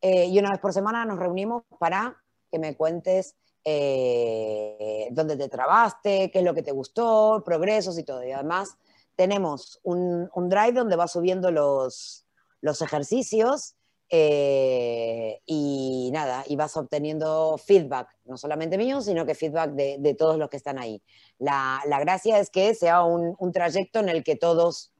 eh, 0.00 0.26
y 0.26 0.38
una 0.38 0.50
vez 0.50 0.58
por 0.58 0.72
semana 0.72 1.04
nos 1.04 1.18
reunimos 1.18 1.62
para 1.78 2.16
que 2.50 2.58
me 2.58 2.76
cuentes 2.76 3.36
eh, 3.64 5.08
dónde 5.10 5.36
te 5.36 5.48
trabaste, 5.48 6.30
qué 6.30 6.38
es 6.38 6.44
lo 6.44 6.54
que 6.54 6.62
te 6.62 6.72
gustó, 6.72 7.42
progresos 7.44 7.98
y 7.98 8.04
todo. 8.04 8.24
Y 8.24 8.32
además 8.32 8.76
tenemos 9.14 9.78
un, 9.82 10.30
un 10.34 10.48
drive 10.48 10.72
donde 10.72 10.96
vas 10.96 11.12
subiendo 11.12 11.50
los, 11.50 12.24
los 12.60 12.80
ejercicios 12.82 13.74
eh, 14.10 15.40
y 15.44 16.10
nada, 16.12 16.42
y 16.46 16.56
vas 16.56 16.76
obteniendo 16.76 17.58
feedback, 17.58 18.08
no 18.24 18.38
solamente 18.38 18.78
mío, 18.78 19.02
sino 19.02 19.26
que 19.26 19.34
feedback 19.34 19.72
de, 19.72 20.14
todos 20.18 20.38
los 20.38 20.48
que 20.48 20.56
están 20.56 20.78
ahí. 20.78 21.02
La, 21.38 21.82
gracia 22.00 22.38
es 22.38 22.48
que 22.48 22.74
sea 22.74 23.02
un, 23.02 23.52
trayecto 23.52 24.00
en 24.00 24.08
el 24.08 24.24
que 24.24 24.36
todos 24.36 24.92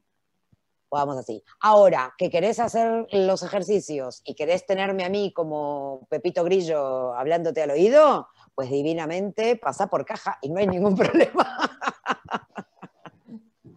podamos 0.89 1.17
así. 1.17 1.43
Ahora, 1.59 2.13
que 2.17 2.29
querés 2.29 2.59
hacer 2.59 3.07
los 3.11 3.41
ejercicios 3.43 4.21
y 4.23 4.35
querés 4.35 4.65
tenerme 4.65 5.05
a 5.05 5.09
mí 5.09 5.33
como 5.33 6.07
Pepito 6.09 6.43
Grillo 6.43 7.13
hablándote 7.13 7.63
al 7.63 7.71
oído, 7.71 8.27
pues 8.53 8.69
divinamente 8.69 9.55
pasa 9.55 9.87
por 9.87 10.05
caja 10.05 10.37
y 10.41 10.49
no 10.49 10.59
hay 10.59 10.67
ningún 10.67 10.95
problema. 10.97 11.57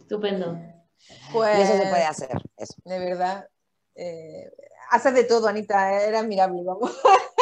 Estupendo. 0.00 0.58
Pues, 1.32 1.58
y 1.58 1.62
eso 1.62 1.72
se 1.72 1.88
puede 1.88 2.04
hacer. 2.04 2.36
Eso. 2.56 2.74
De 2.84 2.98
verdad. 2.98 3.48
Eh, 3.94 4.50
haces 4.92 5.14
de 5.14 5.24
todo, 5.24 5.48
Anita, 5.48 6.02
era 6.02 6.20
admirable, 6.20 6.62
vamos. 6.62 6.92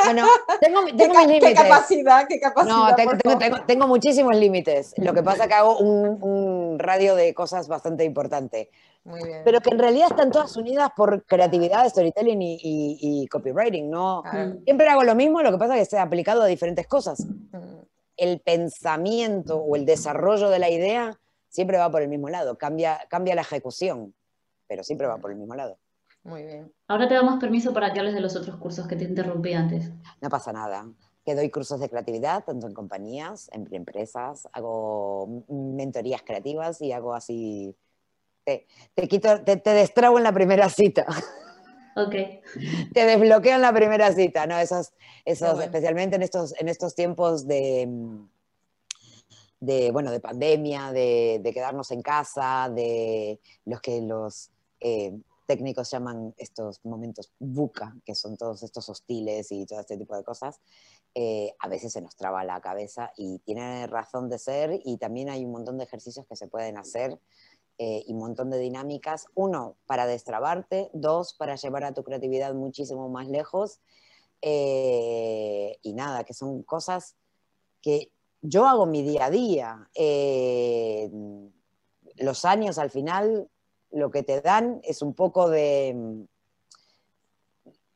Bueno, 0.05 0.27
tengo, 0.61 0.81
tengo 0.97 1.19
mis 1.19 1.27
límites. 1.27 1.49
¿Qué 1.49 1.55
capacidad, 1.55 2.29
qué 2.29 2.41
capacidad? 2.41 2.75
No, 2.75 2.95
tengo, 2.95 3.65
tengo, 3.67 3.89
muchísimos 3.89 4.37
límites. 4.37 4.95
Lo 4.97 5.13
que 5.13 5.23
pasa 5.23 5.43
es 5.43 5.49
que 5.49 5.55
hago 5.55 5.79
un, 5.79 6.79
radio 6.79 7.17
de 7.17 7.35
cosas 7.35 7.67
bastante 7.69 8.05
importante. 8.05 8.71
Muy 9.05 9.23
bien. 9.25 9.43
Pero 9.45 9.61
que 9.61 9.71
en 9.71 9.79
realidad 9.79 10.09
están 10.11 10.31
todas 10.31 10.57
unidas 10.57 10.91
por 10.97 11.25
creatividad, 11.25 11.89
storytelling 11.89 12.39
y, 12.41 13.27
copywriting, 13.29 13.91
¿no? 13.91 14.23
Siempre 14.65 14.89
hago 14.89 15.03
lo 15.03 15.15
mismo, 15.15 15.43
lo 15.43 15.51
que 15.51 15.59
pasa 15.59 15.75
es 15.75 15.79
que 15.79 15.83
está 15.83 16.03
aplicado 16.03 16.43
a 16.43 16.47
diferentes 16.47 16.87
cosas. 16.87 17.27
Mm. 17.27 17.81
El 18.17 18.41
pensamiento 18.41 19.57
o 19.57 19.77
el 19.77 19.87
desarrollo 19.87 20.51
de 20.51 20.59
la 20.59 20.71
idea 20.71 21.19
siempre 21.49 21.79
va 21.79 21.91
por 21.91 22.03
el 22.03 22.09
mismo 22.09 22.29
lado, 22.29 22.57
cambia, 22.57 23.01
cambia 23.09 23.35
la 23.35 23.41
ejecución, 23.41 24.15
pero 24.69 24.85
siempre 24.85 25.07
va 25.07 25.17
por 25.17 25.33
el 25.33 25.37
mismo 25.37 25.55
lado. 25.55 25.79
Muy 26.23 26.43
bien. 26.45 26.73
Ahora 26.89 27.09
te 27.09 27.15
damos 27.15 27.41
permiso 27.41 27.73
para 27.73 27.93
que 27.93 28.01
hables 28.01 28.15
de 28.15 28.21
los 28.21 28.37
otros 28.37 28.57
cursos 28.57 28.87
que 28.87 28.97
te 28.97 29.05
interrumpí 29.05 29.55
antes. 29.55 29.91
No 30.21 30.29
pasa 30.29 30.53
nada. 30.53 30.87
Que 31.25 31.35
doy 31.35 31.51
cursos 31.51 31.81
de 31.81 31.89
creatividad, 31.89 32.45
tanto 32.45 32.67
en 32.67 32.75
compañías, 32.75 33.49
en 33.53 33.67
empresas, 33.73 34.49
hago 34.53 35.45
mentorías 35.49 36.23
creativas 36.23 36.81
y 36.83 36.93
hago 36.93 37.15
así. 37.15 37.75
Te, 38.45 38.67
quito, 39.09 39.43
te, 39.45 39.57
te 39.57 39.71
destrago 39.71 40.19
en 40.19 40.25
la 40.25 40.33
primera 40.33 40.69
cita. 40.69 41.07
Ok. 41.97 42.15
Te 42.95 43.05
desbloqueo 43.05 43.57
en 43.57 43.63
la 43.63 43.73
primera 43.73 44.13
cita, 44.13 44.47
¿no? 44.47 44.59
Esos, 44.59 44.93
esos 45.25 45.61
especialmente 45.61 46.17
en 46.17 46.23
estos, 46.23 46.55
en 46.59 46.69
estos 46.69 46.95
tiempos 46.95 47.47
de, 47.47 47.89
de, 49.59 49.91
bueno, 49.91 50.11
de 50.11 50.21
pandemia, 50.21 50.93
de, 50.93 51.41
de 51.43 51.53
quedarnos 51.53 51.91
en 51.91 52.03
casa, 52.03 52.71
de 52.75 53.41
los 53.65 53.81
que 53.81 54.01
los 54.01 54.51
eh, 54.81 55.19
técnicos 55.51 55.91
llaman 55.91 56.33
estos 56.37 56.79
momentos 56.85 57.33
buca, 57.41 57.97
que 58.05 58.15
son 58.15 58.37
todos 58.37 58.63
estos 58.63 58.89
hostiles 58.89 59.51
y 59.51 59.67
todo 59.67 59.81
este 59.81 59.97
tipo 59.97 60.15
de 60.15 60.23
cosas, 60.23 60.61
eh, 61.13 61.57
a 61.59 61.67
veces 61.67 61.93
se 61.93 62.01
nos 62.01 62.15
traba 62.15 62.45
la 62.45 62.61
cabeza 62.61 63.11
y 63.17 63.41
tiene 63.41 63.89
razón 63.89 64.29
de 64.29 64.39
ser 64.39 64.81
y 64.85 64.97
también 64.99 65.29
hay 65.29 65.45
un 65.45 65.51
montón 65.51 65.77
de 65.77 65.83
ejercicios 65.83 66.25
que 66.25 66.37
se 66.37 66.47
pueden 66.47 66.79
hacer 66.79 67.19
eh, 67.79 68.05
y 68.07 68.13
un 68.13 68.21
montón 68.21 68.49
de 68.49 68.59
dinámicas. 68.59 69.27
Uno, 69.35 69.75
para 69.87 70.07
destrabarte, 70.07 70.89
dos, 70.93 71.35
para 71.35 71.57
llevar 71.57 71.83
a 71.83 71.95
tu 71.95 72.05
creatividad 72.05 72.55
muchísimo 72.55 73.09
más 73.09 73.27
lejos 73.27 73.81
eh, 74.43 75.79
y 75.83 75.95
nada, 75.95 76.23
que 76.23 76.33
son 76.33 76.63
cosas 76.63 77.17
que 77.83 78.13
yo 78.41 78.69
hago 78.69 78.87
mi 78.87 79.03
día 79.03 79.25
a 79.25 79.31
día. 79.31 79.91
los 82.19 82.45
años 82.45 82.79
al 82.79 82.91
final 82.91 83.51
lo 83.93 84.11
que 84.11 84.23
te 84.23 84.41
dan 84.41 84.81
es 84.85 85.03
un 85.03 85.15
poco 85.15 85.49
de, 85.49 86.27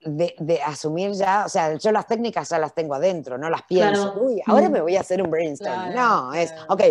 de, 0.04 0.60
asumir 0.62 1.12
ya, 1.12 1.44
o 1.46 1.48
sea, 1.48 1.74
yo 1.74 1.90
las 1.92 2.06
técnicas 2.06 2.48
ya 2.48 2.58
las 2.58 2.74
tengo 2.74 2.94
adentro, 2.94 3.38
no 3.38 3.48
las 3.48 3.62
pienso. 3.62 4.14
Uy, 4.20 4.42
ahora 4.46 4.68
me 4.68 4.80
voy 4.80 4.96
a 4.96 5.00
hacer 5.00 5.22
un 5.22 5.30
brainstorm. 5.30 5.94
no, 5.94 6.34
es, 6.34 6.52
ok, 6.68 6.82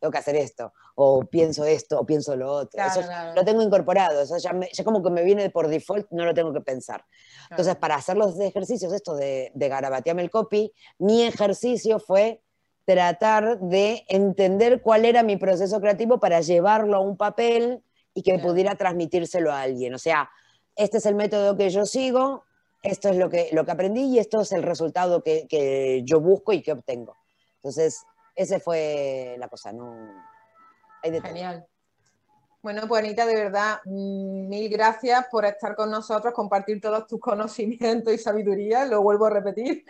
tengo 0.00 0.10
que 0.10 0.18
hacer 0.18 0.36
esto, 0.36 0.72
o 0.94 1.24
pienso 1.24 1.64
esto, 1.64 1.98
o 1.98 2.06
pienso 2.06 2.36
lo 2.36 2.50
otro. 2.52 2.82
eso 2.84 3.00
lo 3.34 3.44
tengo 3.44 3.62
incorporado, 3.62 4.22
eso 4.22 4.36
ya, 4.38 4.52
como 4.84 5.02
que 5.02 5.10
me 5.10 5.24
viene 5.24 5.50
por 5.50 5.68
default, 5.68 6.06
no 6.10 6.24
lo 6.24 6.34
tengo 6.34 6.52
que 6.52 6.60
pensar. 6.60 7.04
Entonces, 7.50 7.76
para 7.76 7.96
hacer 7.96 8.16
los 8.16 8.38
ejercicios, 8.38 8.92
esto 8.92 9.16
de, 9.16 9.50
de 9.54 9.68
garabatearme 9.68 10.22
el 10.22 10.30
copy, 10.30 10.72
mi 10.98 11.22
ejercicio 11.22 11.98
fue 11.98 12.42
tratar 12.84 13.58
de 13.60 14.04
entender 14.08 14.82
cuál 14.82 15.04
era 15.04 15.22
mi 15.22 15.36
proceso 15.36 15.80
creativo 15.80 16.18
para 16.18 16.40
llevarlo 16.40 16.96
a 16.96 17.00
un 17.00 17.16
papel 17.16 17.82
y 18.14 18.22
que 18.22 18.38
pudiera 18.38 18.74
transmitírselo 18.74 19.52
a 19.52 19.62
alguien. 19.62 19.94
O 19.94 19.98
sea, 19.98 20.30
este 20.76 20.98
es 20.98 21.06
el 21.06 21.14
método 21.14 21.56
que 21.56 21.70
yo 21.70 21.86
sigo, 21.86 22.44
esto 22.82 23.08
es 23.08 23.16
lo 23.16 23.30
que, 23.30 23.48
lo 23.52 23.64
que 23.64 23.70
aprendí 23.70 24.02
y 24.02 24.18
esto 24.18 24.40
es 24.40 24.52
el 24.52 24.62
resultado 24.62 25.22
que, 25.22 26.02
yo 26.04 26.20
busco 26.20 26.52
y 26.52 26.62
que 26.62 26.72
obtengo. 26.72 27.16
Entonces, 27.56 28.04
esa 28.34 28.58
fue 28.58 29.36
la 29.38 29.48
cosa, 29.48 29.72
¿no? 29.72 29.96
Genial. 31.02 31.66
Bueno, 32.62 32.82
pues 32.86 33.02
Anita, 33.02 33.26
de 33.26 33.34
verdad, 33.34 33.80
mm, 33.84 34.48
mil 34.48 34.68
gracias 34.68 35.26
por 35.32 35.44
estar 35.44 35.74
con 35.74 35.90
nosotros, 35.90 36.32
compartir 36.32 36.80
todos 36.80 37.08
tus 37.08 37.18
conocimientos 37.18 38.14
y 38.14 38.18
sabiduría, 38.18 38.86
lo 38.86 39.02
vuelvo 39.02 39.26
a 39.26 39.30
repetir. 39.30 39.84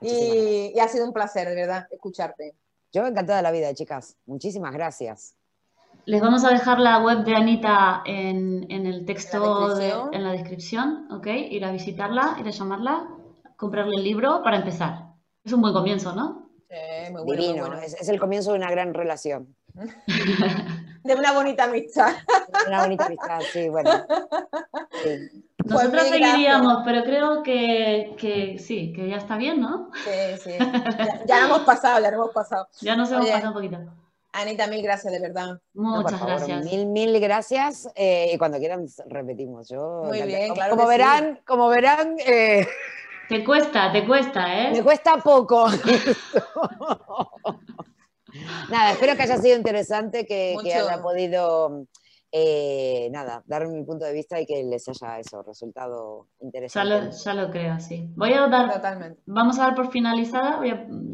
Y, 0.00 0.78
ha 0.78 0.88
sido 0.88 1.04
un 1.04 1.12
placer, 1.12 1.48
de 1.48 1.54
verdad, 1.54 1.86
escucharte. 1.90 2.54
Yo 2.92 3.06
encantada 3.06 3.38
de 3.38 3.42
la 3.42 3.50
vida, 3.50 3.74
chicas. 3.74 4.16
Muchísimas 4.24 4.72
gracias. 4.72 5.36
Les 6.06 6.20
vamos 6.20 6.44
a 6.44 6.50
dejar 6.50 6.80
la 6.80 7.02
web 7.02 7.24
de 7.24 7.34
Anita 7.34 8.02
en, 8.06 8.66
el 8.70 9.04
texto, 9.04 9.78
en 10.12 10.24
la 10.24 10.32
descripción, 10.32 11.10
¿ok? 11.10 11.26
Ir 11.26 11.64
a 11.64 11.72
visitarla, 11.72 12.36
ir 12.40 12.46
a 12.46 12.50
llamarla, 12.50 13.08
comprarle 13.56 13.96
el 13.96 14.04
libro 14.04 14.42
para 14.42 14.58
empezar. 14.58 15.14
Es 15.44 15.52
un 15.52 15.60
buen 15.60 15.74
comienzo, 15.74 16.14
¿no? 16.14 16.50
Sí, 16.70 17.12
muy 17.12 17.22
bueno. 17.22 17.42
Divino, 17.42 17.72
Es, 17.74 18.08
el 18.08 18.18
comienzo 18.18 18.52
de 18.52 18.58
una 18.58 18.70
gran 18.70 18.94
relación. 18.94 19.54
de 21.04 21.14
una 21.14 21.32
bonita 21.32 21.64
amistad. 21.64 22.12
Una 22.66 22.82
bonita 22.82 23.06
amistad, 23.06 23.40
sí, 23.52 23.68
bueno. 23.68 23.90
Nosotros 25.64 25.92
pues 25.92 26.08
seguiríamos, 26.08 26.82
pero 26.84 27.04
creo 27.04 27.42
que, 27.42 28.56
sí, 28.58 28.92
que 28.92 29.08
ya 29.08 29.16
está 29.16 29.36
bien, 29.36 29.60
¿no? 29.60 29.90
Sí, 30.04 30.40
sí. 30.42 30.52
Ya, 31.26 31.44
hemos 31.44 31.60
pasado, 31.60 32.00
ya 32.00 32.08
hemos 32.08 32.32
pasado. 32.32 32.66
Ya 32.80 32.96
nos 32.96 33.10
hemos 33.12 33.28
pasado 33.28 33.48
un 33.48 33.54
poquito. 33.54 33.78
Anita, 34.32 34.66
mil 34.66 34.82
gracias, 34.82 35.12
de 35.12 35.20
verdad. 35.20 35.60
Muchas 35.74 36.20
gracias. 36.20 36.64
Mil, 36.64 36.86
mil 36.86 37.20
gracias. 37.20 37.88
Eh, 37.94 38.32
y 38.34 38.38
cuando 38.38 38.58
quieran 38.58 38.86
repetimos. 39.06 39.68
Yo, 39.68 40.02
Muy 40.06 40.22
bien, 40.22 40.48
como, 40.48 40.68
como 40.70 40.86
verán, 40.88 41.40
como 41.46 41.68
verán, 41.68 42.16
eh, 42.18 42.66
te 43.28 43.44
cuesta, 43.44 43.92
te 43.92 44.04
cuesta, 44.04 44.58
¿eh? 44.58 44.72
Me 44.72 44.82
cuesta 44.82 45.18
poco. 45.18 45.68
Nada, 48.68 48.92
espero 48.92 49.16
que 49.16 49.22
haya 49.22 49.38
sido 49.38 49.56
interesante, 49.56 50.26
que, 50.26 50.56
haya 50.64 51.00
podido, 51.02 51.86
eh, 52.32 53.08
nada, 53.12 53.42
dar 53.46 53.68
mi 53.68 53.84
punto 53.84 54.04
de 54.04 54.12
vista 54.12 54.40
y 54.40 54.46
que 54.46 54.64
les 54.64 54.88
haya 54.88 55.20
eso, 55.20 55.42
resultado 55.42 56.28
interesante. 56.40 57.10
Ya 57.24 57.34
lo, 57.34 57.50
creo, 57.50 57.78
sí. 57.78 58.08
Voy 58.16 58.32
a 58.32 58.46
dar, 58.48 58.72
Totalmente. 58.72 59.20
vamos 59.26 59.58
a 59.58 59.64
dar 59.64 59.74
por 59.74 59.90
finalizada 59.90 60.60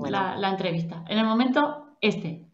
la, 0.08 0.36
la 0.36 0.48
entrevista. 0.48 1.04
En 1.08 1.18
el 1.18 1.24
momento, 1.24 1.96
este. 2.00 2.46